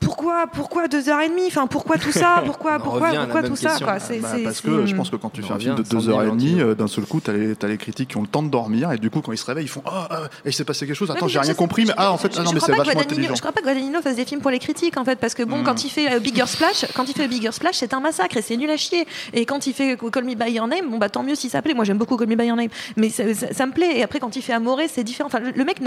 Pourquoi, 0.01 0.47
pourquoi 0.51 0.87
deux 0.89 1.07
heures 1.07 1.21
et 1.21 1.29
demie? 1.29 1.45
Enfin, 1.47 1.65
pourquoi 1.67 1.97
tout 1.97 2.11
ça? 2.11 2.41
Pourquoi, 2.45 2.79
pourquoi, 2.79 3.09
pourquoi 3.11 3.43
tout 3.43 3.55
ça 3.55 3.69
question. 3.69 3.85
quoi? 3.87 3.99
C'est- 3.99 4.19
Bah, 4.19 4.27
c'est- 4.35 4.43
parce 4.43 4.55
c'est- 4.57 4.67
que 4.67 4.85
je 4.85 4.95
pense 4.95 5.09
que 5.09 5.15
quand 5.15 5.29
tu 5.29 5.41
On 5.41 5.47
fais 5.47 5.53
un 5.53 5.59
film 5.59 5.75
de 5.75 5.83
deux 5.83 6.09
heures 6.09 6.23
et 6.23 6.29
demie, 6.31 6.59
euh, 6.59 6.75
d'un 6.75 6.87
seul 6.87 7.05
coup, 7.05 7.21
t'as 7.21 7.31
les, 7.31 7.55
t'as 7.55 7.67
les 7.67 7.77
critiques 7.77 8.09
qui 8.09 8.17
ont 8.17 8.21
le 8.21 8.27
temps 8.27 8.43
de 8.43 8.49
dormir, 8.49 8.91
et 8.91 8.97
du 8.97 9.09
coup, 9.09 9.21
quand 9.21 9.31
ils 9.31 9.37
se 9.37 9.45
réveillent, 9.45 9.65
ils 9.65 9.69
font 9.69 9.83
Ah, 9.85 10.07
ah, 10.11 10.17
il 10.45 10.51
s'est 10.53 10.65
passé 10.65 10.85
quelque 10.85 10.95
chose, 10.95 11.09
attends, 11.09 11.25
mais 11.27 11.31
j'ai 11.31 11.39
rien 11.39 11.49
sais- 11.51 11.55
compris, 11.55 11.83
mais 11.83 11.89
je- 11.89 11.93
ah, 11.97 12.11
en 12.11 12.17
fait, 12.17 12.33
je- 12.33 12.39
ah, 12.39 12.43
non, 12.43 12.51
mais 12.51 12.57
crois 12.59 12.65
c'est 12.67 12.71
pas 12.73 12.77
que 12.79 12.87
vachement 12.87 13.01
Guadagnino- 13.01 13.11
intelligent. 13.13 13.35
Je 13.35 13.39
crois 13.41 13.51
pas 13.53 13.61
que 13.61 13.65
Guadagnino 13.65 14.01
fasse 14.01 14.15
des 14.17 14.25
films 14.25 14.41
pour 14.41 14.51
les 14.51 14.59
critiques 14.59 14.97
en 14.97 15.05
fait, 15.05 15.17
parce 15.17 15.33
que 15.35 15.43
bon, 15.43 15.63
quand 15.63 15.83
il 15.85 15.89
fait 15.89 16.11
euh, 16.13 16.19
Bigger 16.19 16.45
Splash, 16.47 16.85
quand 16.93 17.07
il 17.07 17.13
fait 17.15 17.27
Bigger 17.29 17.51
Splash, 17.53 17.75
c'est 17.77 17.93
un 17.93 18.01
massacre 18.01 18.35
et 18.35 18.41
c'est 18.41 18.57
nul 18.57 18.69
à 18.69 18.77
chier. 18.77 19.07
Et 19.33 19.45
quand 19.45 19.65
il 19.67 19.73
fait 19.73 19.97
Call 20.11 20.25
Me 20.25 20.35
by 20.35 20.51
Your 20.51 20.67
Name, 20.67 20.89
bon 20.89 20.97
bah 20.97 21.09
tant 21.09 21.23
mieux 21.23 21.35
si 21.35 21.49
ça 21.49 21.61
plaît. 21.61 21.73
Moi 21.73 21.85
j'aime 21.85 21.97
beaucoup 21.97 22.17
Call 22.17 22.27
Me 22.27 22.35
by 22.35 22.47
Your 22.47 22.57
Name, 22.57 22.69
mais 22.97 23.09
ça, 23.09 23.23
me 23.65 23.71
plaît. 23.71 23.97
Et 23.99 24.03
après 24.03 24.19
quand 24.19 24.35
il 24.35 24.41
fait 24.41 24.53
Amoré, 24.53 24.87
c'est 24.89 25.03
différent. 25.03 25.27
Enfin, 25.27 25.39
le, 25.39 25.63
mec 25.63 25.77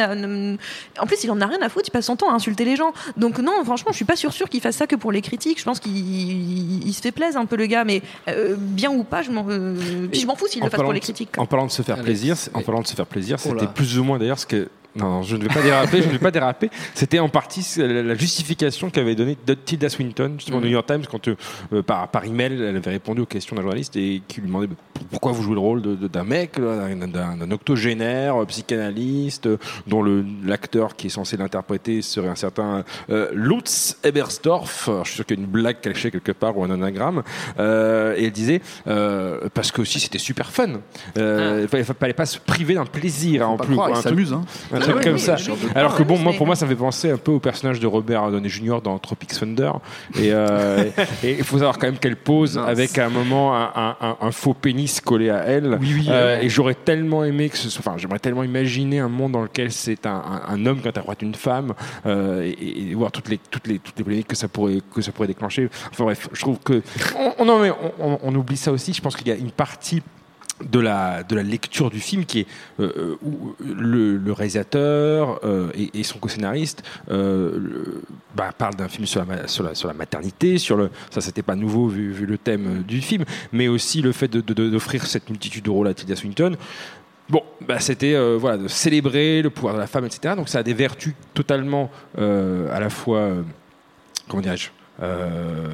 en 1.00 1.06
plus 1.06 1.22
il 1.24 1.30
en 1.30 1.40
a 1.40 1.46
rien 1.46 1.60
à 1.60 1.68
foutre, 1.68 1.86
il 1.88 1.90
passe 1.90 2.06
son 2.06 2.16
temps 2.16 2.30
à 2.30 2.34
insulter 2.34 2.64
les 2.64 2.76
gens. 2.76 2.92
Donc 3.16 3.38
non, 3.38 3.52
franchement, 3.76 3.92
je 3.92 3.96
suis 3.96 4.04
pas 4.04 4.16
sûr 4.16 4.32
sûr 4.32 4.48
qu'il 4.48 4.60
fasse 4.60 4.76
ça 4.76 4.86
que 4.86 4.96
pour 4.96 5.10
les 5.12 5.20
critiques. 5.20 5.58
Je 5.58 5.64
pense 5.64 5.80
qu'il 5.80 5.96
il- 5.96 6.86
il 6.86 6.92
se 6.92 7.00
fait 7.00 7.12
plaisir 7.12 7.40
un 7.40 7.46
peu 7.46 7.56
le 7.56 7.66
gars, 7.66 7.84
mais 7.84 8.02
euh, 8.28 8.54
bien 8.58 8.90
ou 8.90 9.02
pas, 9.04 9.22
je 9.22 9.30
m'en, 9.30 9.44
euh, 9.48 10.06
puis 10.10 10.20
je 10.20 10.26
m'en 10.26 10.36
fous 10.36 10.46
s'il 10.46 10.62
le 10.62 10.70
fasse 10.70 10.80
pour 10.80 10.92
les 10.92 11.00
critiques. 11.00 11.36
En 11.38 11.46
parlant 11.46 11.66
de 11.66 11.70
se 11.72 11.82
faire 11.82 11.96
Allez, 11.96 12.04
plaisir, 12.04 12.36
c'est- 12.36 12.54
en 12.54 12.62
parlant 12.62 12.82
de 12.82 12.86
se 12.86 12.94
faire 12.94 13.06
plaisir, 13.06 13.38
c'était 13.40 13.66
plus 13.66 13.98
ou 13.98 14.04
moins 14.04 14.18
d'ailleurs 14.18 14.38
ce 14.38 14.46
que. 14.46 14.68
Non, 14.96 15.06
non, 15.10 15.22
je 15.22 15.36
ne 15.36 15.42
vais 15.42 15.48
pas 15.52 15.60
déraper, 15.62 16.02
je 16.02 16.06
ne 16.06 16.12
vais 16.12 16.18
pas 16.18 16.30
déraper. 16.30 16.70
C'était 16.94 17.18
en 17.18 17.28
partie 17.28 17.66
la 17.78 18.14
justification 18.14 18.90
qu'avait 18.90 19.14
donnée 19.14 19.36
Tilda 19.64 19.88
Swinton, 19.88 20.34
justement, 20.36 20.58
au. 20.58 20.60
New 20.60 20.68
York 20.68 20.86
Times, 20.86 21.02
quand 21.10 21.26
euh, 21.28 21.36
euh, 21.72 21.82
par, 21.82 22.08
par 22.08 22.24
email, 22.24 22.52
elle 22.62 22.76
avait 22.76 22.90
répondu 22.90 23.20
aux 23.22 23.26
questions 23.26 23.56
d'un 23.56 23.62
journaliste 23.62 23.96
et 23.96 24.22
qui 24.28 24.40
lui 24.40 24.46
demandait 24.46 24.68
bah, 24.68 24.74
pourquoi 25.10 25.32
vous 25.32 25.42
jouez 25.42 25.54
le 25.54 25.60
rôle 25.60 25.82
d'un 25.82 26.24
mec, 26.24 26.60
d'un- 26.60 27.50
octogénaire, 27.50 28.40
euh, 28.42 28.44
psychanalyste, 28.46 29.46
euh, 29.46 29.56
dont 29.86 30.02
le- 30.02 30.24
l'acteur 30.44 30.94
qui 30.96 31.08
est 31.08 31.10
censé 31.10 31.36
l'interpréter 31.36 32.00
serait 32.02 32.28
un 32.28 32.34
certain 32.36 32.84
euh, 33.10 33.30
Lutz 33.34 33.96
Ebersdorf. 34.04 34.88
Alors, 34.88 35.04
je 35.04 35.08
suis 35.10 35.16
sûr 35.16 35.26
qu'il 35.26 35.38
y 35.38 35.40
a 35.40 35.44
une 35.44 35.50
blague 35.50 35.80
cachée 35.80 36.10
quelque 36.10 36.32
part 36.32 36.56
ou 36.56 36.64
un 36.64 36.70
anagramme. 36.70 37.22
Euh, 37.58 38.14
et 38.16 38.26
elle 38.26 38.30
disait, 38.32 38.60
euh, 38.86 39.48
parce 39.54 39.72
que 39.72 39.80
aussi 39.82 39.98
c'était 40.00 40.18
super 40.18 40.50
fun. 40.52 40.80
Euh, 41.18 41.60
Il 41.62 41.68
fallait, 41.68 41.84
fallait 41.84 42.12
pas 42.12 42.26
se 42.26 42.38
priver 42.38 42.74
d'un 42.74 42.86
plaisir 42.86 43.48
en 43.50 43.56
Pas 43.56 43.64
plus. 43.64 43.74
croire, 43.74 43.88
quoi, 43.90 43.98
il 43.98 44.02
s'amuse, 44.02 44.32
hein. 44.32 44.42
Truc 44.84 45.02
comme 45.02 45.18
ça. 45.18 45.36
Alors 45.74 45.94
que 45.96 46.02
bon, 46.02 46.18
moi, 46.18 46.32
pour 46.32 46.46
moi, 46.46 46.56
ça 46.56 46.66
fait 46.66 46.74
penser 46.74 47.10
un 47.10 47.16
peu 47.16 47.32
au 47.32 47.40
personnage 47.40 47.80
de 47.80 47.86
Robert 47.86 48.30
Downey 48.30 48.48
Jr. 48.48 48.78
dans 48.82 48.98
Tropic 48.98 49.30
Thunder. 49.30 49.72
Et 50.18 50.32
euh, 50.32 50.84
et 51.22 51.36
il 51.38 51.44
faut 51.44 51.58
savoir 51.58 51.78
quand 51.78 51.86
même 51.86 51.98
qu'elle 51.98 52.16
pose 52.16 52.58
avec 52.58 52.98
à 52.98 53.06
un 53.06 53.10
moment 53.10 53.54
un, 53.54 54.30
faux 54.32 54.54
pénis 54.54 55.00
collé 55.00 55.30
à 55.30 55.44
elle. 55.44 55.78
Euh, 56.08 56.40
et 56.40 56.48
j'aurais 56.48 56.74
tellement 56.74 57.24
aimé 57.24 57.48
que 57.48 57.56
ce 57.58 57.68
soit, 57.68 57.82
enfin, 57.86 57.98
j'aimerais 57.98 58.18
tellement 58.18 58.44
imaginer 58.44 58.98
un 58.98 59.08
monde 59.08 59.32
dans 59.32 59.42
lequel 59.42 59.72
c'est 59.72 60.06
un, 60.06 60.66
homme 60.66 60.80
qui 60.80 60.88
interprète 60.88 61.22
une 61.22 61.34
femme 61.34 61.74
euh, 62.06 62.50
et, 62.60 62.94
voir 62.94 63.10
toutes 63.12 63.28
les 63.28 63.38
toutes 63.38 63.66
les 63.66 63.78
toutes 63.78 63.98
les 63.98 64.04
polémiques 64.04 64.28
que 64.28 64.36
ça 64.36 64.48
pourrait 64.48 64.78
que 64.94 65.02
ça 65.02 65.12
pourrait 65.12 65.28
déclencher. 65.28 65.68
Enfin 65.90 66.04
bref, 66.04 66.28
je 66.32 66.40
trouve 66.40 66.58
que 66.60 66.82
on- 67.38 68.18
on 68.22 68.34
oublie 68.34 68.56
ça 68.56 68.72
aussi. 68.72 68.92
Je 68.92 69.00
pense 69.02 69.16
qu'il 69.16 69.28
y 69.28 69.32
a 69.32 69.36
une 69.36 69.50
partie 69.50 70.02
de 70.62 70.78
la, 70.78 71.22
de 71.24 71.34
la 71.34 71.42
lecture 71.42 71.90
du 71.90 72.00
film 72.00 72.24
qui 72.24 72.40
est 72.40 72.46
euh, 72.80 72.92
euh, 72.96 73.16
où 73.22 73.54
le, 73.60 74.16
le 74.16 74.32
réalisateur 74.32 75.40
euh, 75.44 75.70
et, 75.74 76.02
son 76.04 76.18
co-scénariste 76.18 76.82
euh, 77.10 78.02
bah, 78.36 78.52
parlent 78.56 78.76
d'un 78.76 78.88
film 78.88 79.06
sur 79.06 79.24
la, 79.24 79.48
sur, 79.48 79.64
la, 79.88 79.94
maternité, 79.94 80.58
sur 80.58 80.76
le, 80.76 80.90
ça 81.10 81.20
c'était 81.20 81.42
pas 81.42 81.56
nouveau 81.56 81.88
vu, 81.88 82.12
le 82.26 82.38
thème 82.38 82.66
euh, 82.66 82.82
du 82.82 83.00
film, 83.00 83.24
mais 83.52 83.68
aussi 83.68 84.00
le 84.00 84.12
fait 84.12 84.28
de- 84.28 84.40
de- 84.40 84.70
d'offrir 84.70 85.06
cette 85.06 85.28
multitude 85.28 85.64
de 85.64 85.70
rôles 85.70 85.88
à 85.88 85.94
Tilda 85.94 86.14
Swinton. 86.16 86.56
Bon, 87.28 87.42
bah, 87.66 87.80
c'était 87.80 88.14
euh, 88.14 88.36
voilà, 88.38 88.58
de 88.58 88.68
célébrer 88.68 89.42
le 89.42 89.50
pouvoir 89.50 89.74
de 89.74 89.78
la 89.80 89.86
femme, 89.86 90.04
etc. 90.04 90.34
Donc 90.36 90.48
ça 90.48 90.58
a 90.58 90.62
des 90.62 90.74
vertus 90.74 91.14
totalement 91.32 91.90
euh, 92.18 92.74
à 92.74 92.80
la 92.80 92.90
fois, 92.90 93.18
euh, 93.18 93.42
comment 94.28 94.42
dirais-je, 94.42 94.68
euh, 95.02 95.68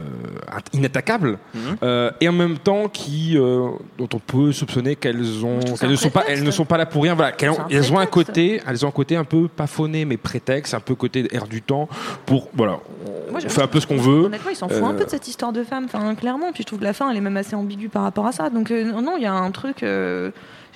inattaquables 0.73 1.39
Mhm. 1.55 1.61
euh, 1.83 2.11
et 2.21 2.29
en 2.29 2.33
même 2.33 2.59
temps 2.59 2.89
qui 2.89 3.37
euh, 3.37 3.69
dont 3.99 4.09
on 4.15 4.19
peut 4.19 4.53
soupçonner 4.53 4.97
qu'elles 4.97 5.45
ont 5.45 5.61
qu'elles 5.79 5.91
ne 5.91 5.95
un 5.95 5.97
sont 5.97 6.11
pas 6.11 6.25
elles 6.29 6.43
ne 6.43 6.51
sont 6.51 6.65
pas 6.65 6.79
là 6.79 6.87
pour 6.87 7.03
rien 7.03 7.15
voilà 7.15 7.33
un 7.43 7.67
elles 7.71 7.93
ont 7.93 7.99
un 7.99 8.07
côté 8.07 8.61
elles 8.67 8.85
ont 8.85 8.89
un 8.89 8.93
côté 8.93 9.17
un 9.17 9.25
peu 9.25 9.49
pas 9.49 9.67
phoné 9.67 10.05
mais 10.05 10.17
prétexte 10.17 10.73
un 10.75 10.81
peu 10.81 10.95
côté 10.95 11.29
air 11.35 11.47
du 11.47 11.61
temps 11.63 11.89
pour 12.27 12.49
voilà 12.55 12.79
on, 13.07 13.31
Moi, 13.33 13.41
je- 13.41 13.49
fait 13.49 13.63
un 13.63 13.67
peu 13.67 13.81
ce 13.81 13.87
qu'on 13.87 13.97
veut 13.99 14.25
Honnêtement, 14.25 14.51
ils 14.51 14.57
s'en 14.57 14.69
foutent 14.69 14.83
un 14.83 14.95
peu 14.95 15.05
de 15.05 15.11
cette 15.11 15.29
histoire 15.29 15.53
de 15.53 15.63
femme, 15.65 15.85
enfin, 15.85 16.15
clairement. 16.15 16.51
Puis 16.53 16.63
je 16.63 16.67
trouve 16.67 16.79
que 16.81 16.85
la 16.85 16.93
fin, 16.93 17.11
elle 17.11 17.17
est 17.17 17.21
même 17.21 17.37
assez 17.37 17.55
ambiguë 17.55 17.89
par 17.89 18.03
rapport 18.03 18.27
à 18.27 18.33
ça. 18.33 18.51
Donc, 18.51 18.71
euh, 18.71 18.85
non, 19.01 19.15
il 19.17 19.23
y 19.23 19.27
a 19.27 19.33
un 19.33 19.51
truc. 19.53 19.83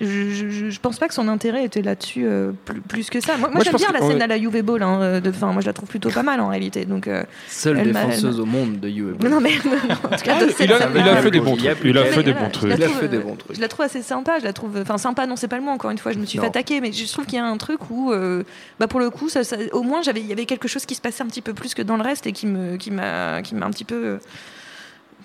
Euh, 0.03 0.07
je, 0.07 0.31
je, 0.35 0.49
je- 0.49 0.71
je 0.71 0.81
pense 0.81 0.99
pas 0.99 1.09
que 1.09 1.15
son 1.15 1.29
intérêt 1.29 1.65
était 1.65 1.83
là-dessus 1.83 2.25
euh, 2.27 2.53
plus, 2.65 2.81
plus 2.81 3.11
que 3.11 3.21
ça. 3.21 3.37
Moi, 3.37 3.51
moi, 3.53 3.63
j'aime 3.65 3.75
bien 3.77 3.89
que- 3.89 3.93
la 3.95 3.99
scène 4.01 4.17
ouais. 4.17 4.23
à 4.23 4.27
la 4.27 4.39
Juve 4.39 4.63
Ball 4.63 4.83
hein, 4.83 5.21
de 5.21 5.33
fin. 5.33 5.53
Moi, 5.53 5.61
je 5.63 5.67
la 5.67 5.73
trouve 5.73 5.89
plutôt 5.89 6.11
pas 6.11 6.23
mal 6.23 6.41
en 6.41 6.49
réalité. 6.49 6.85
Donc, 6.85 7.07
euh, 7.09 7.23
Seule 7.49 7.83
défenseuse 7.83 8.41
au 8.41 8.47
monde 8.47 8.81
de 8.81 8.89
You. 8.89 9.15
non, 9.21 9.41
mais 9.41 9.53
en 9.57 10.17
tout 10.17 10.25
cas, 10.25 10.45
de 10.45 10.51
cette 10.51 10.61
il 10.67 10.73
a, 10.73 10.79
scène-là, 10.79 11.01
il 11.01 11.09
a 11.09 11.17
fait 11.23 11.31
des 11.31 11.41
bons 11.41 11.57
trucs 11.57 11.75
plus 11.79 11.91
il 11.91 11.99
a 11.99 12.05
fait 12.05 12.23
des 12.23 12.33
bons 12.33 12.47
je 12.47 12.51
trucs 12.51 12.71
la 12.71 12.77
Il 12.77 12.83
a 12.83 12.87
trouve, 12.87 12.99
fait 13.01 13.09
des 13.09 13.17
euh, 13.17 13.21
bons 13.21 13.37
trucs. 13.37 13.57
Je 13.57 13.61
la 13.61 13.69
trouve 13.69 13.85
assez 13.85 14.03
sympa. 14.03 14.39
Je 14.39 14.45
la 14.45 14.53
trouve, 14.53 14.77
enfin 14.81 14.99
sympa. 14.99 15.27
Non, 15.27 15.37
c'est 15.37 15.49
pas 15.49 15.57
le 15.57 15.63
mot. 15.63 15.71
Encore 15.71 15.91
une 15.91 15.99
fois, 15.99 16.13
je 16.13 16.19
me 16.19 16.27
suis 16.27 16.39
Non. 16.39 16.43
fait 16.45 16.49
attaquer, 16.51 16.81
mais 16.81 16.93
je 16.93 17.11
trouve 17.13 17.27
qu'il 17.27 17.37
y 17.37 17.41
a 17.41 17.45
un 17.47 17.57
truc 17.57 17.91
où, 17.91 18.13
euh, 18.13 18.43
bah 18.81 18.87
pour 18.89 19.01
le 19.01 19.11
coup, 19.11 19.29
ça, 19.29 19.45
ça- 19.45 19.57
au 19.73 19.83
moins, 19.83 20.03
j'avais, 20.03 20.21
il 20.21 20.27
y 20.27 20.33
avait 20.33 20.47
quelque 20.47 20.69
chose 20.69 20.85
qui 20.87 20.95
se 20.95 21.01
passait 21.01 21.23
un 21.23 21.27
petit 21.27 21.43
peu 21.43 21.55
plus 21.55 21.75
que 21.75 21.83
dans 21.83 21.97
le 21.97 22.03
reste 22.03 22.27
et 22.27 22.33
qui 22.33 22.47
me, 22.47 22.77
qui 22.77 22.91
m'a, 22.91 23.43
qui 23.43 23.55
m'a 23.55 23.67
un 23.67 23.71
petit 23.71 23.85
peu, 23.85 23.95
euh, 24.05 24.19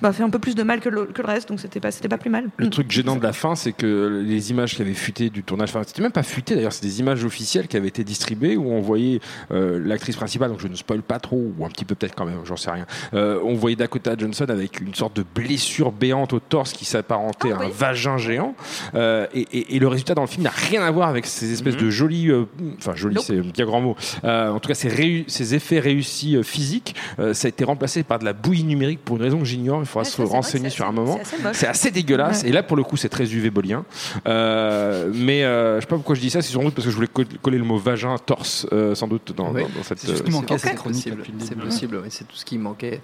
bah, 0.02 0.12
fait 0.14 0.24
un 0.24 0.30
peu 0.30 0.40
plus 0.40 0.56
de 0.56 0.64
mal 0.64 0.80
que 0.80 0.90
le, 0.90 1.06
que 1.06 1.22
le 1.22 1.28
reste. 1.28 1.50
Donc 1.50 1.60
c'était 1.60 1.80
pas, 1.80 1.92
c'était 1.92 2.08
pas 2.10 2.18
plus 2.18 2.30
mal. 2.30 2.50
Le 2.58 2.70
truc 2.70 2.92
gênant 2.92 3.16
de 3.16 3.24
la 3.24 3.34
fin, 3.34 3.56
c'est 3.56 3.72
que 3.74 4.22
les 4.26 4.52
images 4.52 4.76
qui 4.76 4.82
avaient 4.82 4.94
fuité 4.94 5.30
du 5.30 5.44
tournage, 5.44 5.70
enfin, 5.70 5.82
c'était 5.86 6.02
même 6.02 6.12
pas 6.12 6.24
fuité 6.24 6.56
d'ailleurs, 6.56 6.74
c'est 6.74 6.84
des 6.86 7.00
images 7.00 7.24
officielles 7.24 7.68
qui 7.68 7.78
avaient 7.78 7.88
été 7.88 8.04
distribuées 8.04 8.58
où 8.58 8.72
on 8.72 8.82
voyait 8.82 9.20
euh, 9.52 9.80
l'actrice 9.84 10.16
principale, 10.16 10.50
donc 10.52 10.60
je 10.62 10.68
ne 10.68 10.76
spoil 10.76 11.02
pas 11.02 11.20
trop, 11.20 11.52
ou 11.58 11.66
un 11.66 11.70
petit 11.70 11.86
peu 11.86 11.96
peut-être 11.96 12.16
quand 12.16 12.26
même, 12.26 12.40
j'en 12.46 12.56
sais 12.58 12.72
rien. 12.72 12.86
Euh, 13.14 13.40
on 13.44 13.56
voyait 13.56 13.76
Dakota 13.76 14.16
Johnson 14.18 14.46
avec 14.50 14.80
une 14.82 14.94
sorte 14.94 15.16
de 15.16 15.24
blessure 15.36 15.92
béante 15.92 16.34
au 16.34 16.40
torse 16.40 16.74
qui 16.74 16.86
s'apparentait 16.86 17.52
Ah, 17.54 17.62
à 17.62 17.66
un 17.66 17.70
vagin 17.70 18.18
géant. 18.18 18.56
Euh, 18.96 19.28
et, 19.34 19.42
et- 19.52 19.76
et 19.76 19.80
le 19.80 19.88
résultat 19.88 20.16
dans 20.16 20.22
le 20.22 20.28
film 20.28 20.44
n'a 20.44 20.50
rien 20.50 20.82
à 20.84 20.92
voir 20.92 21.10
avec 21.10 21.26
ces 21.26 21.52
espèces 21.54 21.78
de 21.78 21.90
jolis, 21.90 22.30
euh, 22.32 22.46
enfin 22.78 22.96
jolis, 22.96 23.16
Nope. 23.16 23.24
c'est 23.26 23.38
un 23.38 23.42
bien 23.42 23.66
grand 23.66 23.82
mot. 23.82 23.96
Euh, 24.24 24.50
en 24.50 24.60
tout 24.60 24.68
cas, 24.70 24.76
ces, 24.76 24.90
réu- 24.90 25.26
ces 25.28 25.56
effets 25.56 25.80
réussis 25.80 26.36
euh, 26.36 26.44
physiques, 26.44 26.96
euh, 27.20 27.34
ça 27.34 27.48
a 27.48 27.50
été 27.50 27.64
remplacé 27.64 28.04
par 28.04 28.20
de 28.20 28.26
la 28.26 28.34
bouillie 28.34 28.64
numérique 28.64 29.00
pour 29.04 29.18
une 29.18 29.24
raison 29.24 29.40
que 29.40 29.46
j'ignore. 29.46 29.82
Il 29.89 29.91
faudra 29.91 30.04
Ouais, 30.04 30.10
se 30.10 30.21
vrai 30.21 30.32
renseigner 30.32 30.69
sur 30.69 30.88
un 30.88 30.91
moment. 30.91 31.19
c'est 31.23 31.45
assez 31.47 31.65
assez 31.65 31.91
dégueulasse. 31.91 32.43
Ouais. 32.43 32.49
Et 32.49 32.52
là, 32.52 32.62
pour 32.63 32.78
le 32.78 32.84
coup, 32.84 32.95
c'est 32.97 33.10
très 33.10 33.23
UV-bolien. 33.25 33.86
Euh, 34.28 35.10
mais 35.13 35.43
euh, 35.43 35.78
je 35.78 35.82
sais 35.82 35.88
pas 35.88 35.95
pourquoi 35.95 36.15
je 36.15 36.21
dis 36.21 36.30
ça. 36.30 36.41
C'est 36.41 36.54
sans 36.54 36.63
doute 36.63 36.75
parce 36.75 36.86
que 36.86 36.91
je 36.91 36.95
voulais 36.95 37.08
co- 37.08 37.23
coller 37.41 37.58
le 37.58 37.63
mot 37.63 37.78
vagin, 37.78 38.15
torse, 38.17 38.67
euh, 38.71 38.93
sans 38.95 39.08
doute 39.08 39.34
dans, 39.36 39.52
Oui. 39.52 39.63
dans- 39.63 39.69
dans 39.69 39.84
cette. 39.84 39.99
C'est 39.99 40.08
juste 40.10 40.21
euh, 40.21 40.23
qu'il 40.25 40.34
manquait 40.34 40.58
C'est 40.58 40.67
cette 40.69 40.78
chronique 40.78 41.10
c'est 41.39 41.56
possible, 41.58 41.99
oui, 42.04 42.10
c'est 42.12 42.28
tout 42.28 42.36
ce 42.36 42.45
qui 42.45 42.58
manquait 42.58 43.02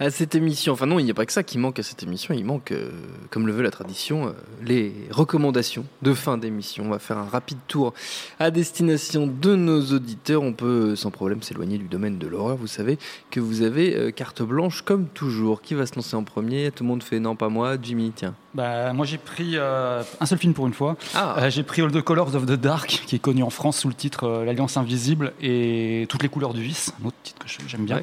à 0.00 0.10
cette 0.10 0.34
émission. 0.34 0.72
Enfin 0.72 0.86
non, 0.86 0.98
il 0.98 1.04
n'y 1.04 1.10
a 1.10 1.14
pas 1.14 1.26
que 1.26 1.32
ça 1.32 1.42
qui 1.42 1.58
manque 1.58 1.78
à 1.78 1.82
cette 1.82 2.02
émission, 2.02 2.34
il 2.34 2.44
manque, 2.44 2.72
euh, 2.72 2.90
comme 3.30 3.46
le 3.46 3.52
veut 3.52 3.62
la 3.62 3.70
tradition, 3.70 4.28
euh, 4.28 4.32
les 4.62 4.92
recommandations 5.10 5.84
de 6.02 6.14
fin 6.14 6.38
d'émission. 6.38 6.84
On 6.86 6.90
va 6.90 6.98
faire 6.98 7.18
un 7.18 7.28
rapide 7.28 7.58
tour 7.68 7.94
à 8.38 8.50
destination 8.50 9.26
de 9.26 9.56
nos 9.56 9.80
auditeurs. 9.92 10.42
On 10.42 10.52
peut 10.52 10.96
sans 10.96 11.10
problème 11.10 11.42
s'éloigner 11.42 11.78
du 11.78 11.88
domaine 11.88 12.18
de 12.18 12.26
l'horreur. 12.26 12.56
Vous 12.56 12.66
savez 12.66 12.98
que 13.30 13.40
vous 13.40 13.62
avez 13.62 13.96
euh, 13.96 14.10
carte 14.10 14.42
blanche 14.42 14.82
comme 14.82 15.06
toujours. 15.06 15.62
Qui 15.62 15.74
va 15.74 15.86
se 15.86 15.96
lancer 15.96 16.16
en 16.16 16.24
premier? 16.24 16.70
Tout 16.70 16.84
le 16.84 16.88
monde 16.88 17.02
fait 17.02 17.20
non, 17.20 17.36
pas 17.36 17.48
moi. 17.48 17.76
Jimmy, 17.80 18.12
tiens. 18.14 18.34
Bah, 18.54 18.92
moi 18.92 19.06
j'ai 19.06 19.16
pris 19.16 19.52
euh, 19.56 20.02
un 20.20 20.26
seul 20.26 20.36
film 20.38 20.52
pour 20.52 20.66
une 20.66 20.74
fois. 20.74 20.96
Ah, 21.14 21.36
Euh, 21.38 21.50
j'ai 21.50 21.62
pris 21.62 21.80
All 21.80 21.90
the 21.90 22.02
Colors 22.02 22.34
of 22.34 22.44
the 22.44 22.52
Dark, 22.52 23.02
qui 23.06 23.16
est 23.16 23.18
connu 23.18 23.42
en 23.42 23.48
France 23.48 23.78
sous 23.78 23.88
le 23.88 23.94
titre 23.94 24.24
euh, 24.28 24.44
L'Alliance 24.44 24.76
Invisible 24.76 25.32
et 25.40 26.06
Toutes 26.10 26.22
les 26.22 26.28
couleurs 26.28 26.52
du 26.52 26.62
vice, 26.62 26.92
un 27.02 27.06
autre 27.06 27.16
titre 27.22 27.38
que 27.46 27.68
j'aime 27.68 27.84
bien. 27.86 27.96
Ouais. 27.96 28.02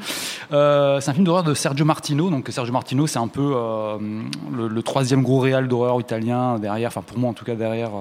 C'est 1.01 1.09
un 1.09 1.13
film 1.13 1.23
d'horreur 1.23 1.43
de 1.43 1.53
Sergio 1.53 1.85
Martino. 1.85 2.29
Donc 2.31 2.47
Sergio 2.49 2.73
Martino, 2.73 3.05
c'est 3.05 3.19
un 3.19 3.27
peu 3.27 3.53
le, 4.51 4.67
le 4.67 4.83
troisième 4.83 5.21
gros 5.21 5.39
réal 5.39 5.67
d'horreur 5.67 5.99
italien 5.99 6.57
derrière, 6.57 6.87
enfin 6.87 7.03
pour 7.05 7.19
moi 7.19 7.29
en 7.29 7.33
tout 7.33 7.45
cas 7.45 7.55
derrière. 7.55 7.91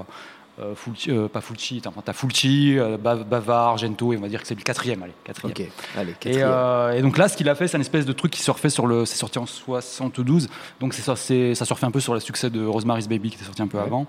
Euh, 0.61 0.75
Fulci, 0.75 1.11
euh, 1.11 1.29
pas 1.29 1.41
Fulci, 1.41 1.81
t'as 1.81 1.91
t'as 2.05 2.13
Fulci, 2.13 2.79
euh, 2.79 2.97
Ba- 2.97 3.15
Bavard, 3.17 3.79
Gento, 3.79 4.13
et 4.13 4.17
on 4.17 4.21
va 4.21 4.29
dire 4.29 4.41
que 4.43 4.47
c'est 4.49 4.55
le 4.57 4.63
quatrième, 4.63 5.03
allez, 5.03 5.13
quatrième. 5.25 5.55
ok. 5.57 5.67
Allez, 5.97 6.11
Et, 6.11 6.15
quatrième. 6.15 6.49
euh, 6.51 6.93
et 6.93 7.03
donc 7.03 7.17
là, 7.19 7.29
ce 7.29 7.37
qu'il 7.37 7.49
a 7.49 7.55
fait, 7.55 7.69
c'est 7.69 7.77
un 7.77 7.81
espèce 7.81 8.05
de 8.07 8.13
truc 8.13 8.33
qui 8.33 8.43
surfait 8.43 8.71
sur 8.71 8.87
le. 8.87 9.05
C'est 9.05 9.17
sorti 9.19 9.39
en 9.39 9.47
72, 9.47 10.49
donc 10.81 10.95
c'est 10.95 11.03
ça, 11.03 11.15
ça 11.17 11.65
surfait 11.65 11.87
un 11.87 11.91
peu 11.91 12.01
sur 12.01 12.15
le 12.15 12.21
succès 12.21 12.51
de 12.51 12.65
Rosemary's 12.65 13.09
Baby 13.09 13.31
qui 13.31 13.37
était 13.37 13.45
sorti 13.45 13.63
un 13.63 13.69
peu 13.69 13.79
avant. 13.79 14.07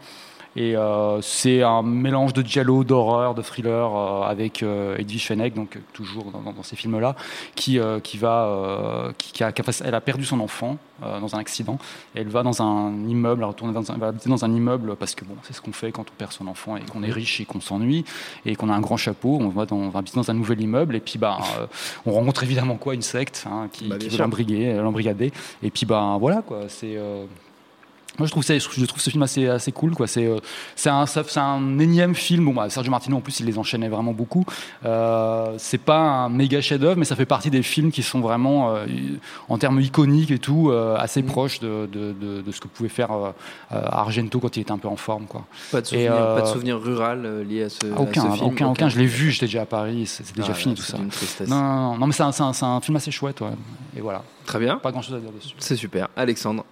Et 0.55 0.75
euh, 0.75 1.21
c'est 1.21 1.61
un 1.63 1.83
mélange 1.83 2.33
de 2.33 2.41
giallo, 2.41 2.83
d'horreur, 2.83 3.35
de 3.35 3.41
thriller 3.41 3.95
euh, 3.95 4.21
avec 4.23 4.63
euh, 4.63 4.97
Edwige 4.97 5.27
Fenech, 5.27 5.53
donc 5.53 5.77
toujours 5.93 6.25
dans, 6.31 6.63
ces 6.63 6.75
films-là, 6.75 7.15
qui, 7.55 7.79
qui 8.03 8.17
va, 8.17 9.11
qui, 9.17 9.31
qui 9.31 9.43
a, 9.43 9.53
elle 9.85 9.95
a 9.95 10.01
perdu 10.01 10.25
son 10.25 10.39
enfant 10.39 10.77
dans 11.01 11.35
un 11.35 11.39
accident. 11.39 11.77
Et 12.15 12.21
elle 12.21 12.27
va 12.27 12.43
dans 12.43 12.61
un 12.61 12.91
immeuble, 13.07 13.41
elle, 13.43 13.47
retourne 13.47 13.73
dans 13.73 13.91
un, 13.91 13.97
va 13.97 14.11
dans 14.11 14.45
un 14.45 14.53
immeuble 14.53 14.95
parce 14.95 15.15
que 15.15 15.23
bon, 15.23 15.35
c'est 15.43 15.53
ce 15.53 15.61
qu'on 15.61 15.71
fait 15.71 15.91
quand 15.91 16.01
on 16.09 16.13
perd 16.17 16.31
son 16.31 16.47
enfant 16.47 16.75
et 16.75 16.81
qu'on 16.81 17.03
est 17.03 17.11
riche 17.11 17.39
et 17.39 17.45
qu'on 17.45 17.61
s'ennuie 17.61 18.03
et 18.45 18.55
qu'on 18.55 18.69
a 18.69 18.73
un 18.73 18.81
grand 18.81 18.97
chapeau. 18.97 19.37
On 19.39 19.49
va, 19.49 19.65
dans, 19.65 19.77
on 19.77 19.89
va 19.89 19.99
habiter 19.99 20.17
dans 20.17 20.29
un 20.29 20.33
nouvel 20.33 20.59
immeuble 20.61 20.95
et 20.95 20.99
puis 20.99 21.17
bah, 21.17 21.37
on 22.05 22.11
rencontre 22.11 22.43
évidemment 22.43 22.75
quoi? 22.75 22.95
Une 22.95 23.01
secte 23.01 23.45
hein, 23.49 23.69
qui, 23.71 23.87
Bah, 23.87 23.97
qui 23.97 24.09
veut 24.09 24.17
l'embrigader. 24.17 25.31
Et 25.63 25.71
puis 25.71 25.85
bah 25.85 26.17
voilà 26.19 26.41
quoi, 26.41 26.63
c'est 26.67 26.97
euh, 26.97 27.25
moi, 28.19 28.27
je 28.27 28.31
trouve, 28.31 28.43
ça, 28.43 28.57
je 28.57 28.85
trouve 28.85 29.01
ce 29.01 29.09
film 29.09 29.23
assez, 29.23 29.47
assez 29.47 29.71
cool. 29.71 29.95
Quoi. 29.95 30.05
C'est, 30.07 30.25
euh, 30.27 30.37
c'est, 30.75 30.89
un, 30.89 31.05
ça- 31.05 31.23
c'est 31.27 31.39
un 31.39 31.79
énième 31.79 32.13
film. 32.15 32.45
Bon, 32.45 32.53
bah, 32.53 32.69
Sergio 32.69 32.91
Martino, 32.91 33.17
en 33.17 33.21
plus, 33.21 33.39
il 33.39 33.45
les 33.47 33.57
enchaînait 33.57 33.89
vraiment 33.89 34.13
beaucoup. 34.13 34.45
Euh, 34.85 35.55
c'est 35.57 35.77
pas 35.79 35.97
un 35.99 36.29
méga 36.29 36.61
chef-d'œuvre, 36.61 36.97
mais 36.97 37.05
ça 37.05 37.15
fait 37.15 37.25
partie 37.25 37.49
des 37.49 37.63
films 37.63 37.91
qui 37.91 38.03
sont 38.03 38.19
vraiment, 38.19 38.75
euh, 38.75 38.85
en 39.47 39.57
termes 39.57 39.79
iconiques 39.81 40.31
et 40.31 40.39
tout, 40.39 40.69
euh, 40.69 40.95
assez 40.97 41.23
proches 41.23 41.59
de, 41.59 41.89
de, 41.91 42.13
de- 42.13 42.41
de 42.41 42.51
ce 42.51 42.59
que 42.59 42.67
pouvait 42.67 42.89
faire 42.89 43.09
Argento 43.71 44.39
quand 44.39 44.55
il 44.57 44.61
était 44.61 44.71
un 44.71 44.77
peu 44.77 44.87
en 44.87 44.95
forme. 44.95 45.25
Quoi. 45.25 45.45
Pas 45.71 45.81
de 45.81 45.85
souvenir, 45.87 46.11
pas 46.13 46.41
de 46.41 46.47
souvenir 46.47 46.79
rural 46.81 47.43
lié 47.47 47.63
à 47.63 47.69
ce, 47.69 47.77
à 47.95 47.99
aucun, 47.99 48.29
ce 48.31 48.35
film. 48.37 48.47
aucun, 48.47 48.67
aucun. 48.67 48.89
Je 48.89 48.99
l'ai 48.99 49.05
vu, 49.05 49.31
j'étais 49.31 49.45
déjà 49.45 49.61
à 49.61 49.65
Paris, 49.65 50.05
c'est, 50.05 50.25
c'est 50.25 50.35
déjà 50.35 50.49
Ah, 50.51 50.55
fini 50.55 50.75
tout 50.75 50.81
ça. 50.81 50.97
Non, 50.97 51.55
non, 51.55 51.61
non, 51.93 51.97
non, 51.99 52.07
mais 52.07 52.13
c'est 52.13 52.23
un, 52.23 52.31
c'est 52.31 52.43
un- 52.43 52.53
c'est 52.53 52.65
un 52.65 52.81
film 52.81 52.95
assez 52.97 53.11
chouette. 53.11 53.41
Ouais. 53.41 53.47
Et 53.97 54.01
voilà. 54.01 54.23
Très 54.45 54.59
bien. 54.59 54.77
Pas 54.77 54.91
grand 54.91 55.01
chose 55.01 55.15
à 55.15 55.19
dire 55.19 55.31
dessus. 55.31 55.53
C'est 55.59 55.75
super. 55.75 56.09
Alexandre. 56.15 56.65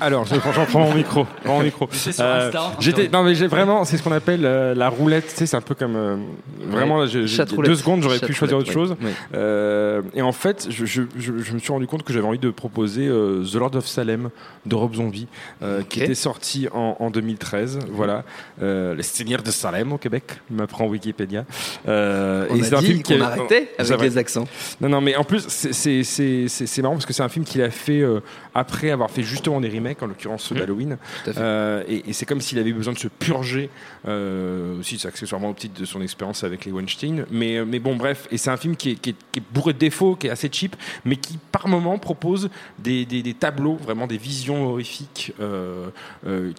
Alors, 0.00 0.24
je 0.24 0.34
franchement 0.36 0.64
prends 0.66 0.80
mon 0.80 0.94
micro. 0.94 1.26
prends 1.44 1.58
mon 1.58 1.62
micro. 1.64 1.88
Euh, 2.18 2.50
j'étais, 2.80 3.02
c'est 3.04 3.12
non 3.12 3.22
mais 3.22 3.34
j'ai 3.34 3.46
vraiment, 3.46 3.84
c'est 3.84 3.96
ce 3.96 4.02
qu'on 4.02 4.12
appelle 4.12 4.44
euh, 4.44 4.74
la 4.74 4.88
roulette. 4.88 5.28
Tu 5.28 5.34
sais, 5.36 5.46
c'est 5.46 5.56
un 5.56 5.60
peu 5.60 5.74
comme 5.74 5.96
euh, 5.96 6.16
vraiment. 6.66 7.00
là, 7.00 7.06
j'ai- 7.06 7.26
deux 7.64 7.74
secondes, 7.74 8.02
j'aurais 8.02 8.18
Chat 8.18 8.26
pu 8.26 8.32
choisir 8.32 8.56
roulette, 8.56 8.70
autre 8.76 8.88
chose. 8.88 8.96
Euh, 9.34 10.02
et 10.14 10.22
en 10.22 10.32
fait, 10.32 10.66
je, 10.70 10.84
je- 10.86 11.02
je- 11.16 11.38
je 11.38 11.52
me 11.52 11.58
suis 11.58 11.72
rendu 11.72 11.86
compte 11.86 12.02
que 12.02 12.12
j'avais 12.12 12.26
envie 12.26 12.38
de 12.38 12.50
proposer 12.50 13.06
euh, 13.06 13.44
The 13.44 13.54
Lord 13.56 13.76
of 13.76 13.86
Salem 13.86 14.30
de 14.66 14.74
Rob 14.74 14.94
Zombie, 14.94 15.26
euh, 15.62 15.82
qui 15.88 16.02
était 16.02 16.14
sorti 16.14 16.68
en, 16.72 16.96
en 16.98 17.10
2013. 17.10 17.78
Voilà, 17.90 18.24
euh, 18.62 18.94
les 18.94 19.02
Seigneurs 19.02 19.42
de 19.42 19.50
Salem 19.50 19.92
au 19.92 19.98
Québec, 19.98 20.24
il 20.50 20.56
m'apprend 20.56 20.86
Wikipédia. 20.86 21.44
Euh, 21.88 22.46
On 22.50 22.60
a 22.60 22.64
c'est 22.64 22.74
un 22.74 22.80
film 22.80 23.02
qui 23.02 23.14
qu'on 23.16 23.22
a- 23.22 23.26
arrêtait 23.26 23.70
Ça 23.78 23.94
avec 23.94 24.00
les 24.10 24.18
accents. 24.18 24.44
non, 24.80 24.88
non, 24.88 25.00
mais 25.00 25.16
en 25.16 25.24
plus, 25.24 25.44
c'est- 25.48 25.72
c'est 25.72 26.02
c'est- 26.02 26.48
c'est- 26.48 26.66
c'est 26.66 26.82
marrant 26.82 26.94
parce 26.94 27.06
que 27.06 27.12
c'est 27.12 27.22
un 27.22 27.28
film 27.28 27.44
qu'il 27.44 27.62
a 27.62 27.70
fait 27.70 28.00
euh, 28.00 28.20
après 28.54 28.90
avoir 28.90 29.10
fait 29.10 29.22
justement 29.22 29.60
des 29.60 29.68
remakes, 29.68 29.81
en 30.00 30.06
l'occurrence 30.06 30.44
ceux 30.44 30.54
Mmh. 30.54 30.58
d'Halloween. 30.58 30.98
Euh, 31.38 31.82
et 31.88 32.02
et 32.08 32.12
c'est 32.12 32.26
comme 32.26 32.40
s'il 32.40 32.58
avait 32.58 32.70
eu 32.70 32.74
besoin 32.74 32.92
de 32.94 32.98
se 32.98 33.08
purger 33.08 33.70
euh, 34.08 34.78
aussi, 34.80 35.00
accessoirement 35.06 35.50
au 35.50 35.54
titre 35.54 35.78
de 35.80 35.84
son 35.84 36.00
expérience 36.02 36.44
avec 36.44 36.64
les 36.64 36.72
Weinstein. 36.72 37.24
Mais, 37.30 37.56
euh, 37.58 37.64
mais 37.64 37.78
bon, 37.78 37.96
bref, 37.96 38.26
et 38.30 38.38
c'est 38.38 38.50
un 38.50 38.56
film 38.56 38.76
qui 38.76 38.90
est, 38.90 38.94
qui, 38.96 39.10
est, 39.10 39.16
qui 39.32 39.38
est 39.40 39.42
bourré 39.52 39.72
de 39.72 39.78
défauts, 39.78 40.16
qui 40.16 40.26
est 40.26 40.30
assez 40.30 40.48
cheap, 40.52 40.76
mais 41.04 41.16
qui 41.16 41.38
par 41.50 41.68
moment 41.68 41.98
propose 41.98 42.50
des, 42.78 43.04
des- 43.04 43.22
des 43.22 43.34
tableaux, 43.34 43.76
vraiment 43.76 44.06
des 44.06 44.18
visions 44.18 44.66
horrifiques, 44.68 45.32
euh, 45.40 45.88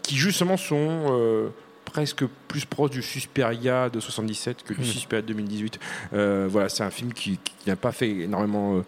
qui 0.02 0.16
justement 0.16 0.58
sont. 0.58 1.52
presque 1.86 2.26
plus 2.48 2.66
proche 2.66 2.90
du 2.92 3.04
Suspiria 3.04 3.88
de 3.90 4.00
77 4.00 4.64
que 4.64 4.74
du 4.74 4.82
Mmh. 4.82 4.84
Suspiria 4.84 5.22
de 5.22 5.28
2018. 5.28 5.80
Euh, 6.14 6.48
voilà, 6.50 6.68
c'est 6.70 6.82
un 6.84 6.90
film 6.90 7.14
qui, 7.14 7.38
qui 7.38 7.70
n'a 7.70 7.76
pas 7.76 7.92
fait 7.92 8.10
énormément 8.10 8.82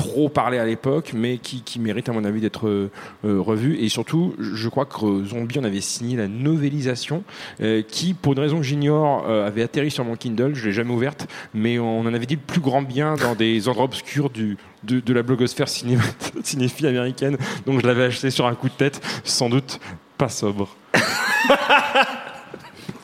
trop 0.00 0.28
parler 0.30 0.58
à 0.58 0.64
l'époque, 0.64 1.12
mais 1.14 1.36
qui, 1.38 1.62
qui 1.62 1.78
mérite 1.78 2.08
à 2.08 2.12
mon 2.12 2.24
avis 2.24 2.40
d'être 2.40 2.66
euh, 2.66 2.90
euh, 3.24 3.38
revu. 3.40 3.78
Et 3.78 3.90
surtout, 3.90 4.34
je 4.38 4.68
crois 4.68 4.86
que 4.86 5.24
Zombie, 5.24 5.58
on 5.58 5.64
avait 5.64 5.82
signé 5.82 6.16
la 6.16 6.26
novélisation, 6.26 7.22
euh, 7.60 7.82
qui, 7.82 8.14
pour 8.14 8.32
une 8.32 8.38
raison 8.38 8.56
que 8.56 8.62
j'ignore, 8.62 9.26
euh, 9.28 9.46
avait 9.46 9.62
atterri 9.62 9.90
sur 9.90 10.04
mon 10.04 10.16
Kindle. 10.16 10.54
Je 10.54 10.66
l'ai 10.66 10.72
jamais 10.72 10.92
ouverte, 10.92 11.28
mais 11.52 11.78
on 11.78 12.00
en 12.00 12.14
avait 12.14 12.24
dit 12.24 12.36
le 12.36 12.40
plus 12.40 12.60
grand 12.60 12.80
bien 12.80 13.16
dans 13.16 13.34
des 13.34 13.68
endroits 13.68 13.84
obscurs 13.84 14.30
du, 14.30 14.56
de, 14.84 15.00
de 15.00 15.12
la 15.12 15.22
blogosphère 15.22 15.68
ciné, 15.68 15.98
cinéphile 16.42 16.86
américaine. 16.86 17.36
Donc 17.66 17.82
je 17.82 17.86
l'avais 17.86 18.04
acheté 18.04 18.30
sur 18.30 18.46
un 18.46 18.54
coup 18.54 18.68
de 18.68 18.74
tête, 18.74 19.02
sans 19.24 19.50
doute 19.50 19.80
pas 20.16 20.30
sobre. 20.30 20.74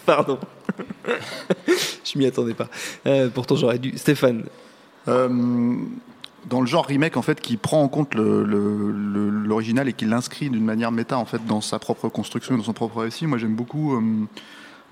Pardon. 0.07 0.39
je 2.05 2.19
m'y 2.19 2.25
attendais 2.27 2.55
pas. 2.55 2.69
Euh, 3.07 3.29
pourtant, 3.29 3.55
j'aurais 3.57 3.79
dû. 3.79 3.99
Stéphane. 3.99 4.45
Dans 6.49 6.61
le 6.61 6.67
genre 6.67 6.87
remake 6.87 7.17
en 7.17 7.23
fait 7.23 7.41
qui 7.41 7.57
prend 7.57 7.83
en 7.83 7.89
compte 7.89 8.15
le- 8.15 8.45
le- 8.45 8.91
le- 8.93 9.31
l'original 9.31 9.89
et 9.89 9.93
qui 9.93 10.05
l'inscrit 10.05 10.49
d'une 10.49 10.65
manière 10.65 10.93
méta 10.93 11.19
en 11.19 11.25
fait 11.25 11.45
dans 11.47 11.61
sa 11.61 11.79
propre 11.79 12.09
construction 12.09 12.57
dans 12.57 12.63
son 12.63 12.73
propre 12.73 13.01
récit. 13.03 13.27
Moi 13.27 13.39
j'aime 13.39 13.55
beaucoup 13.57 13.97
euh, 13.97 14.01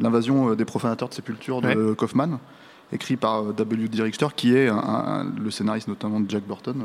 l'invasion 0.01 0.51
euh, 0.51 0.57
des 0.57 0.65
profanateurs 0.65 1.09
de 1.09 1.15
sépulture 1.15 1.61
de 1.63 1.93
Kaufman 1.95 2.39
écrit 2.93 3.17
par 3.17 3.43
euh, 3.45 3.53
W.D. 3.53 4.03
Richter 4.03 4.27
qui 4.35 4.55
est 4.57 4.69
un- 4.69 4.77
un- 4.79 5.25
le 5.41 5.51
scénariste 5.51 5.87
notamment 5.89 6.19
de 6.21 6.29
Jack 6.29 6.45
Burton 6.45 6.83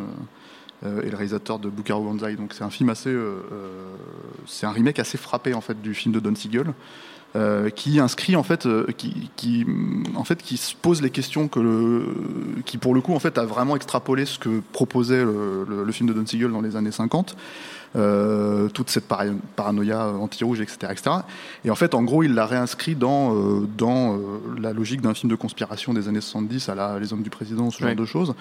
euh, 0.85 1.01
et 1.01 1.09
le 1.09 1.15
réalisateur 1.17 1.57
de 1.59 1.69
Buckaroo 1.69 2.03
Banzai. 2.03 2.35
Donc 2.35 2.53
c'est 2.53 2.63
un 2.63 2.69
film 2.69 2.89
assez 2.89 3.13
c'est 4.45 4.65
un 4.67 4.71
remake 4.71 4.99
assez 4.99 5.17
frappé 5.17 5.53
en 5.53 5.61
fait 5.61 5.81
du 5.81 5.93
film 5.95 6.13
de 6.13 6.19
Don 6.19 6.35
Siegel 6.35 6.73
euh, 7.35 7.69
qui 7.69 7.99
inscrit 7.99 8.35
en 8.35 8.43
fait, 8.43 8.65
euh, 8.65 8.87
qui, 8.97 9.29
qui, 9.35 9.65
en 10.15 10.23
fait, 10.23 10.41
qui 10.41 10.57
se 10.57 10.73
pose 10.75 11.01
les 11.01 11.11
questions 11.11 11.47
que 11.47 11.59
le, 11.59 12.05
qui 12.65 12.77
pour 12.77 12.93
le 12.95 13.01
coup 13.01 13.13
en 13.13 13.19
fait 13.19 13.37
a 13.37 13.45
vraiment 13.45 13.75
extrapolé 13.75 14.25
ce 14.25 14.39
que 14.39 14.61
proposait 14.71 15.23
le, 15.23 15.65
le- 15.69 15.83
le 15.83 15.91
film 15.91 16.09
de 16.09 16.13
Don 16.13 16.25
Siegel 16.25 16.51
dans 16.51 16.61
les 16.61 16.75
années 16.75 16.91
50. 16.91 17.35
euh, 17.95 18.67
toute 18.69 18.89
cette 18.91 19.07
para- 19.07 19.25
paranoïa 19.55 20.09
anti-rouge, 20.09 20.61
etc., 20.61 20.77
etc. 20.91 21.09
Et 21.65 21.71
en 21.71 21.75
fait, 21.75 21.95
en 21.95 22.03
gros, 22.03 22.21
il 22.21 22.35
l'a 22.35 22.45
réinscrit 22.45 22.93
dans, 22.95 23.33
dans 23.77 24.15
la 24.61 24.73
logique 24.73 25.01
d'un 25.01 25.15
film 25.15 25.29
de 25.31 25.35
conspiration 25.35 25.91
des 25.95 26.07
années 26.07 26.21
70 26.21 26.69
à 26.69 26.75
la 26.75 26.99
Les 26.99 27.13
Hommes 27.13 27.23
du 27.23 27.31
Président, 27.31 27.71
ce 27.71 27.79
genre 27.79 27.89
Ouais. 27.89 27.95
de 27.95 28.05
choses. 28.05 28.35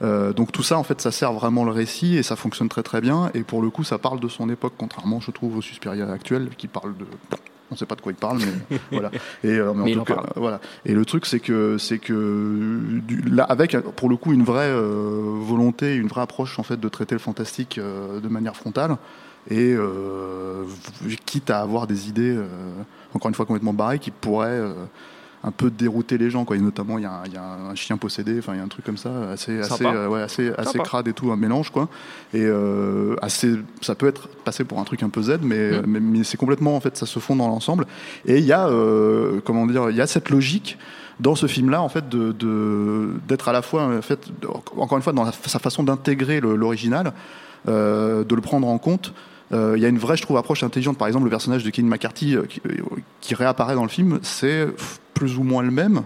Donc 0.00 0.52
tout 0.52 0.62
ça, 0.62 0.78
en 0.78 0.84
fait, 0.84 1.00
ça 1.00 1.10
sert 1.10 1.32
vraiment 1.32 1.64
le 1.64 1.72
récit 1.72 2.16
et 2.16 2.22
ça 2.22 2.36
fonctionne 2.36 2.68
très 2.68 2.84
très 2.84 3.00
bien. 3.00 3.30
Et 3.34 3.42
pour 3.42 3.60
le 3.60 3.70
coup, 3.70 3.82
ça 3.82 3.98
parle 3.98 4.20
de 4.20 4.28
son 4.28 4.48
époque, 4.48 4.74
contrairement, 4.78 5.18
je 5.20 5.32
trouve, 5.32 5.56
au 5.56 5.62
Suspiria 5.62 6.08
actuel, 6.10 6.50
qui 6.56 6.68
parle 6.68 6.96
de... 6.96 7.04
On 7.70 7.76
sait 7.76 7.86
pas 7.86 7.94
de 7.94 8.00
quoi 8.02 8.12
il 8.12 8.16
parle, 8.16 8.38
mais 8.38 8.78
voilà. 8.92 9.10
Et, 9.44 9.48
euh, 9.48 9.72
mais 9.74 9.80
en 9.80 9.84
Mais 9.84 9.90
il 9.92 9.94
tout 9.94 10.00
en 10.00 10.04
cas, 10.04 10.14
parle. 10.14 10.26
voilà. 10.36 10.60
Et 10.84 10.92
le 10.94 11.04
truc, 11.06 11.24
c'est 11.26 11.40
que, 11.40 11.78
c'est 11.78 11.98
que 11.98 13.00
du- 13.06 13.22
là, 13.22 13.44
avec 13.44 13.76
pour 13.78 14.08
le 14.10 14.16
coup 14.16 14.32
une 14.32 14.44
vraie 14.44 14.68
euh, 14.70 15.22
volonté, 15.40 15.94
une 15.94 16.08
vraie 16.08 16.20
approche 16.22 16.58
en 16.58 16.62
fait 16.62 16.78
de 16.78 16.88
traiter 16.88 17.14
le 17.14 17.18
fantastique 17.20 17.78
euh, 17.78 18.20
de 18.20 18.28
manière 18.28 18.56
frontale, 18.56 18.96
et 19.50 19.72
euh, 19.74 20.64
quitte 21.24 21.50
à 21.50 21.60
avoir 21.60 21.86
des 21.86 22.08
idées, 22.08 22.36
encore 23.14 23.28
une 23.28 23.34
fois 23.34 23.46
complètement 23.46 23.72
barrées, 23.72 23.98
qui 23.98 24.10
pourraient 24.10 24.60
un 25.44 25.50
peu 25.50 25.70
dérouter 25.70 26.18
les 26.18 26.30
gens. 26.30 26.44
Quoi. 26.44 26.56
Et 26.56 26.60
notamment, 26.60 26.98
il 26.98 27.02
y, 27.02 27.06
a 27.06 27.10
un- 27.12 27.24
il 27.26 27.32
y 27.32 27.36
a 27.36 27.42
un 27.70 27.74
chien 27.74 27.96
possédé, 27.96 28.38
enfin, 28.38 28.54
il 28.54 28.58
y 28.58 28.60
a 28.60 28.64
un 28.64 28.68
truc 28.68 28.84
comme 28.84 28.96
ça, 28.96 29.30
assez, 29.30 29.60
euh, 29.92 30.06
ouais, 30.08 30.22
assez, 30.22 30.52
assez 30.56 30.78
crade 30.84 31.08
et 31.08 31.12
tout, 31.12 31.32
un 31.32 31.36
mélange, 31.36 31.70
quoi. 31.70 31.88
Et 32.32 32.42
euh, 32.44 33.16
assez, 33.22 33.54
ça 33.80 33.94
peut 33.94 34.06
être 34.06 34.28
passé 34.44 34.62
pour 34.64 34.78
un 34.78 34.84
truc 34.84 35.02
un 35.02 35.08
peu 35.08 35.22
Z, 35.22 35.38
mais, 35.42 35.72
Mm. 35.72 35.84
mais, 35.86 36.00
mais 36.00 36.24
c'est 36.24 36.36
complètement, 36.36 36.76
en 36.76 36.80
fait, 36.80 36.96
ça 36.96 37.06
se 37.06 37.18
fond 37.18 37.34
dans 37.36 37.48
l'ensemble. 37.48 37.86
Et 38.24 38.38
il 38.38 38.44
y 38.44 38.52
a, 38.52 38.66
euh, 38.68 39.40
comment 39.44 39.66
dire, 39.66 39.90
il 39.90 39.96
y 39.96 40.00
a 40.00 40.06
cette 40.06 40.30
logique 40.30 40.78
dans 41.20 41.34
ce 41.34 41.46
film-là, 41.46 41.82
en 41.82 41.88
fait, 41.88 42.08
de, 42.08 42.32
de- 42.32 43.10
d'être 43.28 43.48
à 43.48 43.52
la 43.52 43.62
fois, 43.62 43.84
en 43.84 44.02
fait, 44.02 44.28
encore 44.76 44.96
une 44.96 45.02
fois, 45.02 45.12
dans 45.12 45.30
sa 45.30 45.58
façon 45.58 45.82
d'intégrer 45.82 46.40
l'original, 46.40 47.12
de 47.66 48.34
le 48.34 48.40
prendre 48.40 48.66
en 48.68 48.78
compte. 48.78 49.12
Euh, 49.52 49.74
Il 49.76 49.82
y 49.82 49.86
a 49.86 49.88
une 49.88 49.98
vraie, 49.98 50.16
je 50.16 50.22
trouve, 50.22 50.36
approche 50.36 50.62
intelligente. 50.62 50.98
Par 50.98 51.08
exemple, 51.08 51.24
le 51.24 51.30
personnage 51.30 51.62
de 51.64 51.70
Kevin 51.70 51.88
McCarthy 51.90 52.36
euh, 52.36 52.44
qui, 52.44 52.60
euh, 52.66 52.72
qui 53.20 53.34
réapparaît 53.34 53.74
dans 53.74 53.82
le 53.82 53.88
film, 53.88 54.18
c'est 54.22 54.66
plus 55.14 55.36
ou 55.36 55.42
moins 55.42 55.62
le 55.62 55.70
même. 55.70 56.02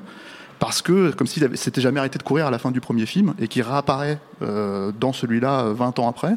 Parce 0.58 0.80
que, 0.82 1.10
comme 1.12 1.26
s'il 1.26 1.48
s'était 1.56 1.80
jamais 1.82 2.00
arrêté 2.00 2.18
de 2.18 2.22
courir 2.22 2.46
à 2.46 2.50
la 2.50 2.58
fin 2.58 2.70
du 2.70 2.80
premier 2.80 3.04
film, 3.06 3.34
et 3.38 3.46
qui 3.46 3.60
réapparaît 3.62 4.18
euh, 4.42 4.90
dans 4.98 5.12
celui-là 5.12 5.66
euh, 5.66 5.72
20 5.74 5.98
ans 5.98 6.08
après, 6.08 6.32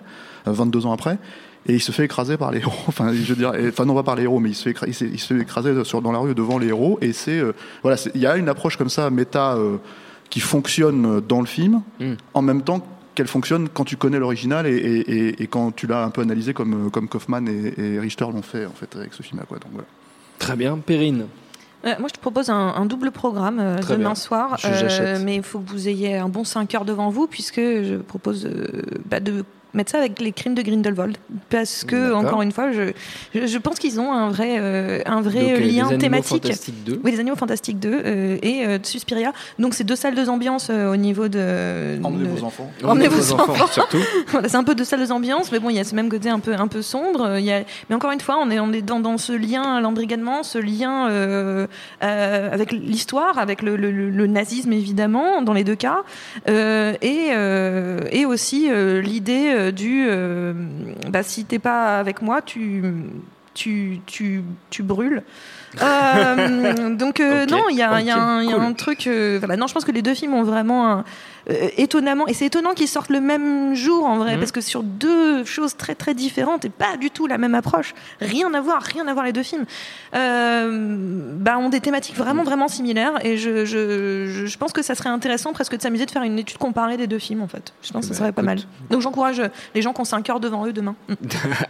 euh, 0.48 0.52
22 0.52 0.86
ans 0.86 0.91
après, 0.91 1.17
et 1.65 1.74
il 1.74 1.80
se 1.82 1.91
fait 1.91 2.04
écraser 2.06 2.36
par 2.38 2.52
les 2.52 2.60
héros. 2.63 2.72
Enfin, 2.88 3.13
je 3.13 3.34
veux 3.34 3.36
dire, 3.36 3.56
et- 3.56 3.69
enfin 3.69 3.86
non 3.86 3.95
pas 3.95 4.04
par 4.04 4.15
les 4.15 4.24
héros, 4.24 4.39
mais 4.39 4.50
il 4.50 4.56
se 4.56 4.63
fait, 4.63 4.72
écra- 4.72 4.86
il 4.88 4.93
se- 4.93 5.06
il 5.06 5.19
se 5.19 5.34
fait 5.34 5.39
écraser 5.39 5.84
sur, 5.86 6.02
dans 6.02 6.12
la 6.12 6.19
rue 6.19 6.36
devant 6.36 6.58
les 6.58 6.67
héros. 6.67 6.98
Et 7.02 7.13
c'est 7.13 7.39
euh, 7.39 7.54
voilà, 7.82 7.98
il 8.13 8.19
y 8.22 8.26
a 8.28 8.36
une 8.38 8.50
approche 8.50 8.76
comme 8.78 8.89
ça, 8.89 9.10
méta, 9.10 9.58
qui 10.30 10.41
fonctionne 10.41 11.22
dans 11.22 11.39
le 11.39 11.48
film, 11.48 11.82
Mm. 12.00 12.13
en 12.34 12.41
même 12.41 12.62
temps 12.62 12.86
qu'elle 13.19 13.27
fonctionne 13.27 13.67
quand 13.67 13.84
tu 13.84 13.97
connais 13.97 14.17
l'original 14.17 14.65
et, 14.65 14.77
et- 14.77 15.12
et- 15.27 15.43
et 15.43 15.47
quand 15.47 15.75
tu 15.75 15.88
l'as 15.88 16.03
un 16.05 16.10
peu 16.10 16.21
analysé 16.21 16.53
comme, 16.53 16.88
euh, 16.88 16.89
comme 16.89 17.10
Kaufman 17.10 17.45
et, 17.47 17.73
et 17.77 17.99
Richter 17.99 18.23
l'ont 18.34 18.41
fait 18.41 18.65
en 18.65 18.71
fait 18.71 18.95
avec 18.95 19.13
ce 19.13 19.21
film-là. 19.23 19.45
Quoi. 19.45 19.60
Donc, 19.60 19.71
voilà. 19.73 19.88
Très 20.39 20.55
bien. 20.55 20.77
Perrine. 20.77 21.25
Euh, 21.86 21.93
moi, 21.99 22.08
je 22.08 22.13
te 22.13 22.19
propose 22.21 22.49
un, 22.49 22.55
un 22.75 22.86
double 22.86 23.12
programme 23.12 23.60
euh, 23.60 23.77
demain 23.89 23.97
bien. 23.97 24.15
soir. 24.15 24.58
Je- 24.58 24.67
j'achète. 24.73 25.21
mais 25.25 25.36
il 25.36 25.43
faut 25.43 25.60
que 25.60 25.69
vous 25.69 25.89
ayez 25.89 26.15
un 26.15 26.29
bon 26.29 26.45
5 26.45 26.73
heures 26.75 26.86
devant 26.86 27.10
vous, 27.10 27.27
puisque 27.27 27.60
je 27.60 27.97
propose 27.97 28.45
euh, 28.45 28.67
bah, 29.05 29.19
de 29.19 29.43
mettre 29.73 29.91
ça 29.91 29.99
avec 29.99 30.19
les 30.19 30.32
crimes 30.32 30.55
de 30.55 30.62
Grindelwald 30.62 31.17
parce 31.49 31.84
que 31.84 32.13
encore 32.13 32.41
une 32.41 32.51
fois, 32.51 32.71
je, 32.71 32.91
je, 33.36 33.45
je 33.47 33.58
pense 33.58 33.77
qu'ils 33.79 33.99
ont 33.99 34.12
un 34.12 34.29
vrai, 34.29 34.58
euh, 34.60 34.99
un 35.05 35.21
vrai 35.21 35.39
Donc, 35.41 35.49
euh, 35.51 35.58
Les 35.60 35.71
lien 35.71 35.84
Animaux 35.88 35.97
thématique. 36.01 36.43
Fantastiques 36.43 36.84
2. 36.86 37.01
Oui, 37.03 37.12
les 37.12 37.19
Animaux 37.19 37.36
Fantastiques 37.36 37.79
2 37.79 37.89
euh, 38.05 38.38
et 38.41 38.65
euh, 38.65 38.77
Suspiria. 38.84 39.32
Donc, 39.60 39.73
c'est 39.73 39.84
deux 39.84 39.95
salles 39.95 40.15
de 40.15 40.25
ambiance 40.27 40.67
euh, 40.69 40.91
au 40.91 40.95
niveau 40.95 41.27
de. 41.27 41.99
Emmenez 42.03 42.25
de- 42.25 42.29
vos 42.29 42.43
enfants. 42.45 42.71
Emmenez 42.84 43.08
vos 43.08 43.34
enfants. 43.34 43.67
surtout. 43.67 43.97
Voilà, 44.27 44.47
c'est 44.49 44.58
un 44.58 44.63
peu 44.63 44.75
de 44.75 44.84
salles 44.84 45.08
d'ambiance, 45.08 45.51
mais 45.51 45.60
bon, 45.60 45.69
il 45.69 45.75
y 45.75 45.79
a 45.79 45.84
ce 45.84 45.95
même 45.95 46.10
côté 46.10 46.29
un 46.29 46.39
peu, 46.39 46.53
un 46.53 46.67
peu 46.67 46.82
sombre. 46.82 47.38
il 47.38 47.45
y 47.45 47.51
a... 47.51 47.62
Mais 47.89 47.95
encore 47.95 48.12
une 48.12 48.19
fois, 48.21 48.38
on 48.41 48.49
est, 48.51 48.60
on 48.60 48.71
est 48.73 48.82
dans, 48.82 48.99
dans 48.99 49.17
ce 49.17 49.34
lien 49.34 49.75
à 49.77 49.82
l'embrigadement, 49.82 50.43
ce 50.43 50.58
lien 50.58 51.10
euh, 51.10 51.67
euh, 52.03 52.49
avec 52.51 52.71
l'histoire, 52.71 53.38
avec 53.39 53.62
le, 53.62 53.75
le- 53.75 53.91
le- 53.91 54.10
le 54.10 54.27
nazisme 54.27 54.73
évidemment, 54.73 55.41
dans 55.41 55.53
les 55.53 55.63
deux 55.63 55.75
cas, 55.75 56.03
euh, 56.47 56.93
et, 57.01 57.29
euh, 57.32 58.01
et 58.12 58.25
aussi 58.25 58.69
euh, 58.69 59.01
l'idée 59.01 59.51
euh, 59.60 59.72
du 59.72 60.06
euh, 60.08 60.54
bah, 61.10 61.24
si 61.24 61.45
t'es 61.45 61.60
pas 61.60 62.00
avec 62.00 62.22
moi, 62.22 62.41
tu, 62.41 62.84
tu, 63.54 64.00
tu, 64.06 64.43
tu 64.69 64.84
brûles. 64.84 65.24
Euh, 65.84 66.95
donc 66.95 67.19
non, 67.19 67.65
il 67.69 67.78
y 67.78 67.84
a, 67.84 68.02
y 68.02 68.10
un, 68.10 68.41
y 68.41 68.50
a 68.52 68.56
cool. 68.56 68.63
un 68.63 68.74
truc. 68.74 69.08
voilà, 69.38 69.56
non, 69.56 69.67
je 69.67 69.74
pense 69.76 69.86
que 69.86 69.91
les 69.91 70.02
deux 70.02 70.15
films 70.15 70.34
ont 70.34 70.41
vraiment 70.41 70.91
un- 70.91 71.04
euh, 71.49 71.69
étonnamment 71.78 72.28
et 72.28 72.34
c'est 72.34 72.45
étonnant 72.45 72.73
qu'ils 72.73 72.88
sortent 72.88 73.10
le 73.12 73.21
même 73.21 73.75
jour 73.75 74.06
en 74.06 74.17
vrai 74.17 74.34
Mhm. 74.34 74.39
parce 74.39 74.52
que 74.52 74.62
sur 74.62 74.84
deux 74.84 75.43
choses 75.45 75.75
très 75.78 75.95
très 75.95 76.13
différentes 76.13 76.65
et 76.65 76.69
pas 76.69 76.97
du 76.97 77.10
tout 77.12 77.28
la 77.28 77.38
même 77.38 77.56
approche, 77.56 77.93
rien 78.21 78.54
à 78.54 78.62
voir, 78.62 78.82
rien 78.82 79.08
à 79.08 79.13
voir 79.13 79.25
les 79.25 79.34
deux 79.34 79.43
films. 79.43 79.65
Euh, 80.15 81.36
bah, 81.38 81.58
ont 81.58 81.69
des 81.69 81.80
thématiques 81.80 82.15
vraiment 82.17 82.44
vraiment 82.44 82.67
similaires 82.67 83.13
et 83.25 83.37
je, 83.37 83.65
je, 83.65 84.27
je, 84.27 84.46
je 84.46 84.58
pense 84.58 84.73
que 84.73 84.81
ça 84.81 84.96
serait 84.96 85.10
intéressant 85.10 85.54
presque 85.54 85.75
de 85.77 85.81
s'amuser 85.81 86.06
de 86.06 86.12
faire 86.12 86.23
une 86.23 86.37
étude 86.40 86.58
comparée 86.58 86.98
des 86.98 87.08
deux 87.08 87.19
films 87.19 87.42
en 87.42 87.48
fait. 87.48 87.73
Je 87.81 87.92
pense 87.92 88.06
que 88.06 88.10
Bah, 88.10 88.15
ça 88.15 88.19
serait 88.19 88.31
pas 88.31 88.42
mal. 88.42 88.60
Donc 88.90 89.02
j'encourage 89.02 89.42
les 89.75 89.81
gens 89.81 89.94
qui 89.94 90.02
ont 90.02 90.06
5 90.06 90.29
heures 90.29 90.40
devant 90.40 90.65
eux 90.65 90.73
demain. 90.73 90.96
Mm. 91.10 91.15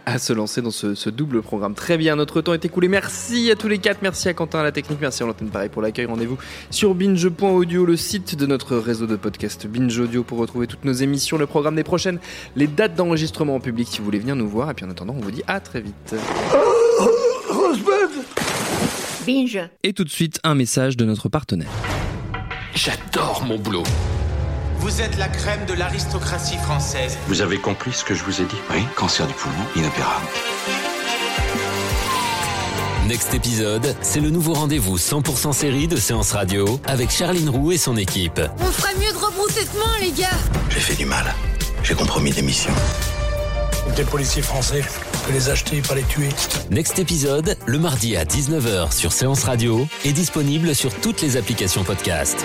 à 0.06 0.18
se 0.18 0.32
lancer 0.32 0.62
dans 0.62 0.70
ce, 0.70 0.94
ce 0.94 1.10
double 1.10 1.42
programme. 1.42 1.74
Très 1.74 1.96
bien, 1.98 2.16
notre 2.16 2.40
temps 2.40 2.52
est 2.54 2.64
écoulé. 2.64 2.88
Merci 2.88 3.50
à 3.50 3.56
tous 3.56 3.68
les 3.68 3.78
quatre. 3.78 3.98
Merci 4.02 4.28
à 4.28 4.34
Quentin 4.34 4.60
à 4.60 4.62
la 4.62 4.72
technique. 4.72 4.98
Merci 5.00 5.22
à 5.22 5.26
l'antenne 5.26 5.48
pareil 5.48 5.68
pour 5.68 5.82
l'accueil. 5.82 6.06
Rendez-vous 6.06 6.38
sur 6.70 6.94
binge.audio, 6.94 7.84
le 7.84 7.96
site 7.96 8.36
de 8.36 8.46
notre 8.46 8.76
réseau 8.76 9.06
de 9.06 9.16
podcast 9.16 9.59
Binge 9.66 9.98
Audio 9.98 10.22
pour 10.22 10.38
retrouver 10.38 10.66
toutes 10.66 10.84
nos 10.84 10.92
émissions, 10.92 11.38
le 11.38 11.46
programme 11.46 11.76
des 11.76 11.84
prochaines, 11.84 12.18
les 12.56 12.66
dates 12.66 12.94
d'enregistrement 12.94 13.56
en 13.56 13.60
public 13.60 13.88
si 13.90 13.98
vous 13.98 14.04
voulez 14.04 14.18
venir 14.18 14.36
nous 14.36 14.48
voir. 14.48 14.70
Et 14.70 14.74
puis 14.74 14.84
en 14.84 14.90
attendant, 14.90 15.14
on 15.16 15.20
vous 15.20 15.30
dit 15.30 15.42
à 15.46 15.60
très 15.60 15.80
vite. 15.80 16.14
Binge. 19.26 19.60
Et 19.82 19.92
tout 19.92 20.04
de 20.04 20.08
suite, 20.08 20.40
un 20.44 20.54
message 20.54 20.96
de 20.96 21.04
notre 21.04 21.28
partenaire. 21.28 21.68
J'adore 22.74 23.44
mon 23.46 23.58
boulot. 23.58 23.82
Vous 24.78 25.02
êtes 25.02 25.18
la 25.18 25.28
crème 25.28 25.66
de 25.66 25.74
l'aristocratie 25.74 26.56
française. 26.56 27.18
Vous 27.28 27.42
avez 27.42 27.58
compris 27.58 27.92
ce 27.92 28.02
que 28.02 28.14
je 28.14 28.24
vous 28.24 28.40
ai 28.40 28.44
dit? 28.44 28.56
Oui, 28.70 28.82
cancer 28.96 29.26
du 29.26 29.34
poumon, 29.34 29.64
inopérable. 29.76 30.26
Next 33.10 33.34
épisode, 33.34 33.96
c'est 34.02 34.20
le 34.20 34.30
nouveau 34.30 34.54
rendez-vous 34.54 34.96
100% 34.96 35.52
série 35.52 35.88
de 35.88 35.96
Séance 35.96 36.30
Radio 36.30 36.78
avec 36.86 37.10
Charline 37.10 37.48
Roux 37.48 37.72
et 37.72 37.76
son 37.76 37.96
équipe. 37.96 38.40
On 38.60 38.70
ferait 38.70 38.94
mieux 38.94 39.12
de 39.12 39.18
rebrousser 39.18 39.62
chemin, 39.62 39.98
les 40.00 40.12
gars. 40.12 40.28
J'ai 40.68 40.78
fait 40.78 40.94
du 40.94 41.06
mal. 41.06 41.24
J'ai 41.82 41.94
compromis 41.94 42.30
des 42.30 42.42
missions. 42.42 42.70
Des 43.96 44.04
policiers 44.04 44.42
français, 44.42 44.84
on 45.12 45.26
peut 45.26 45.32
les 45.32 45.48
acheter, 45.48 45.82
pas 45.82 45.96
les 45.96 46.04
tuer. 46.04 46.28
Next 46.70 47.00
épisode, 47.00 47.56
le 47.66 47.80
mardi 47.80 48.16
à 48.16 48.24
19h 48.24 48.92
sur 48.92 49.12
Séance 49.12 49.42
Radio, 49.42 49.88
est 50.04 50.12
disponible 50.12 50.72
sur 50.72 50.94
toutes 50.94 51.20
les 51.20 51.36
applications 51.36 51.82
podcast. 51.82 52.44